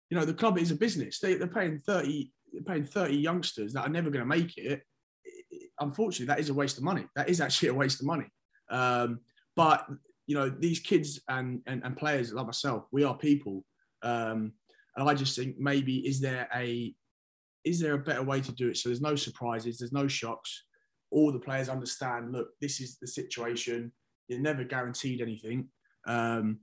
you 0.10 0.18
know 0.18 0.26
the 0.26 0.34
club 0.34 0.58
is 0.58 0.72
a 0.72 0.76
business. 0.76 1.20
They, 1.20 1.36
they're 1.36 1.48
paying 1.48 1.80
30 1.80 2.32
they're 2.54 2.64
paying 2.64 2.86
30 2.86 3.16
youngsters 3.16 3.74
that 3.74 3.86
are 3.86 3.90
never 3.90 4.10
going 4.10 4.24
to 4.24 4.26
make 4.26 4.58
it. 4.58 4.82
Unfortunately 5.82 6.28
that 6.28 6.40
is 6.40 6.50
a 6.50 6.54
waste 6.54 6.78
of 6.78 6.86
money. 6.86 7.06
That 7.18 7.28
is 7.28 7.42
actually 7.46 7.70
a 7.70 7.74
waste 7.74 8.00
of 8.00 8.08
money 8.08 8.28
um, 8.70 9.20
but 9.56 9.88
you 10.28 10.36
know 10.36 10.50
these 10.50 10.80
kids 10.80 11.20
and, 11.30 11.62
and 11.66 11.82
and 11.84 11.98
players 11.98 12.34
like 12.34 12.46
myself 12.46 12.86
we 12.92 13.04
are 13.04 13.18
people. 13.18 13.66
Um 14.04 14.54
and 14.96 15.08
i 15.08 15.14
just 15.14 15.38
think 15.38 15.58
maybe 15.60 16.08
is 16.08 16.20
there 16.20 16.48
a 16.54 16.94
is 17.64 17.80
there 17.80 17.94
a 17.94 18.00
better 18.00 18.24
way 18.24 18.42
to 18.42 18.52
do 18.52 18.70
it? 18.70 18.78
So 18.78 18.90
there's 18.90 19.02
no 19.02 19.16
surprises 19.16 19.78
there's 19.78 19.92
no 19.92 20.08
shocks. 20.08 20.64
All 21.12 21.32
the 21.32 21.40
players 21.40 21.70
understand 21.70 22.32
look 22.32 22.50
this 22.62 22.80
is 22.82 22.98
the 22.98 23.08
situation. 23.08 23.92
You're 24.28 24.40
never 24.40 24.64
guaranteed 24.64 25.22
anything. 25.22 25.70
Um 26.06 26.60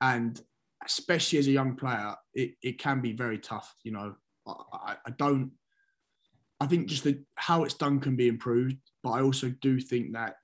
and 0.00 0.40
especially 0.84 1.38
as 1.38 1.46
a 1.46 1.52
young 1.52 1.74
player 1.76 2.14
it, 2.34 2.54
it 2.62 2.78
can 2.78 3.00
be 3.00 3.12
very 3.12 3.38
tough 3.38 3.74
you 3.82 3.92
know. 3.92 4.14
I, 4.46 4.96
I 5.04 5.10
don't 5.18 5.50
i 6.60 6.66
think 6.66 6.86
just 6.86 7.02
the, 7.02 7.18
how 7.34 7.64
it's 7.64 7.74
done 7.74 7.98
can 7.98 8.14
be 8.14 8.28
improved 8.28 8.76
but 9.02 9.10
i 9.10 9.22
also 9.22 9.52
do 9.60 9.80
think 9.80 10.12
that 10.12 10.36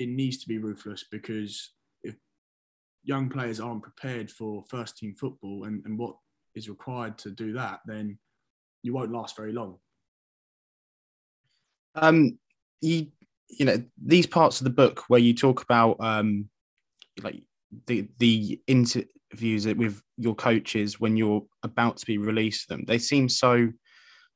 it 0.00 0.08
needs 0.08 0.38
to 0.38 0.48
be 0.48 0.56
ruthless 0.56 1.04
because 1.10 1.72
if 2.02 2.16
young 3.04 3.28
players 3.28 3.60
aren't 3.60 3.82
prepared 3.82 4.30
for 4.30 4.64
first 4.68 4.96
team 4.96 5.14
football 5.14 5.64
and, 5.64 5.84
and 5.84 5.98
what 5.98 6.16
is 6.54 6.70
required 6.70 7.18
to 7.18 7.30
do 7.30 7.52
that, 7.52 7.80
then 7.84 8.18
you 8.82 8.94
won't 8.94 9.12
last 9.12 9.36
very 9.36 9.52
long. 9.52 9.76
Um, 11.94 12.38
you 12.80 13.08
you 13.48 13.66
know 13.66 13.82
these 14.02 14.26
parts 14.26 14.60
of 14.60 14.64
the 14.64 14.70
book 14.70 15.04
where 15.08 15.20
you 15.20 15.34
talk 15.34 15.62
about 15.62 15.96
um, 16.00 16.48
like 17.22 17.42
the 17.86 18.08
the 18.18 18.58
interviews 18.66 19.66
with 19.66 20.00
your 20.16 20.34
coaches 20.34 20.98
when 20.98 21.16
you're 21.16 21.44
about 21.62 21.98
to 21.98 22.06
be 22.06 22.16
released 22.16 22.68
them, 22.68 22.84
they 22.86 22.98
seem 22.98 23.28
so 23.28 23.70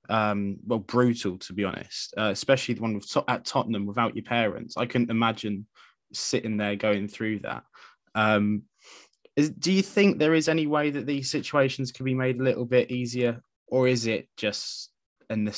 um, 0.09 0.57
well 0.67 0.79
brutal 0.79 1.39
to 1.39 1.53
be 1.53 1.65
honest. 1.65 2.15
Uh, 2.17 2.31
especially 2.31 2.75
the 2.75 2.83
one 2.83 2.95
with, 2.95 3.17
at 3.29 3.45
Tottenham 3.45 3.87
without 3.87 4.15
your 4.15 4.25
parents. 4.25 4.77
I 4.77 4.87
couldn't 4.87 5.11
imagine 5.11 5.67
sitting 6.13 6.57
there 6.57 6.77
going 6.77 7.09
through 7.09 7.41
that. 7.41 7.65
Um, 8.15 8.63
is, 9.37 9.51
do 9.51 9.73
you 9.73 9.83
think 9.83 10.19
there 10.19 10.35
is 10.35 10.49
any 10.49 10.67
way 10.67 10.91
that 10.91 11.07
these 11.07 11.31
situations 11.31 11.91
can 11.91 12.05
be 12.05 12.15
made 12.15 12.39
a 12.39 12.45
little 12.45 12.65
bit 12.65 12.91
easier, 12.91 13.43
or 13.67 13.89
is 13.89 14.07
it 14.07 14.29
just 14.37 14.91
an 15.31 15.51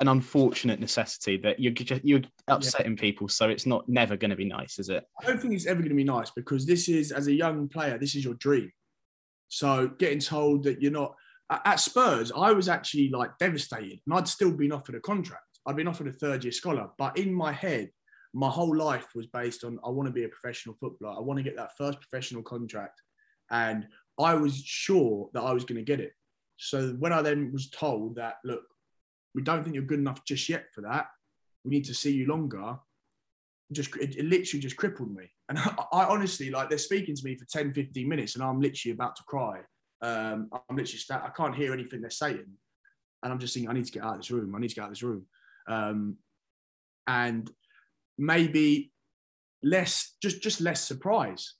an 0.00 0.08
unfortunate 0.08 0.78
necessity 0.78 1.38
that 1.38 1.58
you're 1.58 1.72
just, 1.72 2.04
you're 2.04 2.20
upsetting 2.48 2.92
yeah. 2.92 3.00
people, 3.00 3.28
so 3.28 3.48
it's 3.48 3.64
not 3.64 3.88
never 3.88 4.14
going 4.14 4.30
to 4.30 4.36
be 4.36 4.44
nice, 4.44 4.78
is 4.78 4.90
it? 4.90 5.04
I 5.22 5.26
don't 5.26 5.40
think 5.40 5.54
it's 5.54 5.64
ever 5.64 5.80
going 5.80 5.88
to 5.88 5.96
be 5.96 6.04
nice 6.04 6.30
because 6.30 6.66
this 6.66 6.88
is, 6.90 7.12
as 7.12 7.28
a 7.28 7.32
young 7.32 7.66
player, 7.66 7.96
this 7.96 8.14
is 8.14 8.22
your 8.22 8.34
dream. 8.34 8.70
So 9.48 9.88
getting 9.88 10.18
told 10.18 10.64
that 10.64 10.82
you're 10.82 10.92
not 10.92 11.14
at 11.50 11.80
Spurs, 11.80 12.32
I 12.36 12.52
was 12.52 12.68
actually 12.68 13.08
like 13.10 13.36
devastated, 13.38 14.00
and 14.06 14.14
I'd 14.14 14.28
still 14.28 14.50
been 14.50 14.72
offered 14.72 14.96
a 14.96 15.00
contract. 15.00 15.42
I'd 15.66 15.76
been 15.76 15.88
offered 15.88 16.08
a 16.08 16.12
third 16.12 16.44
year 16.44 16.52
scholar, 16.52 16.88
but 16.98 17.16
in 17.18 17.32
my 17.32 17.52
head, 17.52 17.90
my 18.34 18.50
whole 18.50 18.76
life 18.76 19.08
was 19.14 19.26
based 19.26 19.64
on 19.64 19.78
I 19.84 19.88
want 19.88 20.06
to 20.08 20.12
be 20.12 20.24
a 20.24 20.28
professional 20.28 20.76
footballer. 20.78 21.16
I 21.16 21.20
want 21.20 21.38
to 21.38 21.42
get 21.42 21.56
that 21.56 21.76
first 21.76 22.00
professional 22.00 22.42
contract. 22.42 23.00
And 23.50 23.86
I 24.18 24.34
was 24.34 24.62
sure 24.62 25.30
that 25.32 25.42
I 25.42 25.52
was 25.52 25.64
going 25.64 25.78
to 25.78 25.84
get 25.84 26.00
it. 26.00 26.12
So 26.58 26.90
when 26.98 27.12
I 27.12 27.22
then 27.22 27.52
was 27.52 27.70
told 27.70 28.16
that, 28.16 28.36
look, 28.44 28.62
we 29.34 29.42
don't 29.42 29.62
think 29.62 29.74
you're 29.74 29.84
good 29.84 30.00
enough 30.00 30.24
just 30.24 30.48
yet 30.48 30.66
for 30.74 30.82
that, 30.82 31.06
we 31.64 31.70
need 31.70 31.84
to 31.86 31.94
see 31.94 32.12
you 32.12 32.26
longer, 32.26 32.76
just 33.72 33.94
it, 33.96 34.16
it 34.16 34.24
literally 34.24 34.60
just 34.60 34.76
crippled 34.76 35.14
me. 35.14 35.30
And 35.48 35.58
I, 35.58 35.74
I, 35.92 36.04
honestly, 36.04 36.50
like, 36.50 36.68
they're 36.68 36.78
speaking 36.78 37.14
to 37.14 37.24
me 37.24 37.36
for 37.36 37.44
10, 37.46 37.72
15 37.72 38.08
minutes 38.08 38.34
and 38.34 38.44
I'm 38.44 38.60
literally 38.60 38.94
about 38.94 39.16
to 39.16 39.22
cry. 39.24 39.60
Um, 40.02 40.48
I'm 40.52 40.76
literally, 40.76 41.02
I 41.10 41.30
can't 41.36 41.54
hear 41.54 41.72
anything 41.72 42.00
they're 42.00 42.10
saying. 42.10 42.46
And 43.22 43.32
I'm 43.32 43.38
just 43.38 43.54
thinking, 43.54 43.70
I 43.70 43.74
need 43.74 43.86
to 43.86 43.92
get 43.92 44.04
out 44.04 44.14
of 44.14 44.20
this 44.20 44.30
room. 44.30 44.54
I 44.54 44.60
need 44.60 44.68
to 44.68 44.74
get 44.74 44.82
out 44.82 44.88
of 44.88 44.92
this 44.92 45.02
room. 45.02 45.26
Um, 45.68 46.16
and 47.06 47.50
maybe 48.18 48.92
less, 49.62 50.16
just 50.22 50.42
just 50.42 50.60
less 50.60 50.82
surprise, 50.82 51.54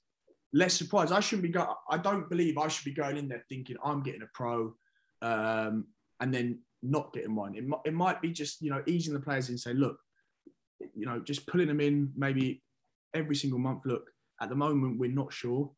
less 0.53 0.73
surprise. 0.73 1.11
I 1.11 1.19
shouldn't 1.19 1.43
be 1.43 1.49
going. 1.49 1.67
I 1.89 1.97
don't 1.97 2.29
believe 2.29 2.57
I 2.57 2.67
should 2.67 2.85
be 2.85 2.93
going 2.93 3.17
in 3.17 3.27
there 3.27 3.43
thinking 3.49 3.77
I'm 3.83 4.03
getting 4.03 4.21
a 4.21 4.29
pro, 4.33 4.73
um, 5.21 5.85
and 6.19 6.33
then 6.33 6.59
not 6.83 7.13
getting 7.13 7.35
one. 7.35 7.55
It, 7.55 7.65
it 7.85 7.93
might 7.93 8.21
be 8.21 8.31
just 8.31 8.61
you 8.61 8.69
know 8.69 8.83
easing 8.85 9.13
the 9.13 9.19
players 9.19 9.49
in, 9.49 9.57
say, 9.57 9.73
look, 9.73 9.97
you 10.95 11.05
know, 11.05 11.19
just 11.19 11.47
pulling 11.47 11.67
them 11.67 11.81
in 11.81 12.11
maybe 12.15 12.61
every 13.13 13.35
single 13.35 13.59
month. 13.59 13.81
Look, 13.85 14.09
at 14.41 14.49
the 14.49 14.55
moment 14.55 14.99
we're 14.99 15.11
not 15.11 15.33
sure. 15.33 15.71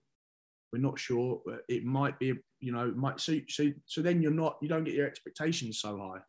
We're 0.71 0.79
not 0.79 0.99
sure. 0.99 1.41
It 1.67 1.83
might 1.83 2.19
be, 2.19 2.33
you 2.59 2.71
know, 2.71 2.91
might 2.95 3.19
so 3.19 3.39
so 3.47 3.71
so 3.85 4.01
then 4.01 4.21
you're 4.21 4.31
not 4.31 4.57
you 4.61 4.67
don't 4.67 4.83
get 4.83 4.93
your 4.93 5.07
expectations 5.07 5.79
so 5.79 5.97
high. 5.97 6.19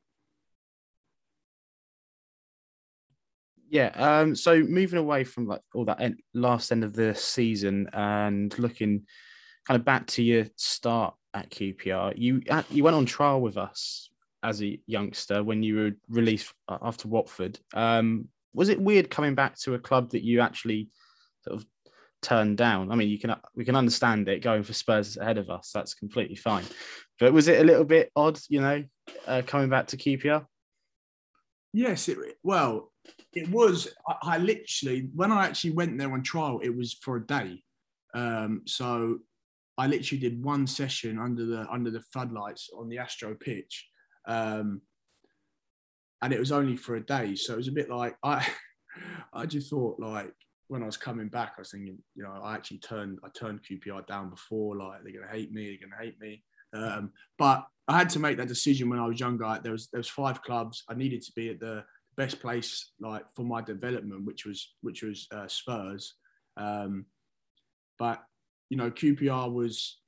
Yeah. 3.71 3.93
Um, 3.95 4.35
so 4.35 4.61
moving 4.63 4.99
away 4.99 5.23
from 5.23 5.47
like 5.47 5.61
all 5.75 5.85
that 5.85 6.01
end, 6.01 6.21
last 6.35 6.73
end 6.73 6.83
of 6.83 6.93
the 6.93 7.15
season 7.15 7.89
and 7.93 8.57
looking 8.59 9.07
kind 9.67 9.79
of 9.79 9.85
back 9.85 10.09
to 10.09 10.25
your 10.25 10.47
start 10.57 11.15
at 11.35 11.51
QPR, 11.51 12.15
you 12.17 12.43
you 12.69 12.83
went 12.83 12.97
on 12.97 13.07
trial 13.07 13.41
with 13.41 13.57
us 13.57 14.11
as 14.43 14.61
a 14.63 14.81
youngster 14.87 15.45
when 15.45 15.63
you 15.63 15.77
were 15.77 15.91
released 16.09 16.53
after 16.69 17.07
Watford. 17.07 17.61
Um, 17.73 18.29
was 18.53 18.69
it 18.69 18.81
weird 18.81 19.09
coming 19.09 19.37
back 19.37 19.57
to 19.61 19.75
a 19.75 19.79
club 19.79 20.11
that 20.11 20.25
you 20.25 20.41
actually 20.41 20.89
sort 21.45 21.61
of 21.61 21.67
turned 22.23 22.57
down? 22.57 22.91
I 22.91 22.97
mean, 22.97 23.09
you 23.09 23.19
can 23.19 23.35
we 23.55 23.65
can 23.65 23.77
understand 23.77 24.29
it 24.29 24.43
going 24.43 24.63
for 24.63 24.73
Spurs 24.73 25.17
ahead 25.17 25.39
of 25.39 25.51
us. 25.51 25.71
That's 25.73 25.95
completely 25.95 26.37
fine. 26.37 26.65
But 27.19 27.33
was 27.33 27.49
it 27.49 27.61
a 27.61 27.65
little 27.65 27.85
bit 27.85 28.11
odd, 28.17 28.39
you 28.49 28.61
know, 28.61 28.85
uh, 29.27 29.43
coming 29.47 29.69
back 29.69 29.89
to 29.89 29.97
QPR? 29.97 30.47
Yes, 31.73 32.09
it 32.09 32.19
well, 32.43 32.93
it 33.35 33.49
was. 33.49 33.89
I, 34.09 34.17
I, 34.23 34.39
literally 34.39 35.09
when 35.15 35.31
I 35.31 35.47
actually 35.47 35.73
went 35.73 35.99
there 35.99 36.13
on 36.13 36.23
trial, 36.23 36.61
it 36.63 36.77
was 36.77 36.95
for 36.95 37.17
a 37.17 37.27
day. 37.27 37.63
Um, 38.15 38.63
so 38.67 39.21
I 39.79 39.87
literally 39.87 40.21
did 40.21 40.43
one 40.43 40.67
session 40.67 41.19
under 41.19 41.47
the 41.47 41.71
under 41.71 41.91
the 41.91 42.03
floodlights 42.13 42.71
on 42.77 42.89
the 42.89 42.99
Astro 42.99 43.35
pitch, 43.35 43.89
um, 44.27 44.83
and 46.23 46.33
it 46.33 46.41
was 46.41 46.53
only 46.53 46.77
for 46.77 46.97
a 46.97 47.07
day. 47.07 47.37
So 47.37 47.55
it 47.55 47.59
was 47.59 47.69
a 47.69 47.73
bit 47.73 47.89
like 47.89 48.17
I, 48.23 48.47
I 49.33 49.47
just 49.47 49.71
thought 49.71 50.01
like 50.01 50.35
when 50.71 50.85
I 50.85 50.87
was 50.87 50.97
coming 50.97 51.27
back, 51.27 51.55
I 51.57 51.63
was 51.63 51.73
thinking, 51.73 51.99
you 52.15 52.23
know, 52.23 52.33
I 52.45 52.55
actually 52.55 52.79
turned 52.79 53.19
I 53.25 53.29
turned 53.31 53.61
QPR 53.65 54.07
down 54.07 54.31
before. 54.31 54.77
Like 54.77 55.03
they're 55.03 55.13
gonna 55.13 55.33
hate 55.33 55.53
me, 55.53 55.67
they're 55.67 55.89
gonna 55.89 56.01
hate 56.01 56.21
me. 56.21 56.45
Um, 56.73 57.11
but 57.39 57.67
I 57.89 57.99
had 57.99 58.09
to 58.11 58.21
make 58.21 58.37
that 58.37 58.47
decision 58.47 58.89
when 58.89 59.01
I 59.01 59.07
was 59.07 59.19
younger. 59.19 59.59
There 59.61 59.73
was 59.73 59.89
there 59.89 59.99
was 59.99 60.09
five 60.09 60.41
clubs. 60.43 60.85
I 60.89 60.95
needed 60.95 61.23
to 61.23 61.33
be 61.35 61.51
at 61.51 61.59
the 61.59 61.83
best 62.17 62.41
place 62.41 62.93
like 63.01 63.25
for 63.35 63.43
my 63.43 63.61
development, 63.61 64.25
which 64.25 64.47
was 64.47 64.75
which 64.81 65.03
was 65.03 65.27
uh, 65.33 65.49
Spurs. 65.49 66.15
Um, 66.57 67.07
but 67.99 68.23
you 68.69 68.77
know, 68.77 68.93
QPR 68.93 69.53
was 69.53 69.99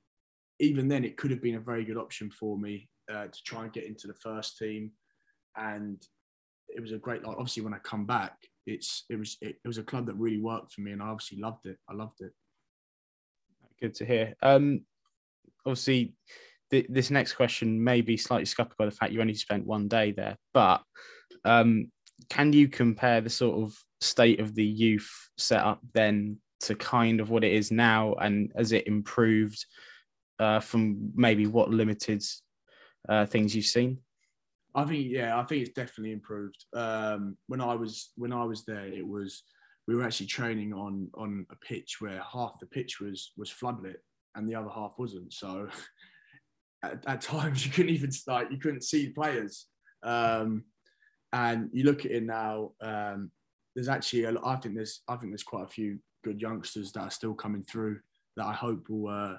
even 0.61 0.87
then 0.87 1.05
it 1.05 1.16
could 1.16 1.33
have 1.33 1.42
been 1.42 1.57
a 1.57 1.61
very 1.61 1.85
good 1.85 1.96
option 1.96 2.31
for 2.31 2.57
me 2.57 2.88
uh, 3.12 3.27
to 3.27 3.42
try 3.44 3.64
and 3.64 3.72
get 3.72 3.85
into 3.85 4.07
the 4.07 4.14
first 4.14 4.59
team, 4.59 4.92
and 5.57 6.01
it 6.68 6.81
was 6.81 6.92
a 6.92 6.98
great. 6.98 7.25
Like, 7.25 7.37
obviously, 7.37 7.64
when 7.64 7.75
I 7.75 7.79
come 7.79 8.07
back, 8.07 8.37
it's 8.66 9.05
it 9.09 9.16
was 9.16 9.37
it, 9.40 9.57
it 9.64 9.68
was 9.68 9.79
a 9.79 9.83
club 9.83 10.07
that 10.07 10.16
really 10.16 10.40
worked 10.40 10.72
for 10.72 10.81
me, 10.81 10.92
and 10.92 11.03
I 11.03 11.07
obviously 11.07 11.38
loved 11.38 11.66
it. 11.66 11.79
I 11.88 11.94
loved 11.94 12.20
it. 12.20 12.33
Good 13.81 13.94
to 13.96 14.05
hear. 14.05 14.35
Um, 14.42 14.83
obviously, 15.66 16.14
th- 16.70 16.87
this 16.88 17.11
next 17.11 17.35
question 17.35 17.83
may 17.83 18.01
be 18.01 18.16
slightly 18.16 18.44
scuppered 18.44 18.77
by 18.77 18.85
the 18.85 18.90
fact 18.90 19.12
you 19.12 19.20
only 19.20 19.35
spent 19.35 19.66
one 19.66 19.88
day 19.88 20.12
there, 20.12 20.37
but 20.55 20.83
um, 21.44 21.90
can 22.31 22.53
you 22.53 22.68
compare 22.68 23.20
the 23.20 23.31
sort 23.31 23.62
of 23.62 23.77
state 24.01 24.40
of 24.40 24.55
the 24.55 24.64
youth 24.64 25.11
setup 25.37 25.81
then 25.94 26.38
to 26.61 26.75
kind 26.75 27.20
of 27.20 27.31
what 27.31 27.44
it 27.44 27.53
is 27.53 27.70
now, 27.70 28.14
and 28.14 28.53
has 28.57 28.72
it 28.72 28.87
improved 28.87 29.64
uh, 30.38 30.61
from 30.61 31.11
maybe 31.14 31.46
what 31.46 31.70
limited 31.70 32.22
uh, 33.09 33.27
things 33.27 33.55
you've 33.55 33.64
seen? 33.64 33.98
I 34.75 34.85
think 34.85 35.07
yeah, 35.11 35.39
I 35.39 35.45
think 35.45 35.63
it's 35.63 35.75
definitely 35.75 36.13
improved. 36.13 36.65
Um, 36.75 37.37
when 37.47 37.61
I 37.61 37.75
was 37.75 38.11
when 38.17 38.33
I 38.33 38.45
was 38.45 38.65
there, 38.65 38.87
it 38.87 39.07
was 39.07 39.43
we 39.87 39.95
were 39.95 40.05
actually 40.05 40.27
training 40.27 40.73
on 40.73 41.09
on 41.15 41.47
a 41.51 41.57
pitch 41.57 42.01
where 42.01 42.23
half 42.23 42.59
the 42.59 42.67
pitch 42.67 43.01
was 43.01 43.33
was 43.37 43.51
floodlit 43.51 43.97
and 44.35 44.49
the 44.49 44.55
other 44.55 44.71
half 44.71 44.93
wasn't. 44.99 45.33
So 45.33 45.69
at, 46.83 47.05
at, 47.07 47.21
times 47.21 47.65
you 47.65 47.73
couldn't 47.73 47.95
even 47.95 48.13
start, 48.13 48.51
you 48.51 48.59
couldn't 48.59 48.85
see 48.85 49.11
players. 49.11 49.67
Um, 50.03 50.65
and 51.33 51.71
you 51.73 51.85
look 51.85 52.05
at 52.05 52.11
it 52.11 52.25
now, 52.25 52.73
um, 52.81 53.31
there's 53.75 53.89
actually, 53.89 54.25
a, 54.25 54.35
I 54.45 54.57
think 54.57 54.75
there's, 54.75 55.03
I 55.09 55.17
think 55.17 55.33
there's 55.33 55.43
quite 55.43 55.65
a 55.65 55.69
few 55.69 55.99
good 56.25 56.41
youngsters 56.41 56.93
that 56.93 57.01
are 57.01 57.11
still 57.11 57.35
coming 57.35 57.63
through 57.63 58.01
that 58.37 58.47
I 58.47 58.53
hope 58.53 58.89
will, 58.89 59.09
uh, 59.09 59.37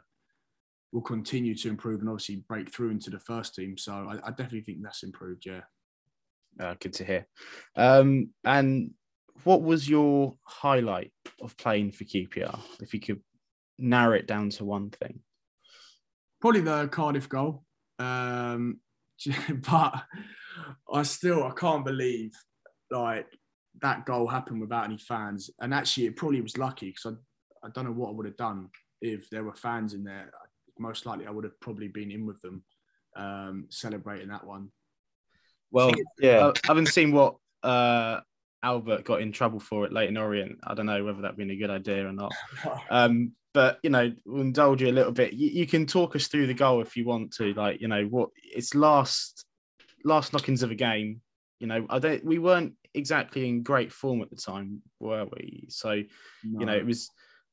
will 0.93 1.01
continue 1.01 1.56
to 1.56 1.67
improve 1.67 1.99
and 1.99 2.10
obviously 2.10 2.38
break 2.47 2.71
through 2.71 2.91
into 2.91 3.10
the 3.10 3.19
first 3.19 3.56
team. 3.56 3.77
So 3.77 3.93
I, 3.93 4.27
I 4.27 4.29
definitely 4.29 4.62
think 4.62 4.77
that's 4.82 5.03
improved. 5.03 5.45
Yeah. 5.45 5.62
Uh, 6.60 6.75
good 6.79 6.93
to 6.93 7.03
hear. 7.03 7.27
Um, 7.75 8.29
and 8.45 8.91
what 9.43 9.63
was 9.63 9.89
your 9.89 10.38
highlight 10.43 11.12
of 11.41 11.58
playing 11.58 11.91
for 11.91 12.03
QPR? 12.03 12.60
If 12.79 12.93
you 12.93 12.99
could 12.99 13.21
narrow 13.79 14.13
it 14.15 14.27
down 14.27 14.51
to 14.51 14.63
one 14.63 14.91
thing 14.91 15.19
probably 16.43 16.60
the 16.60 16.89
Cardiff 16.89 17.29
goal. 17.29 17.63
Um, 17.99 18.82
but 19.69 20.03
I 20.93 21.03
still 21.03 21.45
I 21.45 21.51
can't 21.51 21.86
believe 21.86 22.34
like 22.91 23.27
that 23.82 24.06
goal 24.06 24.27
happened 24.27 24.60
without 24.60 24.84
any 24.84 24.97
fans. 24.97 25.49
And 25.62 25.73
actually, 25.73 26.08
it 26.08 26.17
probably 26.17 26.41
was 26.41 26.58
lucky 26.58 26.88
because 26.88 27.15
I 27.63 27.67
I 27.67 27.69
don't 27.73 27.86
know 27.86 27.93
what 27.93 28.10
I 28.10 28.12
would 28.12 28.25
have 28.25 28.36
done 28.36 28.67
if 29.01 29.29
there 29.29 29.45
were 29.45 29.56
fans 29.56 29.93
in 29.93 30.03
there. 30.03 30.29
Most 30.77 31.05
likely, 31.05 31.27
I 31.27 31.31
would 31.31 31.43
have 31.43 31.59
probably 31.59 31.88
been 31.88 32.12
in 32.12 32.25
with 32.25 32.41
them 32.41 32.63
um, 33.15 33.65
celebrating 33.69 34.29
that 34.29 34.45
one. 34.45 34.69
Well, 35.71 35.91
yeah, 36.19 36.47
I 36.47 36.67
haven't 36.67 36.88
seen 36.88 37.12
what 37.12 37.36
uh, 37.63 38.19
Albert 38.62 39.05
got 39.05 39.21
in 39.21 39.31
trouble 39.31 39.59
for 39.59 39.86
it 39.86 39.93
Leyton 39.93 40.17
Orient. 40.17 40.59
I 40.63 40.73
don't 40.73 40.86
know 40.86 41.03
whether 41.03 41.21
that'd 41.21 41.38
been 41.38 41.51
a 41.51 41.55
good 41.55 41.69
idea 41.69 42.07
or 42.07 42.13
not. 42.13 42.33
Um, 42.89 43.33
but 43.53 43.79
you 43.83 43.89
know, 43.89 44.12
we'll 44.25 44.41
indulge 44.41 44.81
you 44.81 44.89
a 44.89 44.91
little 44.91 45.12
bit. 45.12 45.33
You, 45.33 45.49
you, 45.49 45.67
can 45.67 45.86
talk 45.86 46.15
us 46.15 46.27
through 46.27 46.47
the 46.47 46.55
goal 46.55 46.81
if 46.81 46.97
you 46.97 47.05
want 47.05 47.33
to. 47.33 47.53
Like, 47.53 47.81
you 47.81 47.88
know, 47.88 48.05
what 48.05 48.29
it's 48.43 48.73
last 48.73 49.45
last 50.03 50.33
knockings 50.33 50.63
of 50.63 50.71
a 50.71 50.75
game. 50.75 51.21
You 51.59 51.67
know, 51.67 51.86
I 51.89 51.99
don't. 51.99 52.25
We 52.25 52.39
weren't 52.39 52.73
exactly 52.95 53.47
in 53.47 53.62
great 53.62 53.91
form 53.91 54.21
at 54.21 54.31
the 54.31 54.36
time, 54.36 54.81
were 54.99 55.25
we? 55.25 55.67
So, 55.69 56.03
no. 56.43 56.59
you 56.59 56.65
know, 56.65 56.73
it 56.75 56.86
was. 56.86 57.09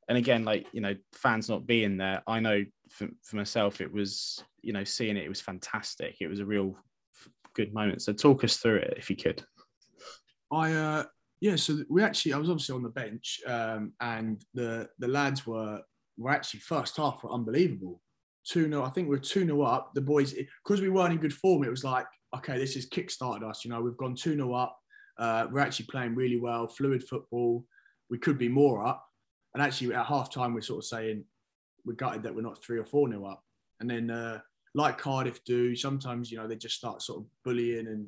And 0.09 0.16
again, 0.16 0.44
like 0.44 0.66
you 0.72 0.80
know, 0.80 0.96
fans 1.12 1.50
not 1.50 1.66
being 1.66 1.98
there, 1.98 2.22
I 2.26 2.40
know 2.40 2.64
for, 2.90 3.09
for 3.22 3.37
myself, 3.37 3.81
it 3.81 3.92
was 3.92 4.44
you 4.62 4.72
know 4.72 4.85
seeing 4.85 5.16
it, 5.16 5.24
it 5.24 5.29
was 5.29 5.40
fantastic. 5.40 6.16
It 6.20 6.29
was 6.29 6.40
a 6.40 6.44
real 6.44 6.76
good 7.55 7.72
moment. 7.72 8.03
So, 8.03 8.12
talk 8.12 8.44
us 8.44 8.57
through 8.57 8.76
it 8.76 8.94
if 8.96 9.09
you 9.09 9.16
could. 9.16 9.42
I 10.53 10.72
uh, 10.72 11.05
yeah, 11.40 11.57
so 11.57 11.79
we 11.88 12.03
actually 12.03 12.35
I 12.35 12.38
was 12.38 12.50
obviously 12.50 12.74
on 12.74 12.83
the 12.83 12.90
bench, 12.90 13.40
um, 13.46 13.92
and 14.00 14.44
the 14.55 14.88
the 14.98 15.09
lads 15.09 15.46
were 15.46 15.81
were 16.18 16.31
actually 16.31 16.61
first 16.61 16.96
half 16.96 17.22
were 17.22 17.33
unbelievable. 17.33 18.00
2 18.48 18.68
0, 18.68 18.83
I 18.83 18.90
think 18.90 19.09
we 19.09 19.16
are 19.16 19.20
2 19.20 19.44
0 19.46 19.62
up. 19.62 19.92
The 19.94 20.00
boys, 20.00 20.35
because 20.64 20.81
we 20.81 20.88
weren't 20.88 21.12
in 21.12 21.18
good 21.18 21.33
form, 21.33 21.62
it 21.64 21.70
was 21.70 21.85
like, 21.85 22.07
okay, 22.37 22.59
this 22.59 22.74
has 22.74 22.87
kick 22.87 23.11
started 23.11 23.46
us. 23.46 23.64
You 23.64 23.70
know, 23.70 23.81
we've 23.81 23.96
gone 23.96 24.14
2 24.14 24.35
0 24.35 24.53
up. 24.53 24.79
Uh, 25.18 25.46
we're 25.50 25.61
actually 25.61 25.87
playing 25.87 26.14
really 26.14 26.38
well, 26.38 26.66
fluid 26.66 27.07
football. 27.07 27.64
We 28.09 28.18
could 28.18 28.38
be 28.38 28.48
more 28.48 28.87
up. 28.87 29.07
And 29.55 29.62
actually, 29.62 29.94
at 29.94 30.07
half 30.07 30.33
time, 30.33 30.55
we're 30.55 30.62
sort 30.62 30.79
of 30.79 30.87
saying 30.87 31.24
we're 31.85 31.95
gutted 31.95 32.23
that 32.23 32.35
we're 32.35 32.43
not 32.43 32.62
3 32.62 32.79
or 32.79 32.85
4 32.85 33.11
0 33.11 33.25
up. 33.25 33.43
And 33.81 33.90
then, 33.90 34.11
uh, 34.11 34.40
like 34.75 34.99
Cardiff 34.99 35.43
do, 35.45 35.75
sometimes, 35.75 36.31
you 36.31 36.38
know, 36.38 36.47
they 36.47 36.57
just 36.57 36.77
start 36.77 37.03
sort 37.03 37.21
of 37.21 37.27
bullying 37.45 37.88
and 37.88 38.07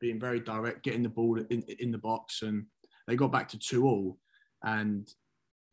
being 0.00 0.20
very 0.20 0.40
direct, 0.40 0.84
getting 0.84 1.02
the 1.02 1.08
ball 1.08 1.40
in, 1.50 1.62
in 1.62 1.90
the 1.90 1.98
box. 1.98 2.42
And 2.42 2.66
they 3.08 3.16
got 3.16 3.32
back 3.32 3.48
to 3.50 3.58
2 3.58 3.84
all. 3.84 4.18
And 4.62 5.08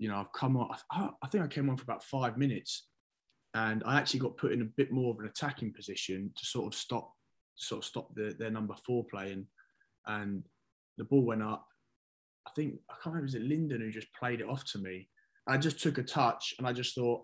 you 0.04 0.10
know, 0.10 0.18
I've 0.18 0.34
come 0.34 0.58
on, 0.58 0.76
I 0.92 1.28
think 1.28 1.46
I 1.46 1.48
came 1.48 1.70
on 1.70 1.78
for 1.78 1.84
about 1.84 2.04
five 2.04 2.38
minutes 2.38 2.88
and 3.54 3.84
I 3.86 3.98
actually 3.98 4.20
got 4.20 4.36
put 4.36 4.52
in 4.52 4.62
a 4.62 4.66
bit 4.66 4.92
more 4.92 5.14
of 5.14 5.20
an 5.20 5.28
attacking 5.28 5.72
position 5.72 6.32
to 6.36 6.46
sort 6.46 6.74
of 6.74 6.78
stop, 6.78 7.10
sort 7.56 7.84
of 7.84 7.86
stop 7.86 8.16
the, 8.16 8.36
their 8.38 8.50
number 8.50 8.76
four 8.86 9.06
playing. 9.06 9.46
And 10.06 10.44
the 10.98 11.06
ball 11.06 11.24
went 11.24 11.44
up. 11.44 11.66
I 12.46 12.52
think, 12.56 12.80
I 12.90 12.96
can't 12.96 13.16
remember, 13.16 13.28
was 13.28 13.36
it 13.36 13.44
Lyndon 13.44 13.80
who 13.80 13.92
just 13.92 14.14
played 14.14 14.42
it 14.42 14.50
off 14.50 14.66
to 14.72 14.80
me? 14.80 15.08
I 15.48 15.58
just 15.58 15.80
took 15.82 16.00
a 16.00 16.04
touch 16.04 16.54
and 16.58 16.68
I 16.68 16.74
just 16.74 16.96
thought, 16.96 17.24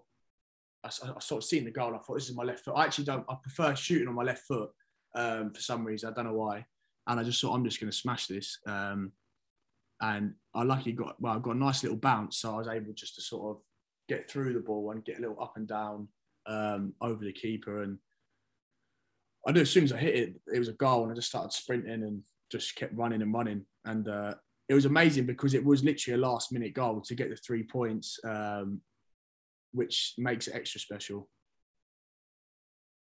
I, 0.83 0.87
I 0.87 1.19
sort 1.19 1.43
of 1.43 1.47
seen 1.47 1.65
the 1.65 1.71
goal 1.71 1.87
and 1.87 1.97
I 1.97 1.99
thought, 1.99 2.15
this 2.15 2.29
is 2.29 2.35
my 2.35 2.43
left 2.43 2.63
foot. 2.63 2.75
I 2.75 2.85
actually 2.85 3.05
don't, 3.05 3.25
I 3.29 3.35
prefer 3.41 3.75
shooting 3.75 4.07
on 4.07 4.15
my 4.15 4.23
left 4.23 4.43
foot 4.47 4.69
um, 5.15 5.53
for 5.53 5.61
some 5.61 5.83
reason. 5.83 6.09
I 6.09 6.13
don't 6.13 6.25
know 6.25 6.37
why. 6.37 6.65
And 7.07 7.19
I 7.19 7.23
just 7.23 7.41
thought, 7.41 7.53
I'm 7.53 7.65
just 7.65 7.79
going 7.79 7.91
to 7.91 7.97
smash 7.97 8.27
this. 8.27 8.59
Um, 8.67 9.11
and 10.01 10.33
I 10.53 10.63
luckily 10.63 10.93
got 10.93 11.21
well, 11.21 11.35
I 11.35 11.39
got 11.39 11.55
a 11.55 11.59
nice 11.59 11.83
little 11.83 11.97
bounce, 11.97 12.37
so 12.37 12.53
I 12.53 12.57
was 12.57 12.67
able 12.67 12.93
just 12.93 13.15
to 13.15 13.21
sort 13.21 13.55
of 13.55 13.61
get 14.07 14.29
through 14.29 14.53
the 14.53 14.59
ball 14.59 14.91
and 14.91 15.03
get 15.03 15.17
a 15.17 15.21
little 15.21 15.41
up 15.41 15.53
and 15.55 15.67
down 15.67 16.07
um, 16.47 16.93
over 17.01 17.23
the 17.23 17.33
keeper. 17.33 17.83
And 17.83 17.97
I 19.47 19.51
knew 19.51 19.61
as 19.61 19.69
soon 19.69 19.83
as 19.83 19.93
I 19.93 19.97
hit 19.97 20.15
it, 20.15 20.35
it 20.53 20.59
was 20.59 20.69
a 20.69 20.73
goal, 20.73 21.03
and 21.03 21.11
I 21.11 21.15
just 21.15 21.29
started 21.29 21.51
sprinting 21.51 22.03
and 22.03 22.23
just 22.51 22.75
kept 22.75 22.95
running 22.95 23.21
and 23.21 23.33
running. 23.33 23.65
And 23.85 24.07
uh, 24.07 24.35
it 24.69 24.73
was 24.73 24.85
amazing 24.85 25.25
because 25.25 25.53
it 25.53 25.65
was 25.65 25.83
literally 25.83 26.19
a 26.19 26.25
last 26.25 26.51
minute 26.51 26.73
goal 26.73 27.01
to 27.01 27.15
get 27.15 27.29
the 27.29 27.35
three 27.35 27.63
points, 27.63 28.19
um, 28.23 28.81
which 29.71 30.13
makes 30.17 30.47
it 30.47 30.55
extra 30.55 30.79
special. 30.79 31.27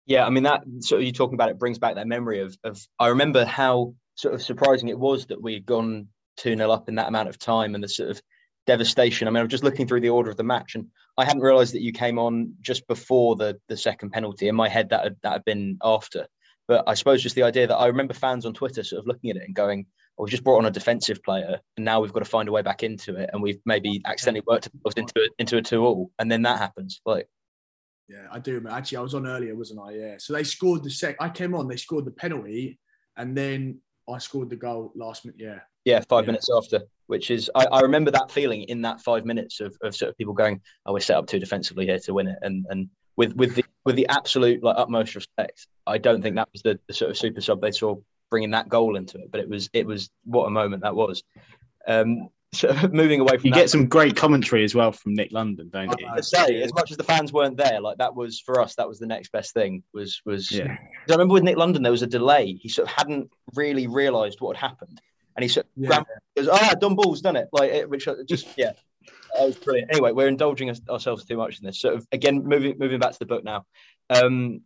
Yeah, 0.06 0.26
I 0.26 0.30
mean 0.30 0.44
that 0.44 0.62
sort 0.80 1.00
of 1.00 1.06
you 1.06 1.12
talking 1.12 1.34
about 1.34 1.50
it 1.50 1.58
brings 1.58 1.78
back 1.78 1.94
that 1.94 2.08
memory 2.08 2.40
of 2.40 2.56
of 2.64 2.80
I 2.98 3.08
remember 3.08 3.44
how 3.44 3.94
sort 4.14 4.34
of 4.34 4.42
surprising 4.42 4.88
it 4.88 4.98
was 4.98 5.26
that 5.26 5.40
we 5.40 5.54
had 5.54 5.66
gone 5.66 6.08
2 6.38 6.56
0 6.56 6.70
up 6.70 6.88
in 6.88 6.96
that 6.96 7.08
amount 7.08 7.28
of 7.28 7.38
time 7.38 7.74
and 7.74 7.84
the 7.84 7.88
sort 7.88 8.10
of 8.10 8.20
devastation. 8.66 9.28
I 9.28 9.30
mean, 9.30 9.42
I'm 9.42 9.48
just 9.48 9.64
looking 9.64 9.86
through 9.86 10.00
the 10.00 10.10
order 10.10 10.30
of 10.30 10.36
the 10.36 10.44
match 10.44 10.74
and 10.74 10.86
I 11.16 11.24
hadn't 11.24 11.42
realised 11.42 11.74
that 11.74 11.82
you 11.82 11.92
came 11.92 12.18
on 12.18 12.54
just 12.60 12.86
before 12.86 13.36
the 13.36 13.58
the 13.68 13.76
second 13.76 14.10
penalty. 14.10 14.48
In 14.48 14.54
my 14.54 14.68
head, 14.68 14.90
that 14.90 15.04
had, 15.04 15.16
that 15.22 15.32
had 15.32 15.44
been 15.44 15.78
after. 15.82 16.26
But 16.66 16.84
I 16.86 16.94
suppose 16.94 17.22
just 17.22 17.34
the 17.34 17.42
idea 17.42 17.66
that 17.66 17.76
I 17.76 17.86
remember 17.86 18.14
fans 18.14 18.46
on 18.46 18.54
Twitter 18.54 18.84
sort 18.84 19.00
of 19.00 19.06
looking 19.06 19.30
at 19.30 19.36
it 19.36 19.42
and 19.44 19.54
going, 19.54 19.86
oh, 20.20 20.24
we've 20.24 20.30
just 20.30 20.44
brought 20.44 20.58
on 20.58 20.66
a 20.66 20.70
defensive 20.70 21.22
player 21.22 21.58
and 21.76 21.84
now 21.84 22.00
we've 22.00 22.12
got 22.12 22.20
to 22.20 22.26
find 22.26 22.48
a 22.48 22.52
way 22.52 22.62
back 22.62 22.82
into 22.82 23.16
it. 23.16 23.30
And 23.32 23.42
we've 23.42 23.60
maybe 23.64 24.02
accidentally 24.04 24.44
worked 24.46 24.68
into, 24.96 25.30
into 25.38 25.56
a 25.56 25.62
two 25.62 25.84
all. 25.84 26.10
And 26.18 26.30
then 26.30 26.42
that 26.42 26.58
happens. 26.58 27.00
Like, 27.06 27.28
Yeah, 28.08 28.26
I 28.30 28.38
do. 28.38 28.54
Remember. 28.54 28.76
Actually, 28.76 28.98
I 28.98 29.02
was 29.02 29.14
on 29.14 29.26
earlier, 29.26 29.54
wasn't 29.54 29.80
I? 29.80 29.92
Yeah. 29.92 30.14
So 30.18 30.34
they 30.34 30.44
scored 30.44 30.84
the 30.84 30.90
sec. 30.90 31.16
I 31.20 31.30
came 31.30 31.54
on. 31.54 31.68
They 31.68 31.76
scored 31.76 32.04
the 32.04 32.10
penalty, 32.10 32.78
and 33.16 33.36
then 33.36 33.80
I 34.08 34.18
scored 34.18 34.50
the 34.50 34.56
goal 34.56 34.92
last 34.94 35.24
minute. 35.24 35.40
Yeah. 35.40 35.60
Yeah, 35.86 36.02
five 36.10 36.24
yeah. 36.24 36.32
minutes 36.32 36.50
after, 36.54 36.82
which 37.06 37.30
is 37.30 37.50
I, 37.54 37.64
I, 37.64 37.80
remember 37.80 38.10
that 38.10 38.30
feeling 38.30 38.64
in 38.64 38.82
that 38.82 39.00
five 39.00 39.24
minutes 39.24 39.60
of, 39.60 39.74
of 39.82 39.96
sort 39.96 40.10
of 40.10 40.18
people 40.18 40.34
going, 40.34 40.60
"Oh, 40.84 40.92
we're 40.92 41.00
set 41.00 41.16
up 41.16 41.26
too 41.26 41.38
defensively 41.38 41.86
here 41.86 41.98
to 42.00 42.12
win 42.12 42.26
it," 42.26 42.38
and 42.42 42.66
and 42.68 42.90
with 43.16 43.34
with 43.34 43.54
the 43.54 43.64
with 43.86 43.96
the 43.96 44.06
absolute 44.08 44.62
like 44.62 44.76
utmost 44.76 45.14
respect, 45.14 45.66
I 45.86 45.96
don't 45.96 46.20
think 46.20 46.36
that 46.36 46.50
was 46.52 46.60
the, 46.60 46.78
the 46.86 46.92
sort 46.92 47.10
of 47.10 47.16
super 47.16 47.40
sub 47.40 47.62
they 47.62 47.70
saw 47.70 47.96
bringing 48.30 48.50
that 48.50 48.68
goal 48.68 48.96
into 48.96 49.18
it, 49.18 49.30
but 49.30 49.40
it 49.40 49.48
was 49.48 49.68
it 49.72 49.86
was 49.86 50.10
what 50.24 50.46
a 50.46 50.50
moment 50.50 50.82
that 50.82 50.94
was. 50.94 51.22
Um, 51.86 52.28
so 52.52 52.74
moving 52.92 53.20
away 53.20 53.36
from 53.36 53.46
you 53.46 53.52
that, 53.52 53.60
get 53.60 53.70
some 53.70 53.86
great 53.86 54.16
commentary 54.16 54.64
as 54.64 54.74
well 54.74 54.90
from 54.90 55.14
Nick 55.14 55.30
London, 55.30 55.68
don't 55.72 55.94
you? 56.00 56.08
To 56.16 56.22
say 56.22 56.62
as 56.62 56.74
much 56.74 56.90
as 56.90 56.96
the 56.96 57.04
fans 57.04 57.32
weren't 57.32 57.56
there, 57.56 57.80
like 57.80 57.98
that 57.98 58.16
was 58.16 58.40
for 58.40 58.60
us, 58.60 58.74
that 58.74 58.88
was 58.88 58.98
the 58.98 59.06
next 59.06 59.30
best 59.30 59.54
thing. 59.54 59.84
Was 59.94 60.20
was 60.26 60.50
yeah. 60.50 60.76
I 61.08 61.12
remember 61.12 61.34
with 61.34 61.44
Nick 61.44 61.56
London 61.56 61.82
there 61.82 61.92
was 61.92 62.02
a 62.02 62.08
delay. 62.08 62.58
He 62.60 62.68
sort 62.68 62.88
of 62.88 62.94
hadn't 62.94 63.30
really 63.54 63.86
realised 63.86 64.40
what 64.40 64.56
had 64.56 64.68
happened, 64.68 65.00
and 65.36 65.44
he 65.44 65.48
sort 65.48 65.66
of 65.66 65.72
yeah. 65.76 66.02
goes, 66.36 66.48
"Ah, 66.48 66.74
Dom 66.80 66.96
Ball's, 66.96 67.20
done 67.20 67.36
it!" 67.36 67.48
Like 67.52 67.70
it, 67.70 67.88
which 67.88 68.08
just 68.26 68.48
yeah, 68.56 68.72
that 69.36 69.46
was 69.46 69.56
brilliant. 69.56 69.92
Anyway, 69.92 70.10
we're 70.10 70.28
indulging 70.28 70.74
ourselves 70.88 71.24
too 71.24 71.36
much 71.36 71.60
in 71.60 71.66
this. 71.66 71.80
Sort 71.80 71.94
of 71.94 72.06
again, 72.10 72.44
moving 72.44 72.76
moving 72.78 72.98
back 72.98 73.12
to 73.12 73.18
the 73.20 73.26
book 73.26 73.44
now. 73.44 73.64
Um, 74.08 74.62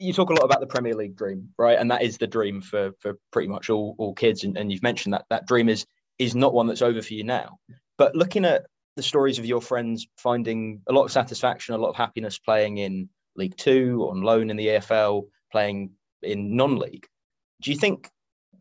you 0.00 0.12
talk 0.14 0.30
a 0.30 0.32
lot 0.32 0.44
about 0.44 0.60
the 0.60 0.66
Premier 0.66 0.94
League 0.94 1.14
dream, 1.14 1.50
right? 1.58 1.78
And 1.78 1.90
that 1.90 2.02
is 2.02 2.18
the 2.18 2.26
dream 2.26 2.62
for 2.62 2.92
for 3.00 3.18
pretty 3.30 3.48
much 3.48 3.70
all 3.70 3.94
all 3.98 4.14
kids. 4.14 4.44
And, 4.44 4.56
and 4.56 4.72
you've 4.72 4.82
mentioned 4.82 5.12
that 5.12 5.26
that 5.30 5.46
dream 5.46 5.68
is 5.68 5.86
is 6.18 6.34
not 6.34 6.54
one 6.54 6.66
that's 6.66 6.82
over 6.82 7.02
for 7.02 7.14
you 7.14 7.22
now. 7.22 7.58
But 7.98 8.16
looking 8.16 8.44
at 8.44 8.66
the 8.96 9.02
stories 9.02 9.38
of 9.38 9.46
your 9.46 9.60
friends 9.60 10.08
finding 10.16 10.80
a 10.88 10.92
lot 10.92 11.04
of 11.04 11.12
satisfaction, 11.12 11.74
a 11.74 11.78
lot 11.78 11.90
of 11.90 11.96
happiness 11.96 12.38
playing 12.38 12.78
in 12.78 13.10
League 13.36 13.56
Two, 13.56 14.08
on 14.10 14.22
loan 14.22 14.50
in 14.50 14.56
the 14.56 14.66
AFL, 14.68 15.26
playing 15.52 15.90
in 16.22 16.56
non-league, 16.56 17.06
do 17.60 17.70
you 17.70 17.76
think 17.76 18.08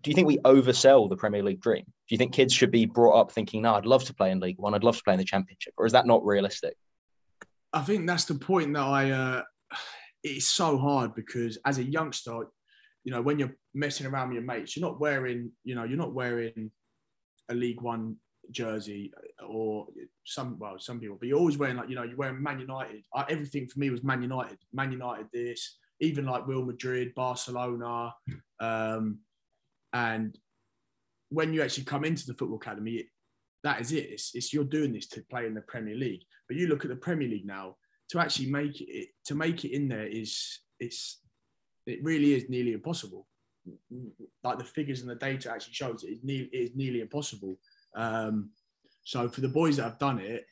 do 0.02 0.12
you 0.12 0.16
think 0.16 0.28
we 0.28 0.38
oversell 0.40 1.10
the 1.10 1.18
Premier 1.18 1.44
League 1.44 1.62
dream? 1.62 1.84
Do 1.86 2.16
you 2.16 2.18
think 2.18 2.34
kids 2.34 2.54
should 2.54 2.72
be 2.72 2.86
brought 2.86 3.20
up 3.20 3.32
thinking, 3.32 3.62
"No, 3.62 3.76
I'd 3.76 3.86
love 3.86 4.04
to 4.06 4.14
play 4.14 4.32
in 4.32 4.40
League 4.42 4.60
One, 4.60 4.74
I'd 4.74 4.84
love 4.84 4.98
to 4.98 5.04
play 5.04 5.14
in 5.14 5.20
the 5.20 5.26
Championship," 5.26 5.74
or 5.78 5.86
is 5.86 5.94
that 5.94 6.06
not 6.06 6.26
realistic? 6.26 6.76
I 7.72 7.82
think 7.82 8.08
that's 8.08 8.26
the 8.26 8.36
point 8.36 8.74
that 8.74 8.84
I. 8.84 9.12
Uh, 9.12 9.44
it's 10.24 10.48
so 10.48 10.78
hard 10.78 11.16
because 11.16 11.58
as 11.66 11.78
a 11.78 11.84
youngster, 11.84 12.46
you 13.04 13.12
know, 13.12 13.22
when 13.22 13.40
you're 13.40 13.56
messing 13.74 14.06
around 14.06 14.30
with 14.30 14.36
your 14.36 14.44
mates, 14.44 14.76
you're 14.76 14.88
not 14.88 15.00
wearing, 15.00 15.52
you 15.64 15.76
know, 15.76 15.84
you're 15.84 15.98
not 15.98 16.14
wearing 16.14 16.72
a 17.50 17.54
League 17.54 17.82
One 17.82 18.18
jersey 18.52 19.12
or 19.48 19.88
some 20.26 20.58
well 20.60 20.80
some 20.80 21.00
people, 21.00 21.18
but 21.20 21.28
you're 21.28 21.40
always 21.40 21.58
wearing 21.58 21.78
like 21.78 21.90
you 21.90 21.96
know 21.96 22.04
you're 22.04 22.18
wearing 22.18 22.42
Man 22.42 22.60
United. 22.60 23.04
I, 23.14 23.26
everything 23.30 23.68
for 23.68 23.80
me 23.80 23.90
was 23.90 24.04
Man 24.04 24.22
United. 24.22 24.58
Man 24.74 24.92
United. 24.92 25.28
This 25.32 25.78
even 26.00 26.26
like 26.26 26.48
Real 26.48 26.66
Madrid, 26.66 27.14
Barcelona, 27.16 28.14
um, 28.60 29.20
and 29.94 30.38
when 31.30 31.54
you 31.54 31.62
actually 31.62 31.84
come 31.84 32.06
into 32.06 32.26
the 32.26 32.34
football 32.34 32.58
academy, 32.58 33.06
that 33.64 33.82
is 33.82 33.92
it. 33.92 34.10
It's, 34.10 34.32
it's 34.34 34.54
you're 34.54 34.64
doing 34.64 34.94
this 34.94 35.08
to 35.10 35.24
play 35.30 35.46
in 35.46 35.54
the 35.54 35.62
Premier 35.62 35.96
League. 35.96 36.24
But 36.48 36.58
you 36.58 36.68
look 36.68 36.86
at 36.86 36.90
the 36.90 36.96
Premier 36.96 37.28
League 37.28 37.46
now 37.46 37.76
to 38.10 38.20
actually 38.20 38.50
make 38.50 38.82
it 38.82 39.10
to 39.26 39.36
make 39.36 39.66
it 39.66 39.72
in 39.72 39.88
there 39.88 40.08
is 40.08 40.60
it's 40.80 41.22
it 41.86 42.04
really 42.04 42.34
is 42.34 42.50
nearly 42.50 42.74
impossible 42.74 43.28
like 44.44 44.58
the 44.58 44.64
figures 44.64 45.02
and 45.02 45.10
the 45.10 45.16
data 45.16 45.52
actually 45.52 45.74
shows 45.74 46.04
it 46.04 46.12
is, 46.12 46.20
ne- 46.24 46.50
it 46.52 46.58
is 46.58 46.72
nearly 46.76 47.02
impossible. 47.02 47.58
Um, 47.96 48.52
so 49.04 49.28
for 49.28 49.42
the 49.42 49.50
boys 49.50 49.78
that 49.78 49.84
have 49.84 50.00
done 50.00 50.20
it, 50.20 50.46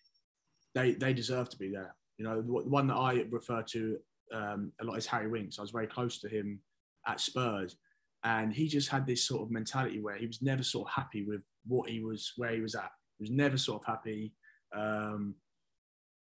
they 0.73 0.93
they 0.93 1.13
deserve 1.13 1.49
to 1.49 1.57
be 1.57 1.69
there. 1.69 1.95
You 2.17 2.25
know, 2.25 2.41
the 2.41 2.69
one 2.69 2.87
that 2.87 2.95
I 2.95 3.25
refer 3.29 3.61
to 3.61 3.97
um, 4.33 4.71
a 4.81 4.83
lot 4.83 4.97
is 4.97 5.05
Harry 5.05 5.29
Winks. 5.29 5.59
I 5.59 5.61
was 5.61 5.71
very 5.71 5.87
close 5.87 6.19
to 6.19 6.29
him 6.29 6.59
at 7.07 7.19
Spurs, 7.19 7.77
and 8.23 8.53
he 8.53 8.67
just 8.67 8.89
had 8.89 9.05
this 9.05 9.23
sort 9.23 9.43
of 9.43 9.51
mentality 9.51 9.99
where 9.99 10.17
he 10.17 10.27
was 10.27 10.41
never 10.41 10.63
sort 10.63 10.87
of 10.87 10.93
happy 10.93 11.23
with 11.23 11.41
what 11.65 11.89
he 11.89 12.01
was 12.03 12.33
where 12.37 12.53
he 12.53 12.61
was 12.61 12.75
at. 12.75 12.91
He 13.17 13.23
was 13.23 13.31
never 13.31 13.57
sort 13.57 13.81
of 13.81 13.87
happy, 13.87 14.33
um, 14.75 15.35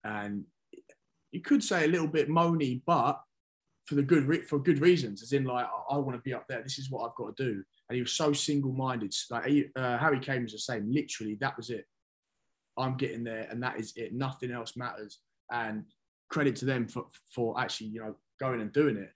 and 0.04 0.44
you 1.32 1.42
could 1.42 1.63
say 1.63 1.86
a 1.86 1.88
little 1.88 2.08
bit 2.08 2.30
moany, 2.30 2.82
but 2.86 3.22
for 3.86 3.96
the 3.96 4.04
good 4.04 4.48
for 4.48 4.60
good 4.60 4.80
reasons, 4.80 5.24
as 5.24 5.34
in 5.34 5.46
like 5.46 5.66
I, 5.66 5.96
I 5.96 5.98
want 5.98 6.18
to 6.18 6.22
be 6.22 6.34
up 6.34 6.46
there. 6.48 6.62
This 6.62 6.78
is 6.78 6.92
what 6.92 7.08
I've 7.08 7.16
got 7.16 7.36
to 7.36 7.44
do. 7.44 7.63
And 7.90 7.96
he 7.96 8.02
was 8.02 8.12
so 8.12 8.34
single-minded. 8.34 9.13
Like 9.32 9.72
uh, 9.78 9.98
Harry 9.98 10.20
Kane 10.20 10.44
was 10.44 10.52
the 10.52 10.60
same. 10.60 10.92
Literally, 10.92 11.38
that 11.40 11.56
was 11.56 11.70
it. 11.70 11.86
I'm 12.78 12.98
getting 12.98 13.24
there, 13.24 13.48
and 13.50 13.63
that 13.63 13.80
is 13.80 13.94
it. 13.96 14.13
Nothing 14.13 14.52
else 14.52 14.76
matters. 14.76 15.20
And 15.52 15.86
credit 16.30 16.56
to 16.58 16.66
them 16.66 16.88
for 16.88 17.06
for 17.34 17.60
actually 17.60 17.88
you 17.88 18.02
know 18.02 18.16
going 18.40 18.62
and 18.62 18.74
doing 18.74 18.98
it. 18.98 19.12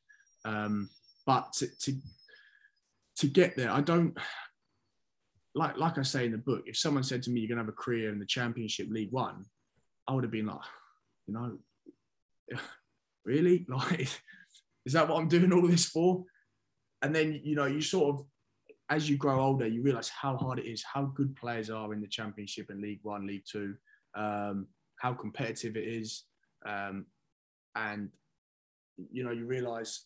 Um, 0.45 0.89
but 1.25 1.51
to, 1.53 1.67
to 1.81 1.93
to 3.17 3.27
get 3.27 3.55
there, 3.55 3.71
I 3.71 3.81
don't 3.81 4.17
like 5.53 5.77
like 5.77 5.97
I 5.97 6.03
say 6.03 6.25
in 6.25 6.31
the 6.31 6.37
book. 6.37 6.63
If 6.65 6.77
someone 6.77 7.03
said 7.03 7.23
to 7.23 7.31
me, 7.31 7.41
"You're 7.41 7.49
gonna 7.49 7.61
have 7.61 7.69
a 7.69 7.73
career 7.73 8.11
in 8.11 8.19
the 8.19 8.25
Championship 8.25 8.87
League 8.89 9.11
One," 9.11 9.45
I 10.07 10.13
would 10.13 10.23
have 10.23 10.31
been 10.31 10.47
like, 10.47 10.61
you 11.27 11.33
know, 11.33 11.57
really, 13.25 13.65
like 13.69 14.09
is 14.85 14.93
that 14.93 15.07
what 15.07 15.19
I'm 15.19 15.27
doing 15.27 15.53
all 15.53 15.67
this 15.67 15.85
for? 15.85 16.23
And 17.01 17.15
then, 17.15 17.39
you 17.43 17.55
know, 17.55 17.65
you 17.65 17.81
sort 17.81 18.15
of, 18.15 18.25
as 18.89 19.09
you 19.09 19.17
grow 19.17 19.41
older, 19.41 19.67
you 19.67 19.81
realize 19.81 20.09
how 20.09 20.37
hard 20.37 20.59
it 20.59 20.65
is, 20.65 20.83
how 20.83 21.05
good 21.15 21.35
players 21.35 21.69
are 21.69 21.93
in 21.93 22.01
the 22.01 22.07
Championship 22.07 22.69
and 22.69 22.81
League 22.81 22.99
One, 23.03 23.25
League 23.25 23.45
Two, 23.49 23.75
um, 24.15 24.67
how 24.97 25.13
competitive 25.13 25.77
it 25.77 25.87
is. 25.87 26.23
Um, 26.65 27.05
and, 27.75 28.09
you 29.11 29.23
know, 29.23 29.31
you 29.31 29.45
realize 29.45 30.05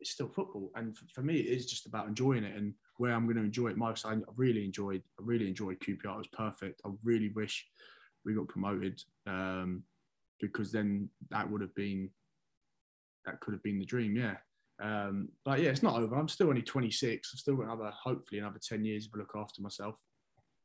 it's 0.00 0.10
still 0.10 0.28
football. 0.28 0.70
And 0.74 0.96
for 1.14 1.22
me, 1.22 1.36
it 1.36 1.46
is 1.46 1.66
just 1.66 1.86
about 1.86 2.08
enjoying 2.08 2.44
it 2.44 2.56
and 2.56 2.74
where 2.96 3.12
I'm 3.12 3.24
going 3.24 3.36
to 3.36 3.42
enjoy 3.42 3.68
it 3.68 3.76
most. 3.76 4.06
I 4.06 4.16
really 4.36 4.64
enjoyed, 4.64 5.02
I 5.20 5.22
really 5.24 5.48
enjoyed 5.48 5.80
QPR. 5.80 6.14
It 6.14 6.18
was 6.18 6.26
perfect. 6.28 6.80
I 6.84 6.90
really 7.02 7.28
wish 7.30 7.66
we 8.24 8.34
got 8.34 8.48
promoted 8.48 9.00
um, 9.26 9.82
because 10.48 10.72
then 10.72 11.08
that 11.30 11.50
would 11.50 11.60
have 11.60 11.74
been 11.74 12.10
that 13.24 13.40
could 13.40 13.54
have 13.54 13.62
been 13.62 13.78
the 13.78 13.84
dream, 13.84 14.16
yeah. 14.16 14.36
Um, 14.82 15.28
but 15.44 15.60
yeah, 15.60 15.70
it's 15.70 15.82
not 15.82 16.00
over. 16.00 16.16
I'm 16.16 16.28
still 16.28 16.48
only 16.48 16.62
26. 16.62 17.30
I've 17.32 17.38
still 17.38 17.56
got 17.56 17.64
another, 17.64 17.90
hopefully, 17.90 18.40
another 18.40 18.60
10 18.62 18.84
years 18.84 19.08
to 19.08 19.18
look 19.18 19.32
after 19.36 19.62
myself. 19.62 19.94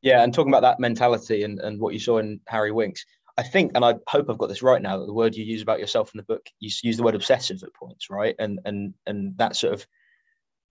Yeah, 0.02 0.24
and 0.24 0.34
talking 0.34 0.52
about 0.52 0.62
that 0.62 0.80
mentality 0.80 1.44
and, 1.44 1.60
and 1.60 1.80
what 1.80 1.94
you 1.94 2.00
saw 2.00 2.18
in 2.18 2.40
Harry 2.48 2.72
Winks, 2.72 3.06
I 3.38 3.44
think, 3.44 3.72
and 3.76 3.86
I 3.86 3.96
hope 4.08 4.30
I've 4.30 4.38
got 4.38 4.50
this 4.50 4.64
right 4.64 4.82
now, 4.82 4.98
that 4.98 5.06
the 5.06 5.14
word 5.14 5.36
you 5.36 5.46
use 5.46 5.62
about 5.62 5.80
yourself 5.80 6.12
in 6.14 6.18
the 6.18 6.24
book, 6.24 6.46
you 6.60 6.70
use 6.84 6.98
the 6.98 7.04
word 7.04 7.16
obsessive 7.16 7.62
at 7.64 7.74
points, 7.74 8.10
right? 8.10 8.36
And 8.40 8.60
and 8.66 8.94
and 9.06 9.38
that 9.38 9.56
sort 9.56 9.74
of 9.74 9.86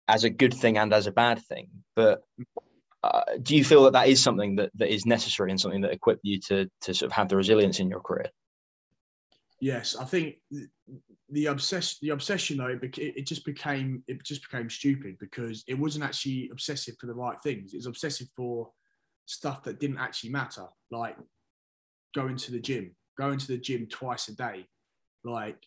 as 0.08 0.24
a 0.24 0.30
good 0.30 0.54
thing 0.54 0.78
and 0.78 0.94
as 0.94 1.08
a 1.08 1.12
bad 1.12 1.42
thing. 1.46 1.70
But 1.96 2.22
uh, 3.04 3.22
do 3.42 3.56
you 3.56 3.63
feel 3.63 3.84
that 3.84 3.94
that 3.94 4.08
is 4.08 4.22
something 4.22 4.56
that, 4.58 4.72
that 4.76 4.94
is 4.94 5.06
necessary 5.06 5.52
and 5.52 5.60
something 5.60 5.82
that 5.82 5.92
equipped 5.92 6.24
you 6.24 6.39
to 6.39 6.70
to 6.82 6.94
sort 6.94 7.08
of 7.08 7.13
have 7.13 7.30
the 7.30 7.38
resilience 7.38 7.80
in 7.80 7.89
your 7.89 8.02
career? 8.02 8.30
Yes, 9.63 9.95
I 9.95 10.04
think 10.04 10.36
the 11.30 11.45
obsession, 11.45 11.97
the 12.02 12.10
obsession 12.10 12.58
though, 12.58 12.78
it, 12.84 12.97
it 12.97 13.26
just 13.26 13.45
became 13.45 14.04
it 14.10 14.21
just 14.21 14.41
became 14.41 14.69
stupid 14.69 15.15
because 15.21 15.63
it 15.69 15.80
wasn't 15.80 16.04
actually 16.04 16.49
obsessive 16.52 16.95
for 16.99 17.06
the 17.06 17.13
right 17.13 17.41
things. 17.41 17.73
It 17.73 17.78
was 17.78 17.86
obsessive 17.86 18.28
for 18.36 18.69
stuff 19.26 19.63
that 19.63 19.80
didn't 19.80 19.99
actually 19.99 20.32
matter, 20.32 20.65
like 20.91 21.15
going 22.13 22.36
to 22.36 22.52
the 22.52 22.60
gym, 22.60 22.93
going 23.17 23.39
to 23.39 23.47
the 23.47 23.58
gym 23.58 23.88
twice 23.88 24.28
a 24.28 24.36
day, 24.36 24.67
like 25.23 25.65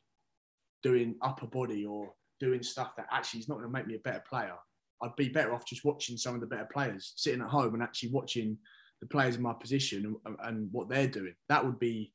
doing 0.82 1.14
upper 1.22 1.46
body 1.46 1.86
or 1.86 2.12
doing 2.38 2.62
stuff 2.62 2.96
that 2.98 3.06
actually 3.10 3.40
is 3.40 3.48
not 3.48 3.54
going 3.54 3.66
to 3.66 3.72
make 3.72 3.86
me 3.86 3.94
a 3.94 4.00
better 4.00 4.22
player. 4.28 4.56
I'd 5.02 5.16
be 5.16 5.30
better 5.30 5.54
off 5.54 5.64
just 5.64 5.86
watching 5.86 6.18
some 6.18 6.34
of 6.34 6.42
the 6.42 6.46
better 6.46 6.68
players, 6.70 7.14
sitting 7.16 7.40
at 7.40 7.48
home 7.48 7.72
and 7.72 7.82
actually 7.82 8.10
watching 8.10 8.58
the 9.00 9.06
players 9.06 9.36
in 9.36 9.42
my 9.42 9.54
position 9.54 10.16
and, 10.26 10.36
and 10.44 10.68
what 10.70 10.90
they're 10.90 11.08
doing. 11.08 11.34
That 11.48 11.64
would 11.64 11.78
be 11.78 12.12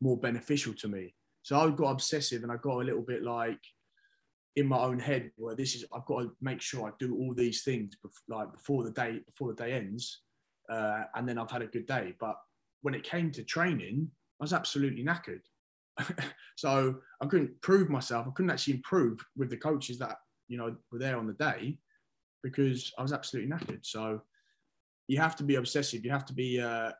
more 0.00 0.16
beneficial 0.16 0.72
to 0.74 0.88
me 0.88 1.14
so 1.42 1.58
I 1.58 1.70
got 1.70 1.90
obsessive 1.90 2.42
and 2.42 2.52
I 2.52 2.56
got 2.56 2.74
a 2.74 2.84
little 2.84 3.02
bit 3.02 3.22
like 3.22 3.60
in 4.58 4.66
my 4.66 4.78
own 4.78 4.98
head 4.98 5.30
where 5.36 5.54
this 5.54 5.74
is 5.74 5.84
I've 5.94 6.04
got 6.04 6.20
to 6.20 6.32
make 6.40 6.60
sure 6.60 6.88
I 6.88 6.92
do 6.98 7.16
all 7.16 7.32
these 7.32 7.62
things 7.62 7.94
like 8.28 8.52
before 8.52 8.82
the 8.84 8.90
day 8.90 9.20
before 9.24 9.48
the 9.48 9.62
day 9.62 9.72
ends, 9.72 10.22
uh, 10.68 11.04
and 11.14 11.28
then 11.28 11.38
I've 11.38 11.50
had 11.50 11.62
a 11.62 11.66
good 11.66 11.86
day. 11.86 12.14
But 12.18 12.36
when 12.82 12.94
it 12.94 13.04
came 13.04 13.30
to 13.32 13.44
training, 13.44 14.10
I 14.40 14.44
was 14.44 14.52
absolutely 14.52 15.04
knackered. 15.04 15.42
so 16.56 16.96
I 17.22 17.26
couldn't 17.26 17.60
prove 17.62 17.88
myself. 17.88 18.26
I 18.26 18.30
couldn't 18.32 18.50
actually 18.50 18.74
improve 18.74 19.24
with 19.36 19.48
the 19.48 19.56
coaches 19.56 19.98
that 20.00 20.16
you 20.48 20.58
know 20.58 20.74
were 20.90 20.98
there 20.98 21.18
on 21.18 21.26
the 21.26 21.34
day 21.34 21.78
because 22.42 22.92
I 22.98 23.02
was 23.02 23.12
absolutely 23.12 23.50
knackered. 23.50 23.86
So 23.86 24.22
you 25.06 25.18
have 25.18 25.36
to 25.36 25.44
be 25.44 25.54
obsessive. 25.54 26.04
You 26.04 26.10
have 26.10 26.26
to 26.26 26.34
be 26.34 26.60
uh, 26.60 26.92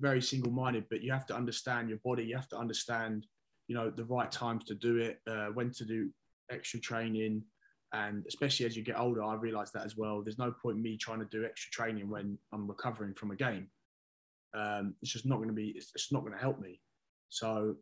very 0.00 0.22
single-minded, 0.22 0.86
but 0.90 1.02
you 1.02 1.12
have 1.12 1.26
to 1.26 1.36
understand 1.36 1.88
your 1.88 1.98
body. 2.04 2.24
You 2.24 2.36
have 2.36 2.48
to 2.48 2.58
understand 2.58 3.26
you 3.68 3.76
know 3.76 3.88
the 3.88 4.04
right 4.04 4.30
times 4.30 4.64
to 4.64 4.74
do 4.74 4.96
it, 4.96 5.20
uh, 5.28 5.46
when 5.54 5.70
to 5.72 5.84
do 5.84 6.10
extra 6.50 6.80
training, 6.80 7.44
and 7.92 8.24
especially 8.26 8.66
as 8.66 8.76
you 8.76 8.82
get 8.82 8.98
older, 8.98 9.22
I 9.22 9.34
realised 9.34 9.72
that 9.74 9.84
as 9.84 9.96
well. 9.96 10.22
There's 10.22 10.38
no 10.38 10.52
point 10.52 10.78
me 10.78 10.96
trying 10.96 11.20
to 11.20 11.24
do 11.26 11.44
extra 11.44 11.70
training 11.70 12.10
when 12.10 12.38
I'm 12.52 12.66
recovering 12.66 13.14
from 13.14 13.30
a 13.30 13.36
game. 13.36 13.68
Um, 14.54 14.94
it's 15.02 15.12
just 15.12 15.26
not 15.26 15.36
going 15.36 15.48
to 15.48 15.54
be. 15.54 15.68
It's, 15.76 15.92
it's 15.94 16.12
not 16.12 16.22
going 16.22 16.32
to 16.32 16.38
help 16.38 16.60
me. 16.60 16.80
So 17.28 17.76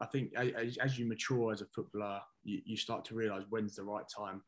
I 0.00 0.06
think 0.06 0.32
as, 0.36 0.76
as 0.78 0.98
you 0.98 1.06
mature 1.06 1.52
as 1.52 1.62
a 1.62 1.66
footballer, 1.66 2.20
you, 2.44 2.60
you 2.64 2.76
start 2.76 3.04
to 3.06 3.14
realise 3.14 3.44
when's 3.48 3.76
the 3.76 3.84
right 3.84 4.04
time. 4.14 4.42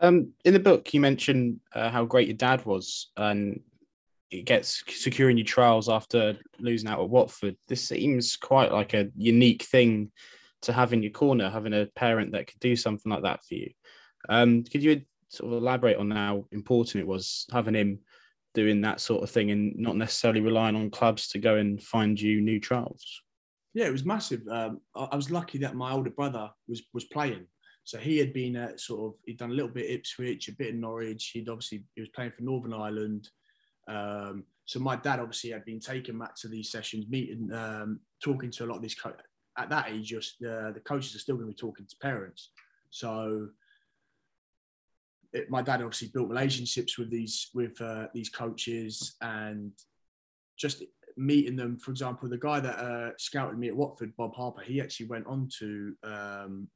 Um, 0.00 0.32
in 0.44 0.54
the 0.54 0.60
book, 0.60 0.94
you 0.94 1.00
mentioned 1.00 1.60
uh, 1.74 1.90
how 1.90 2.04
great 2.04 2.28
your 2.28 2.36
dad 2.36 2.64
was, 2.64 3.10
and 3.16 3.60
it 4.30 4.44
gets 4.44 4.82
securing 4.88 5.38
your 5.38 5.46
trials 5.46 5.88
after 5.88 6.36
losing 6.58 6.88
out 6.88 7.00
at 7.00 7.08
Watford. 7.08 7.56
This 7.66 7.88
seems 7.88 8.36
quite 8.36 8.72
like 8.72 8.94
a 8.94 9.08
unique 9.16 9.62
thing 9.62 10.12
to 10.62 10.72
have 10.72 10.92
in 10.92 11.02
your 11.02 11.12
corner, 11.12 11.48
having 11.48 11.72
a 11.72 11.86
parent 11.94 12.32
that 12.32 12.46
could 12.48 12.60
do 12.60 12.76
something 12.76 13.10
like 13.10 13.22
that 13.22 13.44
for 13.44 13.54
you. 13.54 13.70
Um, 14.28 14.64
could 14.64 14.82
you 14.82 15.02
sort 15.28 15.52
of 15.52 15.58
elaborate 15.58 15.96
on 15.96 16.10
how 16.10 16.46
important 16.52 17.02
it 17.02 17.06
was 17.06 17.46
having 17.52 17.74
him 17.74 18.00
doing 18.54 18.80
that 18.80 19.00
sort 19.00 19.22
of 19.22 19.30
thing 19.30 19.50
and 19.50 19.76
not 19.76 19.96
necessarily 19.96 20.40
relying 20.40 20.76
on 20.76 20.90
clubs 20.90 21.28
to 21.28 21.38
go 21.38 21.56
and 21.56 21.82
find 21.82 22.20
you 22.20 22.40
new 22.40 22.58
trials? 22.58 23.22
Yeah, 23.74 23.86
it 23.86 23.92
was 23.92 24.04
massive. 24.04 24.42
Um, 24.50 24.80
I, 24.94 25.14
was 25.14 25.30
lucky 25.30 25.58
that 25.58 25.76
my 25.76 25.92
older 25.92 26.10
brother 26.10 26.50
was 26.66 26.82
was 26.92 27.04
playing. 27.04 27.46
So 27.84 27.98
he 27.98 28.18
had 28.18 28.32
been 28.32 28.56
at 28.56 28.80
sort 28.80 29.00
of 29.14 29.20
he'd 29.24 29.38
done 29.38 29.50
a 29.50 29.54
little 29.54 29.70
bit 29.70 29.90
Ipswich, 29.90 30.48
a 30.48 30.52
bit 30.52 30.70
in 30.70 30.80
Norwich. 30.80 31.30
He'd 31.32 31.48
obviously 31.48 31.84
he 31.94 32.00
was 32.00 32.10
playing 32.10 32.32
for 32.32 32.42
Northern 32.42 32.74
Ireland. 32.74 33.28
Um, 33.88 34.44
so 34.64 34.78
my 34.78 34.96
dad 34.96 35.18
obviously 35.18 35.50
had 35.50 35.64
been 35.64 35.80
taken 35.80 36.18
back 36.18 36.34
to 36.36 36.48
these 36.48 36.70
sessions, 36.70 37.06
meeting, 37.08 37.50
um, 37.52 38.00
talking 38.22 38.50
to 38.50 38.64
a 38.64 38.66
lot 38.66 38.76
of 38.76 38.82
these. 38.82 38.94
Co- 38.94 39.14
at 39.56 39.70
that 39.70 39.88
age, 39.88 40.08
just 40.08 40.36
uh, 40.42 40.70
the 40.72 40.82
coaches 40.84 41.16
are 41.16 41.18
still 41.18 41.36
going 41.36 41.48
to 41.48 41.54
be 41.54 41.58
talking 41.58 41.86
to 41.86 41.96
parents. 42.00 42.50
So 42.90 43.48
it, 45.32 45.50
my 45.50 45.62
dad 45.62 45.82
obviously 45.82 46.08
built 46.08 46.28
relationships 46.28 46.98
with 46.98 47.10
these 47.10 47.50
with 47.54 47.80
uh, 47.80 48.06
these 48.14 48.28
coaches 48.28 49.16
and 49.20 49.72
just 50.58 50.84
meeting 51.16 51.56
them. 51.56 51.78
For 51.78 51.90
example, 51.90 52.28
the 52.28 52.38
guy 52.38 52.60
that 52.60 52.78
uh, 52.78 53.10
scouted 53.18 53.58
me 53.58 53.68
at 53.68 53.76
Watford, 53.76 54.16
Bob 54.16 54.34
Harper, 54.34 54.62
he 54.62 54.80
actually 54.80 55.06
went 55.06 55.26
on 55.26 55.48
to 55.58 55.94
um, 56.04 56.68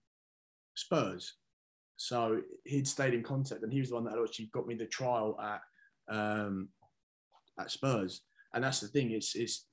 Spurs. 0.75 1.35
So 1.97 2.41
he'd 2.65 2.89
stayed 2.89 3.15
in 3.15 3.23
contact, 3.23 3.63
and 3.63 3.73
he 3.73 3.81
was 3.81 3.91
the 3.91 3.95
one 3.97 4.05
that 4.05 4.19
actually 4.19 4.47
got 4.47 4.67
me 4.67 4.75
the 4.75 4.87
trial 4.87 5.39
at 5.41 5.61
um, 6.09 6.69
at 7.59 7.71
Spurs. 7.71 8.23
And 8.55 8.65
that's 8.65 8.81
the 8.81 8.89
thing; 8.89 9.13
it's 9.13 9.35
it's 9.35 9.67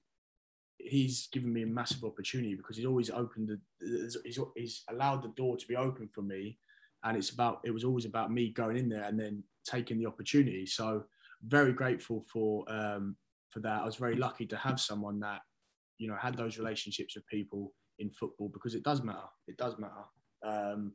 he's 0.78 1.28
given 1.34 1.52
me 1.52 1.64
a 1.64 1.68
massive 1.68 2.04
opportunity 2.04 2.56
because 2.56 2.78
he's 2.78 2.86
always 2.86 3.10
opened 3.10 3.50
the 3.50 4.18
he's, 4.24 4.40
he's 4.56 4.84
allowed 4.90 5.22
the 5.22 5.34
door 5.36 5.58
to 5.58 5.68
be 5.68 5.76
open 5.76 6.10
for 6.14 6.22
me, 6.22 6.58
and 7.04 7.18
it's 7.18 7.32
about 7.32 7.60
it 7.66 7.72
was 7.72 7.84
always 7.84 8.06
about 8.06 8.32
me 8.32 8.50
going 8.50 8.78
in 8.78 8.90
there 8.90 9.04
and 9.04 9.20
then 9.20 9.44
taking 9.66 10.00
the 10.00 10.06
opportunity. 10.06 10.66
So 10.66 11.04
very 11.44 11.74
grateful 11.74 12.24
for 12.32 12.64
um, 12.68 13.16
for 13.50 13.60
that. 13.62 13.82
I 13.82 13.86
was 13.86 13.96
very 13.96 14.16
lucky 14.16 14.46
to 14.48 14.58
have 14.58 14.80
someone 14.80 15.20
that 15.20 15.42
you 15.98 16.08
know 16.08 16.16
had 16.16 16.38
those 16.38 16.58
relationships 16.58 17.16
with 17.16 17.28
people 17.28 17.74
in 18.00 18.10
football 18.10 18.50
because 18.50 18.76
it 18.76 18.84
does 18.84 19.04
matter. 19.04 19.28
It 19.48 19.58
does 19.58 19.76
matter. 19.78 20.06
Um, 20.44 20.94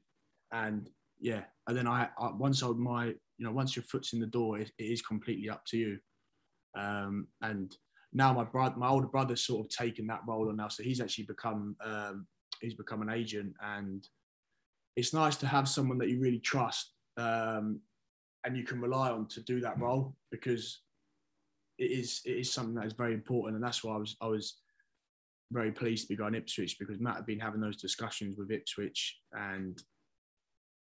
and 0.53 0.89
yeah, 1.21 1.43
and 1.67 1.77
then 1.77 1.87
I, 1.87 2.09
I 2.19 2.31
once 2.33 2.63
I 2.63 2.69
my 2.69 3.07
you 3.07 3.45
know 3.45 3.53
once 3.53 3.77
your 3.77 3.85
foot's 3.85 4.13
in 4.13 4.21
the 4.21 4.27
door, 4.27 4.59
it, 4.59 4.71
it 4.79 4.85
is 4.85 5.03
completely 5.03 5.49
up 5.49 5.65
to 5.67 5.77
you. 5.77 5.99
Um, 6.77 7.29
and 7.43 7.77
now 8.13 8.33
my 8.33 8.45
brother, 8.45 8.77
my 8.77 8.89
older 8.89 9.07
brother's 9.07 9.45
sort 9.45 9.65
of 9.65 9.71
taken 9.71 10.07
that 10.09 10.23
role 10.27 10.49
on 10.49 10.57
now, 10.57 10.69
so 10.69 10.83
he's 10.83 11.01
actually 11.01 11.25
become 11.25 11.77
um, 11.85 12.27
he's 12.61 12.75
become 12.75 13.03
an 13.03 13.11
agent, 13.11 13.55
and 13.63 14.07
it's 14.97 15.13
nice 15.13 15.37
to 15.37 15.47
have 15.47 15.69
someone 15.69 15.99
that 15.99 16.09
you 16.09 16.21
really 16.21 16.39
trust 16.39 16.93
um, 17.17 17.81
and 18.45 18.57
you 18.57 18.65
can 18.65 18.81
rely 18.81 19.11
on 19.11 19.27
to 19.27 19.41
do 19.41 19.61
that 19.61 19.79
role 19.81 20.15
because 20.31 20.81
it 21.79 21.91
is 21.91 22.21
it 22.25 22.39
is 22.39 22.53
something 22.53 22.75
that 22.75 22.87
is 22.87 22.93
very 22.93 23.15
important, 23.15 23.57
and 23.57 23.65
that's 23.65 23.83
why 23.83 23.95
I 23.95 23.99
was 23.99 24.17
I 24.21 24.27
was 24.27 24.61
very 25.53 25.73
pleased 25.73 26.03
to 26.03 26.09
be 26.09 26.17
going 26.17 26.35
Ipswich 26.35 26.79
because 26.79 27.01
Matt 27.01 27.17
had 27.17 27.27
been 27.27 27.39
having 27.39 27.61
those 27.61 27.77
discussions 27.77 28.37
with 28.37 28.51
Ipswich 28.51 29.19
and 29.33 29.81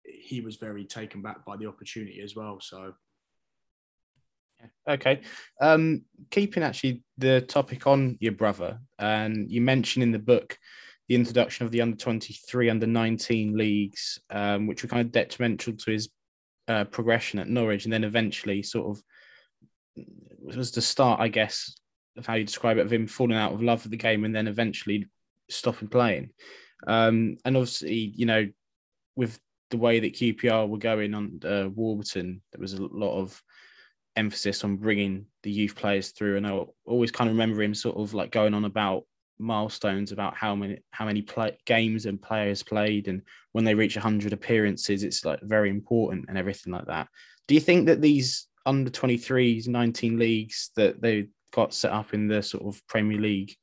he 0.04 0.42
was 0.42 0.58
very 0.58 0.84
taken 0.86 1.22
back 1.22 1.46
by 1.46 1.56
the 1.56 1.68
opportunity 1.68 2.22
as 2.22 2.36
well. 2.36 2.60
So 2.60 2.94
Okay. 4.88 5.22
Um, 5.62 6.04
keeping 6.32 6.64
actually 6.64 7.04
the 7.18 7.42
topic 7.42 7.88
on 7.88 8.18
your 8.20 8.32
brother, 8.32 8.80
and 8.98 9.52
you 9.52 9.62
mentioned 9.62 10.04
in 10.04 10.12
the 10.12 10.20
book 10.20 10.58
the 11.08 11.16
introduction 11.16 11.66
of 11.66 11.72
the 11.72 11.82
under 11.82 11.98
23, 11.98 12.70
under 12.70 12.86
19 12.86 13.58
leagues, 13.58 14.20
um, 14.30 14.68
which 14.68 14.84
were 14.84 14.90
kind 14.90 15.06
of 15.06 15.12
detrimental 15.12 15.74
to 15.74 15.92
his 15.92 16.10
uh, 16.68 16.86
progression 16.86 17.40
at 17.40 17.50
Norwich, 17.50 17.86
and 17.86 17.94
then 17.94 18.04
eventually 18.04 18.62
sort 18.62 18.96
of 18.96 19.04
was 20.42 20.72
the 20.72 20.82
start, 20.82 21.20
I 21.20 21.28
guess, 21.28 21.76
of 22.18 22.26
how 22.26 22.36
you 22.36 22.44
describe 22.44 22.78
it, 22.78 22.86
of 22.86 22.94
him 22.94 23.08
falling 23.08 23.38
out 23.38 23.54
of 23.54 23.62
love 23.62 23.84
with 23.84 23.92
the 23.92 23.98
game 23.98 24.24
and 24.24 24.36
then 24.36 24.48
eventually 24.48 25.08
stopping 25.50 25.88
playing. 25.88 26.30
Um, 26.88 27.38
and 27.44 27.58
obviously, 27.58 28.14
you 28.16 28.26
know, 28.26 28.48
with 29.16 29.40
the 29.72 29.78
way 29.78 30.00
that 30.00 30.14
QPR 30.14 30.68
were 30.68 30.78
going 30.78 31.14
on 31.14 31.40
Warburton, 31.76 32.42
there 32.52 32.62
was 32.62 32.74
a 32.74 32.82
lot 32.82 33.20
of 33.20 33.42
emphasis 34.20 34.64
on 34.64 34.76
bringing 34.76 35.26
the 35.44 35.52
youth 35.52 35.76
players 35.76 36.10
through. 36.10 36.38
And 36.38 36.46
I 36.46 36.64
always 36.86 37.12
kind 37.12 37.30
of 37.30 37.36
remember 37.36 37.64
him 37.64 37.74
sort 37.74 37.98
of 37.98 38.14
like 38.14 38.32
going 38.32 38.54
on 38.54 38.66
about 38.66 39.06
milestones 39.40 40.12
about 40.12 40.36
how 40.36 40.54
many 40.54 40.84
how 40.92 41.06
many 41.06 41.22
play, 41.22 41.58
games 41.66 42.06
and 42.06 42.22
players 42.22 42.62
played, 42.62 43.08
and 43.08 43.22
when 43.54 43.64
they 43.64 43.74
reach 43.74 43.96
100 43.96 44.34
appearances, 44.34 45.04
it's 45.04 45.26
like 45.26 45.40
very 45.42 45.70
important 45.70 46.26
and 46.28 46.38
everything 46.38 46.74
like 46.74 46.86
that. 46.86 47.08
Do 47.48 47.56
you 47.56 47.62
think 47.62 47.88
that 47.88 48.02
these 48.02 48.48
under 48.66 48.92
23s, 48.92 49.68
19 49.68 50.20
leagues 50.20 50.72
that 50.76 51.02
they 51.02 51.30
got 51.52 51.74
set 51.74 51.92
up 51.92 52.14
in 52.14 52.28
the 52.28 52.44
sort 52.44 52.66
of 52.66 52.86
Premier 52.88 53.20
League 53.20 53.56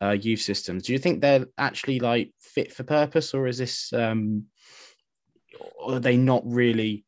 uh, 0.00 0.12
youth 0.12 0.40
systems, 0.40 0.84
do 0.84 0.92
you 0.92 0.98
think 0.98 1.20
they're 1.20 1.46
actually 1.58 1.98
like 1.98 2.32
fit 2.40 2.72
for 2.72 2.84
purpose, 2.84 3.34
or 3.34 3.48
is 3.48 3.58
this 3.58 3.92
um, 3.92 4.44
are 5.84 6.00
they 6.00 6.16
not 6.16 6.42
really 6.46 7.04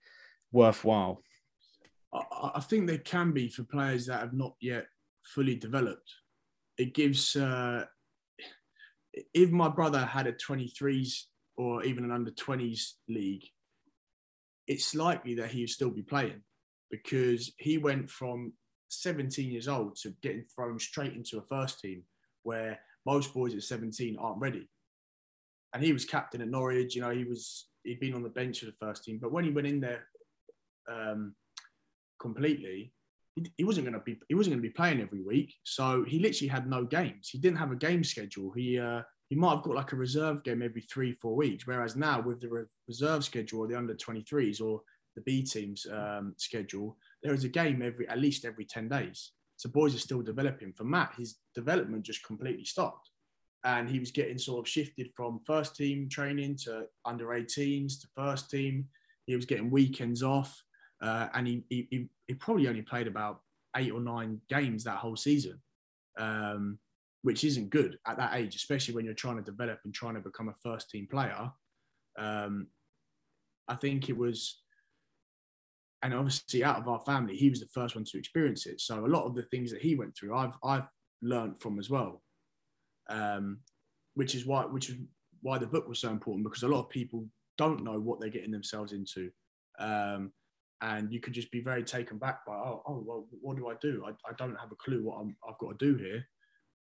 worthwhile? 0.52 1.22
I, 2.12 2.60
think 2.60 2.86
they 2.86 2.98
can 2.98 3.32
be 3.32 3.48
for 3.48 3.62
players 3.62 4.06
that 4.06 4.20
have 4.20 4.32
not 4.32 4.54
yet 4.60 4.86
fully 5.22 5.54
developed. 5.54 6.10
It 6.76 6.94
gives. 6.94 7.36
Uh, 7.36 7.84
if 9.34 9.50
my 9.50 9.68
brother 9.68 10.00
had 10.00 10.26
a 10.26 10.32
23s 10.32 11.24
or 11.56 11.84
even 11.84 12.04
an 12.04 12.12
under 12.12 12.30
20s 12.30 12.92
league, 13.08 13.44
it's 14.66 14.94
likely 14.94 15.34
that 15.34 15.50
he 15.50 15.62
would 15.62 15.70
still 15.70 15.90
be 15.90 16.02
playing 16.02 16.42
because 16.90 17.52
he 17.58 17.78
went 17.78 18.08
from 18.10 18.52
17 18.88 19.50
years 19.50 19.68
old 19.68 19.96
to 19.96 20.14
getting 20.22 20.44
thrown 20.54 20.78
straight 20.78 21.14
into 21.14 21.38
a 21.38 21.42
first 21.42 21.80
team 21.80 22.02
where 22.42 22.78
most 23.06 23.34
boys 23.34 23.54
at 23.54 23.62
17 23.62 24.16
aren't 24.16 24.40
ready. 24.40 24.68
And 25.72 25.82
he 25.82 25.92
was 25.92 26.04
captain 26.04 26.40
at 26.40 26.48
Norwich, 26.48 26.94
you 26.94 27.02
know, 27.02 27.10
he 27.10 27.24
was 27.24 27.66
he'd 27.84 28.00
been 28.00 28.14
on 28.14 28.22
the 28.22 28.28
bench 28.28 28.60
for 28.60 28.66
the 28.66 28.72
first 28.72 29.04
team, 29.04 29.18
but 29.20 29.32
when 29.32 29.44
he 29.44 29.50
went 29.50 29.66
in 29.66 29.80
there 29.80 30.06
um, 30.90 31.34
completely, 32.20 32.92
he, 33.56 33.64
wasn't 33.64 33.86
going 33.86 33.98
to 33.98 34.04
be 34.04 34.18
he 34.28 34.34
wasn't 34.34 34.54
going 34.54 34.62
to 34.62 34.68
be 34.68 34.74
playing 34.74 35.00
every 35.00 35.22
week. 35.22 35.54
So 35.64 36.04
he 36.06 36.18
literally 36.18 36.48
had 36.48 36.68
no 36.68 36.84
games. 36.84 37.28
He 37.28 37.38
didn't 37.38 37.58
have 37.58 37.72
a 37.72 37.76
game 37.76 38.04
schedule. 38.04 38.52
He 38.52 38.78
uh, 38.78 39.02
he 39.28 39.36
might 39.36 39.54
have 39.56 39.62
got 39.62 39.76
like 39.76 39.92
a 39.92 39.96
reserve 39.96 40.42
game 40.42 40.62
every 40.62 40.82
three 40.82 41.12
four 41.12 41.36
weeks. 41.36 41.66
Whereas 41.66 41.96
now 41.96 42.20
with 42.20 42.40
the 42.40 42.66
reserve 42.88 43.24
schedule 43.24 43.60
or 43.60 43.68
the 43.68 43.78
under 43.78 43.94
23s 43.94 44.60
or 44.60 44.82
the 45.14 45.22
B 45.22 45.42
teams 45.42 45.86
um, 45.92 46.34
schedule, 46.36 46.96
there 47.22 47.34
is 47.34 47.44
a 47.44 47.48
game 47.48 47.82
every 47.82 48.08
at 48.08 48.18
least 48.18 48.44
every 48.44 48.64
10 48.64 48.88
days. 48.88 49.32
So 49.56 49.68
boys 49.68 49.94
are 49.94 49.98
still 49.98 50.22
developing. 50.22 50.72
For 50.72 50.84
Matt, 50.84 51.14
his 51.16 51.36
development 51.54 52.02
just 52.02 52.24
completely 52.24 52.64
stopped. 52.64 53.10
And 53.62 53.90
he 53.90 53.98
was 53.98 54.10
getting 54.10 54.38
sort 54.38 54.66
of 54.66 54.70
shifted 54.70 55.10
from 55.14 55.40
first 55.46 55.76
team 55.76 56.08
training 56.08 56.56
to 56.64 56.86
under 57.04 57.26
18s 57.26 58.00
to 58.00 58.08
first 58.16 58.50
team. 58.50 58.88
He 59.26 59.36
was 59.36 59.44
getting 59.44 59.70
weekends 59.70 60.22
off 60.22 60.64
uh, 61.02 61.28
and 61.34 61.46
he, 61.46 61.64
he, 61.68 62.08
he 62.26 62.34
probably 62.34 62.68
only 62.68 62.82
played 62.82 63.06
about 63.06 63.40
eight 63.76 63.92
or 63.92 64.00
nine 64.00 64.40
games 64.48 64.84
that 64.84 64.98
whole 64.98 65.16
season, 65.16 65.60
um, 66.18 66.78
which 67.22 67.44
isn't 67.44 67.70
good 67.70 67.98
at 68.06 68.16
that 68.16 68.34
age, 68.34 68.54
especially 68.56 68.94
when 68.94 69.04
you're 69.04 69.14
trying 69.14 69.36
to 69.36 69.42
develop 69.42 69.80
and 69.84 69.94
trying 69.94 70.14
to 70.14 70.20
become 70.20 70.48
a 70.48 70.54
first 70.62 70.90
team 70.90 71.06
player. 71.10 71.50
Um, 72.18 72.66
I 73.68 73.76
think 73.76 74.08
it 74.08 74.16
was, 74.16 74.62
and 76.02 76.12
obviously 76.12 76.64
out 76.64 76.78
of 76.78 76.88
our 76.88 77.00
family, 77.00 77.36
he 77.36 77.50
was 77.50 77.60
the 77.60 77.68
first 77.72 77.94
one 77.94 78.04
to 78.04 78.18
experience 78.18 78.66
it. 78.66 78.80
So 78.80 79.04
a 79.04 79.08
lot 79.08 79.24
of 79.24 79.34
the 79.34 79.44
things 79.44 79.70
that 79.70 79.80
he 79.80 79.94
went 79.94 80.16
through, 80.16 80.36
I've 80.36 80.56
I've 80.64 80.88
learned 81.22 81.60
from 81.60 81.78
as 81.78 81.88
well, 81.88 82.22
um, 83.08 83.60
which 84.14 84.34
is 84.34 84.44
why 84.46 84.64
which 84.64 84.90
is 84.90 84.96
why 85.42 85.58
the 85.58 85.66
book 85.66 85.88
was 85.88 86.00
so 86.00 86.10
important 86.10 86.44
because 86.44 86.64
a 86.64 86.68
lot 86.68 86.80
of 86.80 86.90
people 86.90 87.24
don't 87.56 87.84
know 87.84 87.98
what 87.98 88.20
they're 88.20 88.30
getting 88.30 88.50
themselves 88.50 88.92
into. 88.92 89.30
Um, 89.78 90.32
and 90.82 91.12
you 91.12 91.20
could 91.20 91.32
just 91.32 91.50
be 91.50 91.60
very 91.60 91.84
taken 91.84 92.18
back 92.18 92.44
by 92.46 92.54
oh, 92.54 92.82
oh 92.86 93.02
well 93.06 93.26
what 93.40 93.56
do 93.56 93.68
i 93.68 93.74
do? 93.80 94.04
I, 94.06 94.10
I 94.28 94.32
don't 94.38 94.56
have 94.56 94.72
a 94.72 94.76
clue 94.76 95.02
what 95.02 95.18
i 95.18 95.48
have 95.48 95.58
got 95.58 95.78
to 95.78 95.92
do 95.92 95.96
here. 96.02 96.26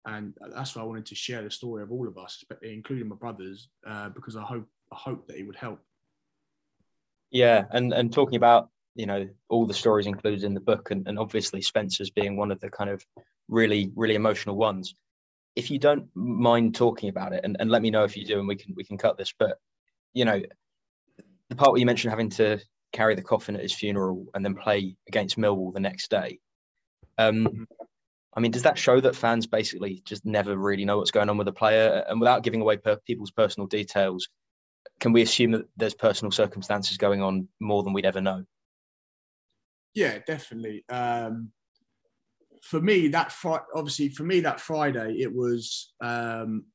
And 0.06 0.34
that's 0.56 0.76
why 0.76 0.82
i 0.82 0.86
wanted 0.86 1.06
to 1.08 1.16
share 1.16 1.44
the 1.44 1.52
story 1.52 1.84
of 1.84 1.92
all 1.92 2.08
of 2.08 2.18
us 2.18 2.44
including 2.62 3.10
my 3.10 3.16
brothers 3.16 3.70
uh, 3.86 4.10
because 4.10 4.36
i 4.36 4.42
hope 4.42 4.68
i 4.92 4.96
hope 4.96 5.28
that 5.28 5.38
it 5.38 5.44
would 5.44 5.56
help. 5.56 5.80
Yeah 7.32 7.66
and 7.72 7.94
and 7.94 8.12
talking 8.12 8.38
about 8.38 8.70
you 8.96 9.06
know 9.06 9.28
all 9.50 9.66
the 9.66 9.74
stories 9.74 10.08
included 10.08 10.44
in 10.44 10.54
the 10.54 10.60
book 10.60 10.92
and, 10.92 11.08
and 11.08 11.20
obviously 11.20 11.62
spencer's 11.62 12.10
being 12.10 12.36
one 12.36 12.52
of 12.52 12.60
the 12.60 12.70
kind 12.70 12.90
of 12.90 13.06
really 13.50 13.92
really 13.96 14.16
emotional 14.16 14.56
ones. 14.56 14.96
If 15.56 15.70
you 15.70 15.80
don't 15.80 16.08
mind 16.16 16.76
talking 16.76 17.10
about 17.10 17.34
it, 17.34 17.42
and, 17.44 17.58
and 17.60 17.70
let 17.70 17.82
me 17.82 17.90
know 17.90 18.04
if 18.04 18.16
you 18.16 18.24
do, 18.26 18.40
and 18.40 18.48
we 18.48 18.56
can 18.56 18.74
we 18.76 18.84
can 18.84 18.98
cut 18.98 19.18
this. 19.18 19.34
But 19.38 19.58
you 20.14 20.24
know, 20.24 20.42
the 21.50 21.56
part 21.56 21.72
where 21.72 21.80
you 21.80 21.86
mentioned 21.86 22.12
having 22.12 22.30
to 22.30 22.60
carry 22.92 23.16
the 23.16 23.22
coffin 23.22 23.56
at 23.56 23.62
his 23.62 23.74
funeral 23.74 24.26
and 24.34 24.44
then 24.44 24.56
play 24.56 24.96
against 25.08 25.38
Millwall 25.38 25.74
the 25.74 25.80
next 25.80 26.10
day. 26.10 26.40
Um. 27.18 27.68
I 28.36 28.42
mean, 28.42 28.52
does 28.52 28.64
that 28.64 28.78
show 28.78 29.02
that 29.02 29.16
fans 29.16 29.48
basically 29.48 30.04
just 30.06 30.24
never 30.24 30.56
really 30.56 30.86
know 30.86 30.98
what's 30.98 31.10
going 31.12 31.30
on 31.30 31.38
with 31.38 31.48
a 31.48 31.52
player? 31.52 32.06
And 32.08 32.20
without 32.22 32.44
giving 32.44 32.62
away 32.62 32.78
per- 32.78 33.00
people's 33.06 33.32
personal 33.32 33.66
details, 33.66 34.30
can 35.00 35.14
we 35.14 35.24
assume 35.24 35.52
that 35.52 35.66
there's 35.78 35.96
personal 35.96 36.32
circumstances 36.32 36.96
going 36.98 37.24
on 37.24 37.48
more 37.60 37.82
than 37.84 37.92
we'd 37.92 38.06
ever 38.06 38.22
know? 38.22 38.44
Yeah, 39.96 40.20
definitely. 40.26 40.86
Um, 40.90 41.52
for 42.62 42.80
me, 42.80 43.08
that 43.10 43.32
fr- 43.32 43.66
obviously 43.76 44.10
for 44.10 44.24
me 44.24 44.42
that 44.42 44.60
Friday, 44.60 45.18
it 45.20 45.34
was 45.34 45.94
um, 46.00 46.66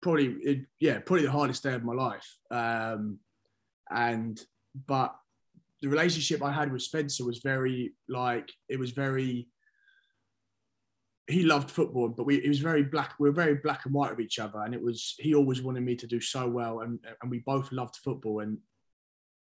probably 0.00 0.28
it, 0.42 0.58
yeah 0.80 0.98
probably 1.00 1.26
the 1.26 1.32
hardest 1.32 1.62
day 1.62 1.74
of 1.74 1.84
my 1.84 1.94
life. 1.94 2.38
Um, 2.50 3.18
and 3.90 4.40
but 4.86 5.14
the 5.82 5.88
relationship 5.88 6.42
I 6.42 6.52
had 6.52 6.72
with 6.72 6.82
Spencer 6.82 7.24
was 7.24 7.38
very 7.38 7.94
like 8.08 8.50
it 8.68 8.78
was 8.78 8.90
very 8.90 9.48
he 11.28 11.42
loved 11.42 11.70
football, 11.70 12.08
but 12.08 12.24
we 12.24 12.36
it 12.36 12.48
was 12.48 12.58
very 12.58 12.82
black. 12.82 13.14
We 13.18 13.28
were 13.28 13.34
very 13.34 13.56
black 13.56 13.84
and 13.84 13.94
white 13.94 14.12
of 14.12 14.20
each 14.20 14.38
other, 14.38 14.60
and 14.60 14.74
it 14.74 14.82
was 14.82 15.14
he 15.18 15.34
always 15.34 15.62
wanted 15.62 15.82
me 15.82 15.94
to 15.96 16.06
do 16.06 16.20
so 16.20 16.48
well, 16.48 16.80
and 16.80 16.98
and 17.22 17.30
we 17.30 17.40
both 17.40 17.70
loved 17.70 17.96
football, 17.96 18.40
and 18.40 18.58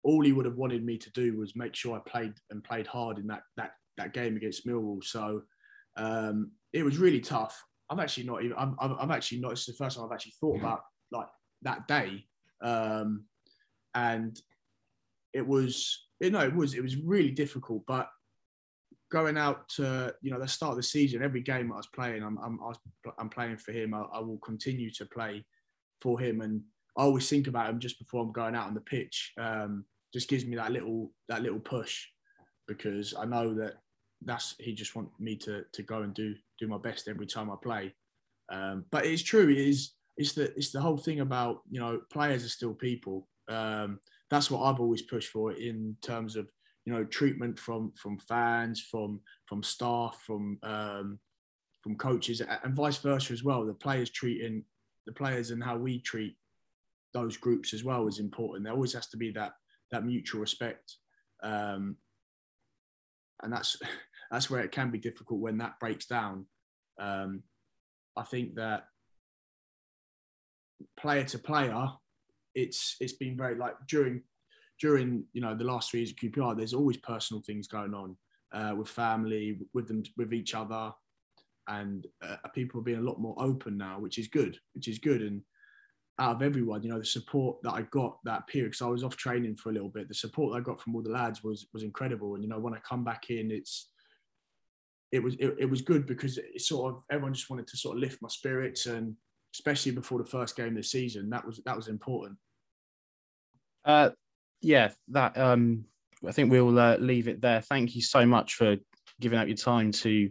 all 0.03 0.23
he 0.23 0.31
would 0.31 0.45
have 0.45 0.55
wanted 0.57 0.83
me 0.83 0.97
to 0.97 1.11
do 1.11 1.37
was 1.37 1.55
make 1.55 1.75
sure 1.75 1.95
I 1.95 2.09
played 2.09 2.33
and 2.49 2.63
played 2.63 2.87
hard 2.87 3.19
in 3.19 3.27
that 3.27 3.43
that 3.57 3.73
that 3.97 4.13
game 4.13 4.37
against 4.37 4.65
Millwall. 4.65 5.03
So 5.03 5.43
um, 5.97 6.51
it 6.71 6.83
was 6.83 6.97
really 6.97 7.19
tough. 7.19 7.61
I'm 7.89 7.99
actually 7.99 8.25
not 8.25 8.43
even. 8.43 8.57
I'm, 8.57 8.75
I'm 8.79 9.11
actually 9.11 9.41
not. 9.41 9.51
It's 9.51 9.65
the 9.65 9.73
first 9.73 9.97
time 9.97 10.05
I've 10.05 10.13
actually 10.13 10.33
thought 10.39 10.59
about 10.59 10.81
like 11.11 11.27
that 11.63 11.85
day, 11.87 12.25
um, 12.61 13.25
and 13.93 14.39
it 15.33 15.45
was. 15.45 16.07
You 16.19 16.31
know, 16.31 16.41
it 16.41 16.55
was. 16.55 16.73
It 16.73 16.81
was 16.81 16.95
really 16.95 17.31
difficult, 17.31 17.83
but 17.85 18.09
going 19.11 19.37
out 19.37 19.69
to 19.69 20.13
you 20.21 20.31
know 20.31 20.39
the 20.39 20.47
start 20.47 20.71
of 20.71 20.77
the 20.77 20.83
season, 20.83 21.23
every 21.23 21.41
game 21.41 21.71
I 21.71 21.77
was 21.77 21.87
playing, 21.87 22.23
I'm 22.23 22.37
I'm 22.39 22.59
I'm 23.19 23.29
playing 23.29 23.57
for 23.57 23.71
him. 23.71 23.93
I, 23.93 24.01
I, 24.13 24.19
will 24.19 24.39
continue 24.39 24.89
to 24.91 25.05
play 25.05 25.45
for 26.01 26.19
him, 26.19 26.41
and 26.41 26.61
I 26.97 27.03
always 27.03 27.29
think 27.29 27.47
about 27.47 27.69
him 27.69 27.79
just 27.79 27.99
before 27.99 28.23
I'm 28.23 28.31
going 28.31 28.55
out 28.55 28.67
on 28.67 28.73
the 28.73 28.81
pitch. 28.81 29.33
Um, 29.37 29.85
just 30.13 30.29
gives 30.29 30.45
me 30.45 30.55
that 30.55 30.71
little 30.71 31.11
that 31.29 31.41
little 31.41 31.59
push 31.59 32.05
because 32.67 33.13
I 33.13 33.25
know 33.25 33.53
that 33.55 33.75
that's 34.25 34.55
he 34.59 34.73
just 34.73 34.95
wants 34.95 35.11
me 35.19 35.35
to 35.37 35.63
to 35.73 35.83
go 35.83 36.01
and 36.01 36.13
do 36.13 36.35
do 36.59 36.67
my 36.67 36.77
best 36.77 37.07
every 37.07 37.27
time 37.27 37.51
I 37.51 37.55
play. 37.61 37.93
Um, 38.51 38.85
but 38.91 39.05
it's 39.05 39.23
true. 39.23 39.49
It 39.49 39.57
is. 39.57 39.93
It's 40.17 40.33
the 40.33 40.53
it's 40.55 40.71
the 40.71 40.81
whole 40.81 40.97
thing 40.97 41.19
about 41.19 41.61
you 41.69 41.79
know 41.79 42.01
players 42.11 42.43
are 42.45 42.49
still 42.49 42.73
people. 42.73 43.27
Um, 43.47 43.99
that's 44.33 44.49
what 44.49 44.63
I've 44.63 44.79
always 44.79 45.01
pushed 45.01 45.29
for 45.29 45.51
in 45.53 45.95
terms 46.01 46.35
of 46.35 46.47
you 46.85 46.93
know 46.93 47.03
treatment 47.05 47.57
from 47.59 47.91
from 47.95 48.17
fans 48.19 48.81
from 48.81 49.21
from 49.47 49.63
staff 49.63 50.21
from 50.25 50.57
um, 50.63 51.19
from 51.81 51.95
coaches 51.95 52.41
and 52.41 52.75
vice 52.75 52.97
versa 52.97 53.33
as 53.33 53.43
well. 53.43 53.65
The 53.65 53.73
players 53.73 54.09
treating 54.09 54.63
the 55.05 55.13
players 55.13 55.51
and 55.51 55.63
how 55.63 55.77
we 55.77 55.99
treat 55.99 56.35
those 57.13 57.37
groups 57.37 57.73
as 57.73 57.83
well 57.83 58.07
is 58.07 58.19
important. 58.19 58.63
There 58.63 58.73
always 58.73 58.93
has 58.93 59.07
to 59.09 59.17
be 59.17 59.31
that 59.31 59.53
that 59.91 60.05
mutual 60.05 60.41
respect 60.41 60.95
um, 61.43 61.97
and 63.43 63.53
that's 63.53 63.77
that's 64.31 64.49
where 64.49 64.61
it 64.61 64.71
can 64.71 64.89
be 64.89 64.97
difficult 64.97 65.39
when 65.39 65.57
that 65.59 65.79
breaks 65.79 66.05
down. 66.05 66.45
Um, 66.99 67.43
i 68.15 68.21
think 68.21 68.53
that 68.55 68.83
player 70.99 71.23
to 71.23 71.39
player 71.39 71.87
it's 72.55 72.95
it's 72.99 73.13
been 73.13 73.37
very 73.37 73.55
like 73.55 73.75
during 73.87 74.21
during 74.79 75.23
you 75.33 75.41
know 75.41 75.55
the 75.55 75.63
last 75.63 75.91
three 75.91 76.01
years 76.01 76.11
of 76.11 76.17
QPR, 76.17 76.57
there's 76.57 76.73
always 76.73 76.97
personal 76.97 77.41
things 77.41 77.67
going 77.67 77.93
on 77.93 78.15
uh, 78.53 78.75
with 78.75 78.89
family, 78.89 79.59
with 79.73 79.87
them, 79.87 80.03
with 80.17 80.33
each 80.33 80.53
other, 80.53 80.91
and 81.67 82.07
uh, 82.21 82.35
people 82.53 82.79
are 82.79 82.83
being 82.83 82.99
a 82.99 83.09
lot 83.09 83.19
more 83.19 83.35
open 83.37 83.77
now, 83.77 83.99
which 83.99 84.17
is 84.17 84.27
good, 84.27 84.57
which 84.73 84.87
is 84.87 84.99
good. 84.99 85.21
And 85.21 85.41
out 86.19 86.35
of 86.35 86.41
everyone, 86.41 86.83
you 86.83 86.89
know, 86.89 86.99
the 86.99 87.05
support 87.05 87.57
that 87.63 87.73
I 87.73 87.83
got 87.83 88.19
that 88.25 88.47
period, 88.47 88.71
because 88.71 88.81
I 88.81 88.89
was 88.89 89.03
off 89.03 89.17
training 89.17 89.55
for 89.55 89.69
a 89.69 89.73
little 89.73 89.89
bit, 89.89 90.07
the 90.07 90.13
support 90.13 90.55
I 90.55 90.61
got 90.61 90.81
from 90.81 90.95
all 90.95 91.01
the 91.01 91.09
lads 91.09 91.43
was 91.43 91.67
was 91.73 91.83
incredible. 91.83 92.35
And 92.35 92.43
you 92.43 92.49
know, 92.49 92.59
when 92.59 92.73
I 92.73 92.79
come 92.79 93.03
back 93.03 93.29
in, 93.29 93.51
it's 93.51 93.89
it 95.11 95.21
was 95.21 95.35
it, 95.35 95.55
it 95.59 95.69
was 95.69 95.81
good 95.81 96.05
because 96.07 96.37
it 96.37 96.61
sort 96.61 96.93
of 96.93 97.03
everyone 97.11 97.33
just 97.33 97.49
wanted 97.49 97.67
to 97.67 97.77
sort 97.77 97.95
of 97.95 98.01
lift 98.01 98.21
my 98.21 98.29
spirits 98.29 98.85
and 98.87 99.15
especially 99.53 99.91
before 99.91 100.17
the 100.17 100.29
first 100.29 100.55
game 100.55 100.69
of 100.69 100.75
the 100.75 100.83
season, 100.83 101.29
that 101.29 101.45
was 101.45 101.61
that 101.65 101.75
was 101.75 101.87
important. 101.87 102.37
Uh, 103.85 104.11
yeah, 104.61 104.91
that 105.09 105.37
um, 105.37 105.85
I 106.27 106.31
think 106.31 106.51
we'll 106.51 106.77
uh, 106.79 106.97
leave 106.97 107.27
it 107.27 107.41
there. 107.41 107.61
Thank 107.61 107.95
you 107.95 108.01
so 108.01 108.25
much 108.25 108.55
for 108.55 108.77
giving 109.19 109.39
up 109.39 109.47
your 109.47 109.57
time 109.57 109.91
to 109.91 110.29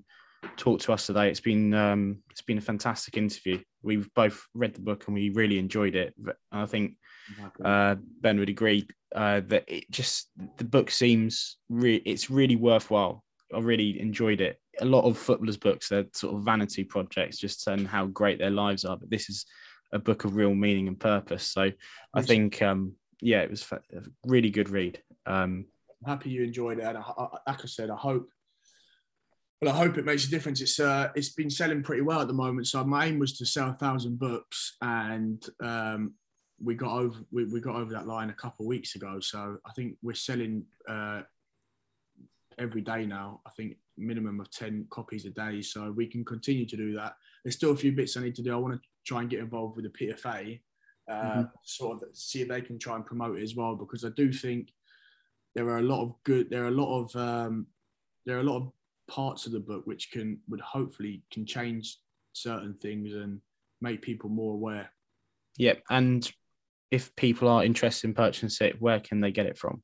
talk 0.56 0.80
to 0.80 0.92
us 0.92 1.06
today. 1.06 1.28
It's 1.28 1.40
been 1.40 1.74
um, 1.74 2.18
it's 2.30 2.42
been 2.42 2.58
a 2.58 2.62
fantastic 2.62 3.16
interview. 3.16 3.60
We've 3.82 4.12
both 4.14 4.46
read 4.54 4.74
the 4.74 4.80
book 4.80 5.04
and 5.06 5.14
we 5.14 5.30
really 5.30 5.58
enjoyed 5.58 5.94
it. 5.94 6.14
I 6.50 6.66
think 6.66 6.94
uh, 7.64 7.96
Ben 8.20 8.38
would 8.38 8.48
agree 8.48 8.86
uh, 9.14 9.40
that 9.48 9.64
it 9.68 9.90
just 9.90 10.30
the 10.56 10.64
book 10.64 10.90
seems 10.90 11.58
re- 11.68 12.02
it's 12.04 12.30
really 12.30 12.56
worthwhile. 12.56 13.24
I 13.54 13.58
really 13.58 14.00
enjoyed 14.00 14.40
it. 14.40 14.58
A 14.82 14.84
lot 14.84 15.04
of 15.04 15.16
footballers' 15.16 15.56
books 15.56 15.88
they're 15.88 16.06
sort 16.12 16.34
of 16.34 16.44
vanity 16.44 16.84
projects, 16.84 17.38
just 17.38 17.62
saying 17.62 17.86
how 17.86 18.06
great 18.06 18.38
their 18.38 18.50
lives 18.50 18.84
are. 18.84 18.96
But 18.96 19.10
this 19.10 19.30
is 19.30 19.46
a 19.92 19.98
book 19.98 20.24
of 20.24 20.36
real 20.36 20.54
meaning 20.54 20.88
and 20.88 20.98
purpose. 20.98 21.44
So 21.44 21.70
I 22.14 22.22
think 22.22 22.60
um, 22.62 22.94
yeah, 23.20 23.40
it 23.40 23.50
was 23.50 23.64
a 23.72 24.02
really 24.26 24.50
good 24.50 24.68
read. 24.68 25.00
Um, 25.26 25.66
I'm 26.04 26.10
happy 26.10 26.30
you 26.30 26.42
enjoyed 26.42 26.78
it, 26.78 26.84
and 26.84 26.98
I, 26.98 27.00
I, 27.00 27.28
like 27.46 27.62
I 27.62 27.66
said, 27.66 27.90
I 27.90 27.96
hope. 27.96 28.28
Well, 29.60 29.72
I 29.72 29.76
hope 29.76 29.96
it 29.96 30.04
makes 30.04 30.26
a 30.26 30.30
difference. 30.30 30.60
It's 30.60 30.80
uh, 30.80 31.10
it's 31.14 31.30
been 31.30 31.50
selling 31.50 31.84
pretty 31.84 32.02
well 32.02 32.20
at 32.20 32.26
the 32.26 32.34
moment. 32.34 32.66
So 32.66 32.82
my 32.84 33.06
aim 33.06 33.20
was 33.20 33.38
to 33.38 33.46
sell 33.46 33.70
a 33.70 33.74
thousand 33.74 34.18
books, 34.18 34.76
and 34.82 35.42
um, 35.62 36.14
we 36.60 36.74
got 36.74 36.92
over 36.92 37.20
we, 37.30 37.44
we 37.44 37.60
got 37.60 37.76
over 37.76 37.92
that 37.92 38.08
line 38.08 38.30
a 38.30 38.34
couple 38.34 38.64
of 38.64 38.68
weeks 38.68 38.96
ago. 38.96 39.20
So 39.20 39.58
I 39.64 39.70
think 39.72 39.96
we're 40.02 40.14
selling 40.14 40.64
uh, 40.88 41.22
every 42.58 42.80
day 42.80 43.06
now. 43.06 43.40
I 43.46 43.50
think 43.50 43.76
minimum 43.96 44.40
of 44.40 44.50
ten 44.50 44.86
copies 44.90 45.24
a 45.26 45.30
day. 45.30 45.62
So 45.62 45.92
we 45.92 46.06
can 46.06 46.24
continue 46.24 46.66
to 46.66 46.76
do 46.76 46.94
that. 46.94 47.16
There's 47.44 47.56
still 47.56 47.72
a 47.72 47.76
few 47.76 47.92
bits 47.92 48.16
I 48.16 48.22
need 48.22 48.34
to 48.36 48.42
do. 48.42 48.52
I 48.52 48.56
want 48.56 48.74
to 48.74 48.88
try 49.04 49.20
and 49.20 49.30
get 49.30 49.40
involved 49.40 49.76
with 49.76 49.84
the 49.84 50.06
PFA 50.06 50.60
uh, 51.10 51.14
mm-hmm. 51.14 51.42
sort 51.64 52.02
of 52.02 52.08
see 52.12 52.42
if 52.42 52.48
they 52.48 52.60
can 52.60 52.78
try 52.78 52.96
and 52.96 53.06
promote 53.06 53.38
it 53.38 53.42
as 53.42 53.56
well 53.56 53.74
because 53.74 54.04
I 54.04 54.10
do 54.10 54.32
think 54.32 54.68
there 55.54 55.68
are 55.68 55.78
a 55.78 55.82
lot 55.82 56.02
of 56.02 56.14
good 56.24 56.48
there 56.50 56.64
are 56.64 56.68
a 56.68 56.70
lot 56.70 57.00
of 57.00 57.16
um, 57.16 57.66
there 58.24 58.36
are 58.36 58.40
a 58.40 58.44
lot 58.44 58.58
of 58.58 58.72
parts 59.08 59.46
of 59.46 59.52
the 59.52 59.60
book 59.60 59.86
which 59.86 60.10
can 60.10 60.38
would 60.48 60.60
hopefully 60.60 61.22
can 61.32 61.44
change 61.44 61.98
certain 62.32 62.74
things 62.80 63.12
and 63.14 63.40
make 63.80 64.00
people 64.00 64.30
more 64.30 64.54
aware. 64.54 64.90
Yep, 65.58 65.82
and 65.90 66.30
if 66.90 67.14
people 67.16 67.48
are 67.48 67.64
interested 67.64 68.06
in 68.06 68.14
purchasing 68.14 68.68
it, 68.68 68.80
where 68.80 69.00
can 69.00 69.20
they 69.20 69.32
get 69.32 69.46
it 69.46 69.58
from? 69.58 69.82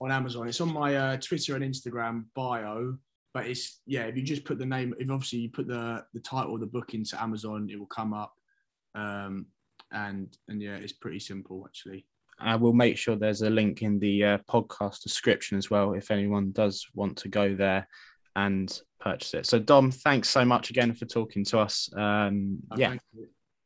On 0.00 0.10
Amazon. 0.10 0.48
It's 0.48 0.60
on 0.60 0.72
my 0.72 0.94
uh, 0.94 1.16
Twitter 1.16 1.54
and 1.54 1.64
Instagram 1.64 2.24
bio, 2.34 2.98
but 3.36 3.46
it's 3.46 3.80
yeah. 3.84 4.04
If 4.04 4.16
you 4.16 4.22
just 4.22 4.46
put 4.46 4.58
the 4.58 4.64
name, 4.64 4.94
if 4.98 5.10
obviously 5.10 5.40
you 5.40 5.50
put 5.50 5.68
the 5.68 6.02
the 6.14 6.20
title 6.20 6.54
of 6.54 6.60
the 6.60 6.66
book 6.66 6.94
into 6.94 7.22
Amazon, 7.22 7.68
it 7.70 7.78
will 7.78 7.84
come 7.84 8.14
up. 8.14 8.32
Um, 8.94 9.48
and 9.92 10.34
and 10.48 10.62
yeah, 10.62 10.76
it's 10.76 10.94
pretty 10.94 11.20
simple 11.20 11.62
actually. 11.66 12.06
I 12.40 12.56
will 12.56 12.72
make 12.72 12.96
sure 12.96 13.14
there's 13.14 13.42
a 13.42 13.50
link 13.50 13.82
in 13.82 13.98
the 13.98 14.24
uh, 14.24 14.38
podcast 14.50 15.02
description 15.02 15.58
as 15.58 15.70
well 15.70 15.92
if 15.92 16.10
anyone 16.10 16.52
does 16.52 16.86
want 16.94 17.18
to 17.18 17.28
go 17.28 17.54
there 17.54 17.86
and 18.36 18.80
purchase 19.00 19.34
it. 19.34 19.44
So 19.44 19.58
Dom, 19.58 19.90
thanks 19.90 20.30
so 20.30 20.42
much 20.42 20.70
again 20.70 20.94
for 20.94 21.04
talking 21.04 21.44
to 21.44 21.58
us. 21.58 21.90
Um, 21.94 22.60
oh, 22.70 22.76
yeah, 22.78 22.94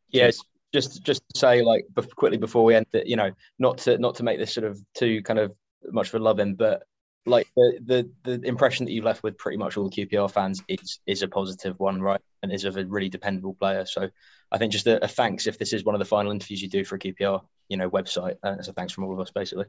yeah. 0.09 0.33
Just 0.75 1.05
just 1.05 1.23
to 1.33 1.39
say 1.39 1.63
like 1.63 1.85
quickly 2.17 2.39
before 2.39 2.65
we 2.65 2.75
end 2.75 2.87
it, 2.93 3.07
you 3.07 3.15
know, 3.15 3.31
not 3.61 3.79
to 3.79 3.99
not 3.99 4.17
to 4.17 4.25
make 4.25 4.41
this 4.41 4.53
sort 4.53 4.67
of 4.67 4.81
too 4.97 5.23
kind 5.23 5.39
of 5.39 5.53
much 5.93 6.09
of 6.09 6.21
a 6.21 6.25
love 6.25 6.41
in, 6.41 6.57
but 6.57 6.83
like 7.27 7.47
the, 7.55 7.79
the 7.85 8.11
the 8.39 8.47
impression 8.47 8.87
that 8.87 8.93
you've 8.93 9.05
left 9.05 9.23
with 9.23 9.37
pretty 9.37 9.59
much 9.59 9.77
all 9.77 9.89
the 9.89 10.07
QPR 10.07 10.31
fans 10.31 10.63
is 10.69 11.01
is 11.07 11.23
a 11.23 11.29
positive 11.29 11.79
one, 11.79 12.01
right? 12.01 12.21
And 12.43 12.53
is 12.53 12.65
of 12.65 12.77
a 12.77 12.85
really 12.85 13.09
dependable 13.09 13.55
player. 13.55 13.85
So 13.85 14.09
I 14.51 14.59
think 14.59 14.73
just 14.73 14.87
a, 14.87 15.05
a 15.05 15.09
thanks 15.09 15.47
if 15.47 15.59
this 15.59 15.73
is 15.73 15.85
one 15.85 15.95
of 15.95 15.99
the 15.99 16.07
final 16.07 16.33
interviews 16.33 16.63
you 16.63 16.69
do 16.69 16.85
for 16.85 16.97
a 16.97 16.99
QPR, 16.99 17.43
you 17.69 17.77
know, 17.77 17.91
website. 17.91 18.37
Uh, 18.43 18.63
so 18.63 18.73
thanks 18.73 18.93
from 18.93 19.05
all 19.05 19.13
of 19.13 19.21
us, 19.21 19.31
basically. 19.31 19.67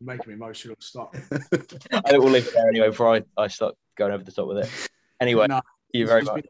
Making 0.00 0.28
me 0.28 0.34
emotional. 0.34 0.76
Stop. 0.80 1.14
I 1.32 1.56
think 1.58 2.22
we'll 2.22 2.30
leave 2.30 2.46
it 2.46 2.54
there 2.54 2.68
anyway 2.68 2.88
before 2.88 3.14
I, 3.14 3.22
I 3.36 3.48
start 3.48 3.74
going 3.96 4.12
over 4.12 4.24
the 4.24 4.32
top 4.32 4.48
with 4.48 4.58
it. 4.58 4.88
Anyway, 5.20 5.46
no, 5.46 5.54
thank 5.54 5.64
you 5.92 6.06
very 6.06 6.22
much. 6.22 6.44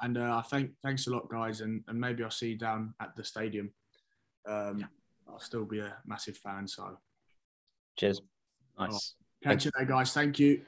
And 0.00 0.16
uh, 0.16 0.42
thank 0.42 0.70
thanks 0.82 1.06
a 1.06 1.10
lot, 1.10 1.28
guys, 1.28 1.60
and, 1.60 1.84
and 1.88 2.00
maybe 2.00 2.24
I'll 2.24 2.30
see 2.30 2.50
you 2.50 2.58
down 2.58 2.94
at 3.00 3.14
the 3.16 3.24
stadium. 3.24 3.72
Um, 4.48 4.78
yeah. 4.78 4.86
I'll 5.28 5.40
still 5.40 5.64
be 5.64 5.80
a 5.80 5.96
massive 6.06 6.38
fan. 6.38 6.66
So, 6.66 6.98
cheers. 7.96 8.22
Nice. 8.78 9.14
Catch 9.42 9.64
you 9.64 9.70
there, 9.74 9.86
guys. 9.86 10.12
Thank 10.12 10.38
you. 10.38 10.60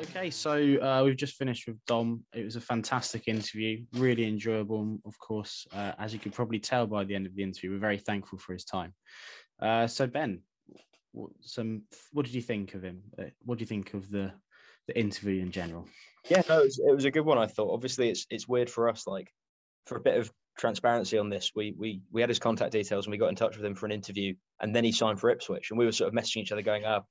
Okay, 0.00 0.30
so 0.30 0.52
uh, 0.80 1.02
we've 1.04 1.16
just 1.16 1.36
finished 1.36 1.68
with 1.68 1.76
Dom. 1.86 2.24
It 2.32 2.44
was 2.44 2.56
a 2.56 2.60
fantastic 2.60 3.28
interview, 3.28 3.84
really 3.92 4.26
enjoyable. 4.26 4.80
And 4.80 4.98
of 5.04 5.18
course, 5.18 5.66
uh, 5.74 5.92
as 5.98 6.14
you 6.14 6.18
could 6.18 6.32
probably 6.32 6.58
tell 6.58 6.86
by 6.86 7.04
the 7.04 7.14
end 7.14 7.26
of 7.26 7.36
the 7.36 7.42
interview, 7.42 7.72
we're 7.72 7.78
very 7.78 7.98
thankful 7.98 8.38
for 8.38 8.54
his 8.54 8.64
time. 8.64 8.94
Uh, 9.60 9.86
so, 9.86 10.06
Ben, 10.06 10.40
what, 11.12 11.30
some 11.42 11.82
what 12.12 12.24
did 12.24 12.34
you 12.34 12.42
think 12.42 12.74
of 12.74 12.82
him? 12.82 13.02
Uh, 13.18 13.24
what 13.44 13.58
do 13.58 13.62
you 13.62 13.66
think 13.66 13.92
of 13.92 14.10
the 14.10 14.32
the 14.86 14.98
interview 14.98 15.42
in 15.42 15.50
general? 15.50 15.86
Yeah, 16.30 16.42
no, 16.48 16.60
it 16.60 16.64
was, 16.64 16.78
it 16.78 16.94
was 16.94 17.04
a 17.04 17.10
good 17.10 17.26
one. 17.26 17.36
I 17.36 17.46
thought. 17.46 17.74
Obviously, 17.74 18.08
it's 18.08 18.26
it's 18.30 18.48
weird 18.48 18.70
for 18.70 18.88
us, 18.88 19.06
like 19.06 19.30
for 19.88 19.96
a 19.96 20.00
bit 20.00 20.18
of 20.18 20.30
transparency 20.58 21.18
on 21.18 21.28
this. 21.28 21.52
We 21.54 21.74
we 21.76 22.00
we 22.12 22.20
had 22.20 22.30
his 22.30 22.38
contact 22.38 22.72
details 22.72 23.06
and 23.06 23.12
we 23.12 23.18
got 23.18 23.30
in 23.30 23.36
touch 23.36 23.56
with 23.56 23.64
him 23.64 23.74
for 23.74 23.86
an 23.86 23.92
interview, 23.92 24.34
and 24.60 24.74
then 24.74 24.84
he 24.84 24.92
signed 24.92 25.20
for 25.20 25.30
Ipswich, 25.30 25.70
and 25.70 25.78
we 25.78 25.84
were 25.84 25.92
sort 25.92 26.08
of 26.08 26.14
messaging 26.14 26.42
each 26.42 26.52
other, 26.52 26.62
going, 26.62 26.84
"Ah, 26.84 27.02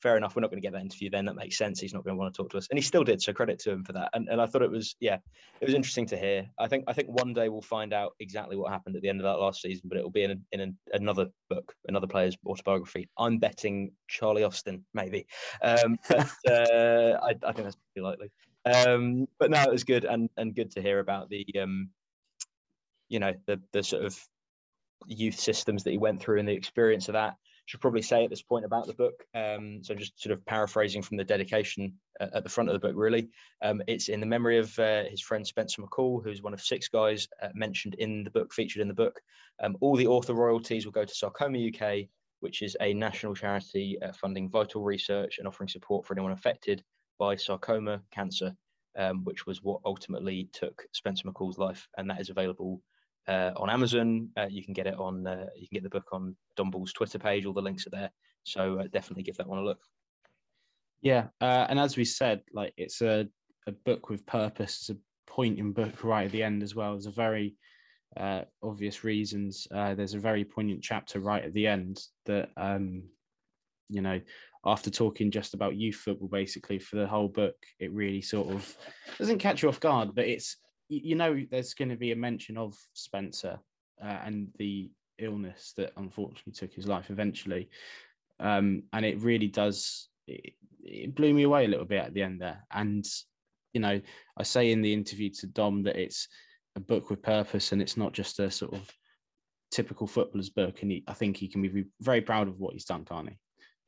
fair 0.00 0.16
enough. 0.16 0.36
We're 0.36 0.42
not 0.42 0.50
going 0.50 0.60
to 0.60 0.66
get 0.66 0.72
that 0.72 0.82
interview 0.82 1.10
then. 1.10 1.24
That 1.24 1.36
makes 1.36 1.56
sense. 1.56 1.80
He's 1.80 1.94
not 1.94 2.04
going 2.04 2.14
to 2.14 2.18
want 2.18 2.34
to 2.34 2.42
talk 2.42 2.50
to 2.50 2.58
us. 2.58 2.68
And 2.70 2.78
he 2.78 2.82
still 2.82 3.04
did. 3.04 3.22
So 3.22 3.32
credit 3.32 3.58
to 3.60 3.72
him 3.72 3.84
for 3.84 3.92
that. 3.94 4.10
And, 4.12 4.28
and 4.28 4.40
I 4.40 4.46
thought 4.46 4.62
it 4.62 4.70
was, 4.70 4.94
yeah, 5.00 5.18
it 5.60 5.64
was 5.64 5.74
interesting 5.74 6.06
to 6.06 6.16
hear. 6.16 6.46
I 6.58 6.68
think, 6.68 6.84
I 6.86 6.92
think 6.92 7.08
one 7.08 7.32
day 7.32 7.48
we'll 7.48 7.62
find 7.62 7.92
out 7.92 8.12
exactly 8.20 8.56
what 8.56 8.72
happened 8.72 8.96
at 8.96 9.02
the 9.02 9.08
end 9.08 9.20
of 9.20 9.24
that 9.24 9.40
last 9.40 9.62
season, 9.62 9.88
but 9.88 9.98
it 9.98 10.02
will 10.02 10.10
be 10.10 10.24
in, 10.24 10.30
a, 10.32 10.36
in 10.52 10.60
a, 10.60 10.96
another 10.96 11.26
book, 11.48 11.74
another 11.88 12.06
player's 12.06 12.36
autobiography. 12.46 13.08
I'm 13.18 13.38
betting 13.38 13.92
Charlie 14.08 14.44
Austin, 14.44 14.84
maybe. 14.94 15.26
Um, 15.62 15.98
but 16.08 16.30
uh, 16.50 17.18
I, 17.22 17.30
I, 17.30 17.52
think 17.52 17.64
that's 17.64 17.76
pretty 17.94 18.04
likely. 18.04 18.30
Um, 18.64 19.26
but 19.38 19.50
no, 19.50 19.62
it 19.62 19.72
was 19.72 19.84
good 19.84 20.04
and, 20.04 20.28
and 20.36 20.54
good 20.54 20.72
to 20.72 20.82
hear 20.82 20.98
about 20.98 21.30
the, 21.30 21.44
um, 21.60 21.90
you 23.08 23.18
know, 23.18 23.34
the, 23.46 23.60
the 23.72 23.82
sort 23.82 24.04
of 24.04 24.18
youth 25.06 25.38
systems 25.38 25.84
that 25.84 25.90
he 25.90 25.98
went 25.98 26.20
through 26.20 26.38
and 26.38 26.48
the 26.48 26.52
experience 26.52 27.08
of 27.08 27.14
that 27.14 27.36
should 27.66 27.80
probably 27.80 28.02
say 28.02 28.24
at 28.24 28.30
this 28.30 28.42
point 28.42 28.64
about 28.64 28.86
the 28.86 28.94
book. 28.94 29.24
Um, 29.34 29.82
so 29.82 29.94
just 29.94 30.20
sort 30.22 30.32
of 30.32 30.44
paraphrasing 30.46 31.02
from 31.02 31.16
the 31.16 31.24
dedication 31.24 31.94
uh, 32.20 32.28
at 32.32 32.44
the 32.44 32.48
front 32.48 32.70
of 32.70 32.74
the 32.74 32.86
book, 32.86 32.94
really. 32.96 33.28
Um, 33.62 33.82
it's 33.88 34.08
in 34.08 34.20
the 34.20 34.26
memory 34.26 34.58
of 34.58 34.76
uh, 34.78 35.04
his 35.10 35.20
friend 35.20 35.44
Spencer 35.44 35.82
McCall, 35.82 36.22
who's 36.22 36.42
one 36.42 36.54
of 36.54 36.60
six 36.60 36.88
guys 36.88 37.26
uh, 37.42 37.48
mentioned 37.54 37.94
in 37.94 38.22
the 38.22 38.30
book, 38.30 38.54
featured 38.54 38.82
in 38.82 38.88
the 38.88 38.94
book. 38.94 39.20
Um, 39.62 39.76
all 39.80 39.96
the 39.96 40.06
author 40.06 40.34
royalties 40.34 40.84
will 40.84 40.92
go 40.92 41.04
to 41.04 41.14
Sarcoma 41.14 41.58
UK, 41.58 42.08
which 42.40 42.62
is 42.62 42.76
a 42.80 42.94
national 42.94 43.34
charity 43.34 43.98
uh, 44.00 44.12
funding 44.12 44.48
vital 44.48 44.84
research 44.84 45.38
and 45.38 45.48
offering 45.48 45.68
support 45.68 46.06
for 46.06 46.14
anyone 46.14 46.32
affected 46.32 46.84
by 47.18 47.34
sarcoma 47.34 48.02
cancer, 48.12 48.54
um, 48.96 49.24
which 49.24 49.46
was 49.46 49.62
what 49.62 49.80
ultimately 49.84 50.48
took 50.52 50.84
Spencer 50.92 51.28
McCall's 51.28 51.58
life. 51.58 51.88
And 51.96 52.08
that 52.10 52.20
is 52.20 52.30
available 52.30 52.80
uh, 53.28 53.52
on 53.56 53.70
Amazon. 53.70 54.28
Uh, 54.36 54.46
you 54.48 54.64
can 54.64 54.72
get 54.72 54.86
it 54.86 54.98
on. 54.98 55.26
Uh, 55.26 55.46
you 55.56 55.68
can 55.68 55.76
get 55.76 55.82
the 55.82 55.90
book 55.90 56.08
on 56.12 56.36
Dom 56.56 56.70
Ball's 56.70 56.92
Twitter 56.92 57.18
page. 57.18 57.44
All 57.44 57.52
the 57.52 57.62
links 57.62 57.86
are 57.86 57.90
there. 57.90 58.10
So 58.44 58.80
uh, 58.80 58.84
definitely 58.92 59.24
give 59.24 59.36
that 59.36 59.48
one 59.48 59.58
a 59.58 59.64
look. 59.64 59.80
Yeah, 61.02 61.28
uh, 61.40 61.66
and 61.68 61.78
as 61.78 61.96
we 61.96 62.04
said, 62.04 62.42
like 62.52 62.72
it's 62.76 63.02
a 63.02 63.28
a 63.66 63.72
book 63.72 64.08
with 64.08 64.26
purpose. 64.26 64.78
It's 64.80 64.90
a 64.90 64.96
poignant 65.26 65.74
book 65.74 66.04
right 66.04 66.26
at 66.26 66.32
the 66.32 66.42
end 66.42 66.62
as 66.62 66.74
well. 66.74 66.92
There's 66.92 67.06
a 67.06 67.10
very 67.10 67.56
uh, 68.16 68.42
obvious 68.62 69.04
reasons. 69.04 69.66
there's 69.70 70.14
a 70.14 70.18
very 70.18 70.44
poignant 70.44 70.82
chapter 70.82 71.20
right 71.20 71.44
at 71.44 71.52
the 71.52 71.66
end 71.66 72.00
that 72.26 72.50
um, 72.56 73.02
you 73.88 74.00
know 74.00 74.20
after 74.64 74.90
talking 74.90 75.30
just 75.30 75.54
about 75.54 75.76
youth 75.76 75.94
football 75.94 76.28
basically 76.28 76.78
for 76.78 76.96
the 76.96 77.06
whole 77.06 77.28
book 77.28 77.54
it 77.78 77.92
really 77.92 78.20
sort 78.20 78.48
of 78.48 78.76
doesn't 79.18 79.38
catch 79.38 79.62
you 79.62 79.68
off 79.68 79.78
guard 79.78 80.12
but 80.14 80.26
it's 80.26 80.56
you 80.88 81.14
know 81.14 81.44
there's 81.50 81.74
going 81.74 81.88
to 81.88 81.96
be 81.96 82.12
a 82.12 82.16
mention 82.16 82.56
of 82.56 82.74
Spencer 82.92 83.58
uh, 84.02 84.18
and 84.24 84.48
the 84.58 84.90
illness 85.18 85.72
that 85.76 85.92
unfortunately 85.96 86.52
took 86.52 86.72
his 86.72 86.86
life 86.86 87.10
eventually, 87.10 87.68
um, 88.40 88.82
and 88.92 89.04
it 89.04 89.20
really 89.20 89.48
does. 89.48 90.08
It, 90.26 90.54
it, 90.82 91.14
blew 91.14 91.34
me 91.34 91.44
away 91.44 91.64
a 91.64 91.68
little 91.68 91.84
bit 91.84 92.04
at 92.04 92.14
the 92.14 92.22
end 92.22 92.40
there, 92.40 92.64
and 92.72 93.04
you 93.72 93.80
know 93.80 94.00
I 94.36 94.42
say 94.42 94.72
in 94.72 94.82
the 94.82 94.92
interview 94.92 95.30
to 95.40 95.46
Dom 95.46 95.82
that 95.84 95.96
it's 95.96 96.28
a 96.76 96.80
book 96.80 97.10
with 97.10 97.22
purpose 97.22 97.72
and 97.72 97.80
it's 97.80 97.96
not 97.96 98.12
just 98.12 98.38
a 98.38 98.50
sort 98.50 98.74
of 98.74 98.90
typical 99.70 100.06
footballer's 100.06 100.50
book, 100.50 100.82
and 100.82 100.90
he, 100.90 101.04
I 101.08 101.14
think 101.14 101.36
he 101.36 101.48
can 101.48 101.62
be 101.62 101.84
very 102.00 102.20
proud 102.20 102.48
of 102.48 102.58
what 102.60 102.74
he's 102.74 102.84
done, 102.84 103.04
can't 103.04 103.30
he? 103.30 103.36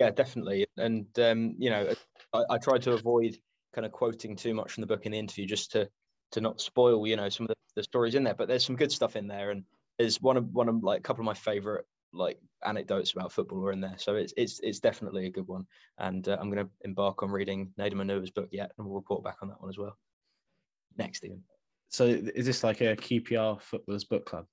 Yeah, 0.01 0.11
definitely. 0.11 0.67
And 0.77 1.07
um, 1.19 1.55
you 1.59 1.71
know, 1.71 1.93
I, 2.33 2.43
I 2.51 2.59
tried 2.59 2.83
to 2.83 2.93
avoid 2.93 3.37
kind 3.75 3.87
of 3.87 3.93
quoting 3.93 4.37
too 4.37 4.55
much 4.55 4.73
from 4.73 4.81
the 4.81 4.87
book 4.87 5.07
in 5.07 5.13
the 5.13 5.19
interview, 5.19 5.47
just 5.47 5.73
to 5.73 5.89
to 6.33 6.41
not 6.41 6.61
spoil, 6.61 7.07
you 7.07 7.17
know, 7.17 7.29
some 7.29 7.45
of 7.45 7.49
the, 7.49 7.55
the 7.77 7.83
stories 7.83 8.15
in 8.15 8.25
there. 8.25 8.35
But 8.35 8.49
there's 8.49 8.65
some 8.65 8.77
good 8.77 8.93
stuff 8.93 9.17
in 9.17 9.27
there, 9.27 9.51
and 9.51 9.65
there's 9.99 10.21
one 10.21 10.37
of 10.37 10.53
one 10.53 10.69
of 10.69 10.83
like 10.83 11.01
a 11.01 11.03
couple 11.03 11.23
of 11.23 11.27
my 11.27 11.35
favorite 11.35 11.85
like 12.13 12.39
anecdotes 12.65 13.13
about 13.13 13.33
football 13.33 13.65
are 13.65 13.73
in 13.73 13.81
there. 13.81 13.97
So 13.99 14.17
it's 14.17 14.33
it's 14.37 14.61
it's 14.63 14.81
definitely 14.81 15.27
a 15.27 15.31
good 15.31 15.47
one. 15.47 15.67
And 15.99 16.29
uh, 16.29 16.37
I'm 16.41 16.51
going 16.51 16.65
to 16.65 16.71
embark 16.83 17.23
on 17.23 17.31
reading 17.31 17.73
Nedum 17.79 17.95
Onuoha's 17.95 18.31
book 18.31 18.49
yet, 18.51 18.73
and 18.79 18.87
we'll 18.87 18.97
report 18.97 19.25
back 19.25 19.37
on 19.43 19.49
that 19.49 19.61
one 19.61 19.71
as 19.71 19.79
well. 19.79 19.97
Next, 20.97 21.25
Ian. 21.25 21.43
So 21.91 22.05
is 22.05 22.45
this 22.45 22.65
like 22.65 22.81
a 22.81 22.97
QPR 22.97 23.61
footballers 23.63 24.05
book 24.05 24.27
club? 24.27 24.47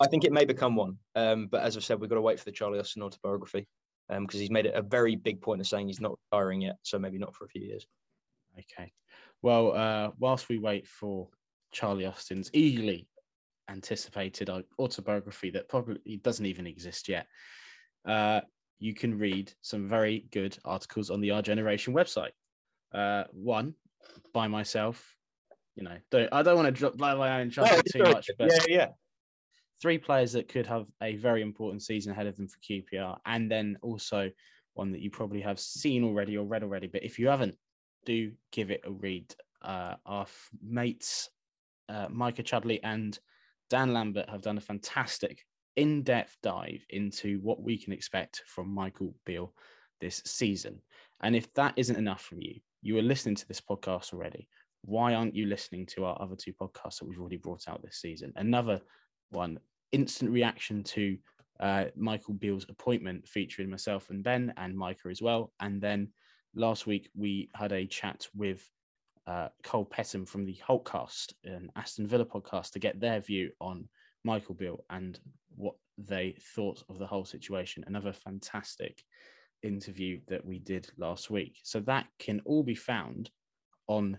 I 0.00 0.06
think 0.06 0.24
it 0.24 0.32
may 0.32 0.44
become 0.44 0.76
one. 0.76 0.98
Um, 1.14 1.46
but 1.46 1.62
as 1.62 1.76
I've 1.76 1.84
said, 1.84 2.00
we've 2.00 2.10
got 2.10 2.16
to 2.16 2.20
wait 2.20 2.38
for 2.38 2.44
the 2.44 2.52
Charlie 2.52 2.78
Austin 2.78 3.02
autobiography 3.02 3.66
because 4.08 4.34
um, 4.34 4.40
he's 4.40 4.50
made 4.50 4.66
it 4.66 4.74
a 4.74 4.82
very 4.82 5.16
big 5.16 5.40
point 5.40 5.60
of 5.60 5.66
saying 5.66 5.86
he's 5.86 6.00
not 6.00 6.18
retiring 6.30 6.60
yet. 6.60 6.76
So 6.82 6.98
maybe 6.98 7.18
not 7.18 7.34
for 7.34 7.44
a 7.44 7.48
few 7.48 7.62
years. 7.62 7.86
Okay. 8.58 8.92
Well, 9.44 9.76
uh, 9.76 10.10
whilst 10.18 10.48
we 10.48 10.56
wait 10.56 10.86
for 10.86 11.28
Charlie 11.70 12.06
Austin's 12.06 12.48
eagerly 12.54 13.06
anticipated 13.68 14.48
autobiography 14.78 15.50
that 15.50 15.68
probably 15.68 16.16
doesn't 16.22 16.46
even 16.46 16.66
exist 16.66 17.10
yet, 17.10 17.26
uh, 18.06 18.40
you 18.78 18.94
can 18.94 19.18
read 19.18 19.52
some 19.60 19.86
very 19.86 20.24
good 20.32 20.56
articles 20.64 21.10
on 21.10 21.20
the 21.20 21.32
Our 21.32 21.42
Generation 21.42 21.92
website. 21.92 22.30
Uh, 22.94 23.24
one 23.32 23.74
by 24.32 24.48
myself. 24.48 25.14
You 25.76 25.82
know, 25.82 25.98
don't, 26.10 26.32
I 26.32 26.42
don't 26.42 26.56
want 26.56 26.68
to 26.68 26.72
drop 26.72 26.96
blow 26.96 27.18
my 27.18 27.42
own 27.42 27.50
trumpet 27.50 27.84
too 27.92 28.02
much, 28.02 28.30
but 28.38 28.50
yeah, 28.50 28.64
yeah. 28.66 28.86
Three 29.82 29.98
players 29.98 30.32
that 30.32 30.48
could 30.48 30.66
have 30.68 30.86
a 31.02 31.16
very 31.16 31.42
important 31.42 31.82
season 31.82 32.12
ahead 32.12 32.28
of 32.28 32.36
them 32.38 32.48
for 32.48 32.58
QPR, 32.60 33.18
and 33.26 33.50
then 33.50 33.76
also 33.82 34.30
one 34.72 34.92
that 34.92 35.02
you 35.02 35.10
probably 35.10 35.42
have 35.42 35.60
seen 35.60 36.02
already 36.02 36.38
or 36.38 36.46
read 36.46 36.62
already. 36.62 36.86
But 36.86 37.04
if 37.04 37.18
you 37.18 37.28
haven't, 37.28 37.58
do 38.04 38.32
give 38.52 38.70
it 38.70 38.82
a 38.84 38.90
read. 38.90 39.34
Uh, 39.62 39.94
our 40.04 40.26
mates, 40.62 41.30
uh, 41.88 42.06
Micah 42.10 42.42
Chudley 42.42 42.82
and 42.82 43.18
Dan 43.70 43.92
Lambert, 43.92 44.28
have 44.28 44.42
done 44.42 44.58
a 44.58 44.62
fantastic 44.62 45.44
in 45.76 46.02
depth 46.02 46.36
dive 46.42 46.84
into 46.90 47.40
what 47.40 47.62
we 47.62 47.76
can 47.76 47.92
expect 47.92 48.42
from 48.46 48.72
Michael 48.72 49.14
Beale 49.26 49.52
this 50.00 50.22
season. 50.24 50.80
And 51.22 51.34
if 51.34 51.52
that 51.54 51.74
isn't 51.76 51.96
enough 51.96 52.22
from 52.22 52.40
you, 52.40 52.60
you 52.82 52.98
are 52.98 53.02
listening 53.02 53.34
to 53.36 53.48
this 53.48 53.60
podcast 53.60 54.12
already. 54.12 54.48
Why 54.82 55.14
aren't 55.14 55.34
you 55.34 55.46
listening 55.46 55.86
to 55.86 56.04
our 56.04 56.20
other 56.20 56.36
two 56.36 56.52
podcasts 56.52 56.98
that 56.98 57.06
we've 57.06 57.18
already 57.18 57.38
brought 57.38 57.66
out 57.68 57.82
this 57.82 57.96
season? 57.96 58.32
Another 58.36 58.80
one, 59.30 59.58
instant 59.92 60.30
reaction 60.30 60.82
to 60.84 61.16
uh, 61.60 61.86
Michael 61.96 62.34
Beale's 62.34 62.66
appointment, 62.68 63.26
featuring 63.26 63.70
myself 63.70 64.10
and 64.10 64.22
Ben 64.22 64.52
and 64.58 64.76
Micah 64.76 65.08
as 65.10 65.22
well. 65.22 65.52
And 65.60 65.80
then 65.80 66.08
last 66.54 66.86
week 66.86 67.10
we 67.14 67.50
had 67.54 67.72
a 67.72 67.86
chat 67.86 68.26
with 68.34 68.68
uh, 69.26 69.48
Cole 69.62 69.86
Petham 69.86 70.28
from 70.28 70.44
the 70.44 70.56
Hulkcast 70.66 71.32
and 71.44 71.70
Aston 71.76 72.06
Villa 72.06 72.24
podcast 72.24 72.72
to 72.72 72.78
get 72.78 73.00
their 73.00 73.20
view 73.20 73.50
on 73.60 73.88
Michael 74.24 74.54
Beale 74.54 74.84
and 74.90 75.18
what 75.56 75.74
they 75.98 76.36
thought 76.54 76.82
of 76.88 76.98
the 76.98 77.06
whole 77.06 77.24
situation. 77.24 77.84
Another 77.86 78.12
fantastic 78.12 79.02
interview 79.62 80.20
that 80.28 80.44
we 80.44 80.58
did 80.58 80.90
last 80.98 81.30
week. 81.30 81.56
So 81.62 81.80
that 81.80 82.06
can 82.18 82.40
all 82.44 82.62
be 82.62 82.74
found 82.74 83.30
on 83.86 84.18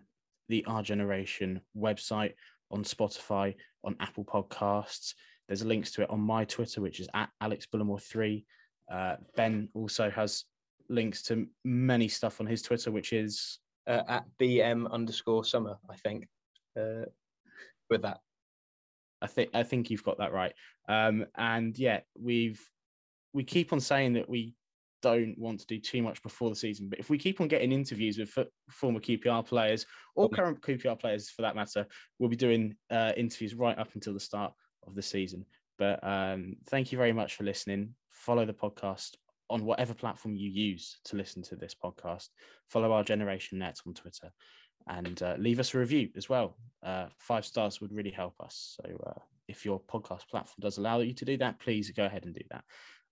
the 0.50 0.66
Our 0.66 0.84
Generation 0.84 1.62
website, 1.78 2.34
on 2.72 2.84
Spotify, 2.84 3.56
on 3.84 3.96
Apple 4.00 4.26
Podcasts. 4.26 5.14
There's 5.48 5.64
links 5.64 5.92
to 5.94 6.04
it 6.04 6.10
on 6.10 6.20
my 6.20 6.46
Twitter, 6.46 6.82
which 6.82 7.00
is 7.00 7.10
at 7.14 7.30
Alex 7.42 7.68
Bullimore3. 7.74 8.44
Uh, 8.92 9.16
ben 9.36 9.70
also 9.74 10.10
has 10.10 10.46
links 10.90 11.22
to 11.24 11.48
many 11.64 12.08
stuff 12.08 12.40
on 12.40 12.48
his 12.48 12.62
Twitter, 12.62 12.92
which 12.92 13.14
is 13.14 13.60
uh, 13.88 14.02
at 14.08 14.26
BM 14.40 14.90
underscore 14.92 15.46
summer, 15.46 15.78
I 15.90 15.96
think. 15.96 16.28
Uh, 16.78 17.06
with 17.90 18.02
that, 18.02 18.20
I 19.22 19.28
think 19.28 19.52
I 19.54 19.64
think 19.64 19.90
you've 19.90 20.04
got 20.04 20.18
that 20.18 20.34
right. 20.34 20.54
Um, 20.90 21.26
and 21.36 21.78
yeah, 21.78 22.02
we've 22.20 22.62
we 23.34 23.44
keep 23.44 23.74
on 23.74 23.80
saying 23.80 24.14
that 24.14 24.30
we 24.30 24.56
don't 25.02 25.38
want 25.38 25.60
to 25.60 25.68
do 25.68 25.80
too 25.80 26.02
much 26.02 26.22
before 26.24 26.50
the 26.50 26.56
season, 26.56 26.90
but 26.90 27.00
if 27.00 27.10
we 27.10 27.18
keep 27.18 27.40
on 27.40 27.48
getting 27.48 27.72
interviews 27.72 28.18
with 28.18 28.36
f- 28.36 28.48
former 28.72 29.00
QPR 29.00 29.46
players 29.46 29.86
or 30.16 30.30
current 30.30 30.62
QPR 30.62 31.00
players 31.00 31.30
for 31.30 31.44
that 31.44 31.56
matter, 31.56 31.86
we'll 32.18 32.30
be 32.30 32.36
doing 32.36 32.76
uh, 32.90 33.12
interviews 33.16 33.54
right 33.54 33.78
up 33.78 33.90
until 33.94 34.14
the 34.14 34.20
start 34.20 34.52
of 34.88 34.96
the 34.96 35.02
season. 35.02 35.46
But 35.78 36.00
um, 36.02 36.56
thank 36.70 36.92
you 36.92 36.98
very 36.98 37.14
much 37.14 37.36
for 37.36 37.44
listening. 37.44 37.94
Follow 38.10 38.46
the 38.46 38.54
podcast 38.54 39.12
on 39.50 39.66
whatever 39.66 39.94
platform 39.94 40.36
you 40.36 40.50
use 40.50 40.98
to 41.06 41.16
listen 41.16 41.42
to 41.44 41.56
this 41.56 41.76
podcast. 41.76 42.30
Follow 42.70 42.92
our 42.92 43.04
Generation 43.04 43.60
Net 43.60 43.80
on 43.86 43.94
Twitter 43.94 44.32
and 44.88 45.22
uh, 45.24 45.36
leave 45.38 45.60
us 45.60 45.74
a 45.74 45.80
review 45.80 46.10
as 46.16 46.30
well. 46.30 46.58
Uh, 46.84 47.08
five 47.18 47.46
stars 47.46 47.82
would 47.82 47.92
really 47.92 48.12
help 48.12 48.36
us. 48.40 48.78
So 48.82 48.98
uh, 49.08 49.20
if 49.48 49.66
your 49.66 49.80
podcast 49.80 50.28
platform 50.30 50.58
does 50.62 50.78
allow 50.78 51.00
you 51.00 51.14
to 51.14 51.26
do 51.26 51.38
that, 51.38 51.60
please 51.60 51.90
go 51.92 52.06
ahead 52.06 52.26
and 52.26 52.34
do 52.34 52.42
that. 52.52 52.64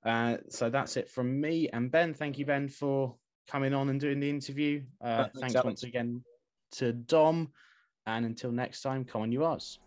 Uh, 0.05 0.37
so 0.49 0.69
that's 0.69 0.97
it 0.97 1.09
from 1.09 1.39
me 1.39 1.69
and 1.71 1.91
Ben. 1.91 2.13
Thank 2.13 2.37
you, 2.37 2.45
Ben, 2.45 2.67
for 2.67 3.15
coming 3.47 3.73
on 3.73 3.89
and 3.89 3.99
doing 3.99 4.19
the 4.19 4.29
interview. 4.29 4.83
Uh, 5.01 5.23
thanks, 5.23 5.39
thanks 5.39 5.63
once 5.63 5.83
again 5.83 6.23
to 6.73 6.93
Dom. 6.93 7.49
And 8.05 8.25
until 8.25 8.51
next 8.51 8.81
time, 8.81 9.05
come 9.05 9.21
on, 9.21 9.31
you 9.31 9.45
Rs. 9.45 9.79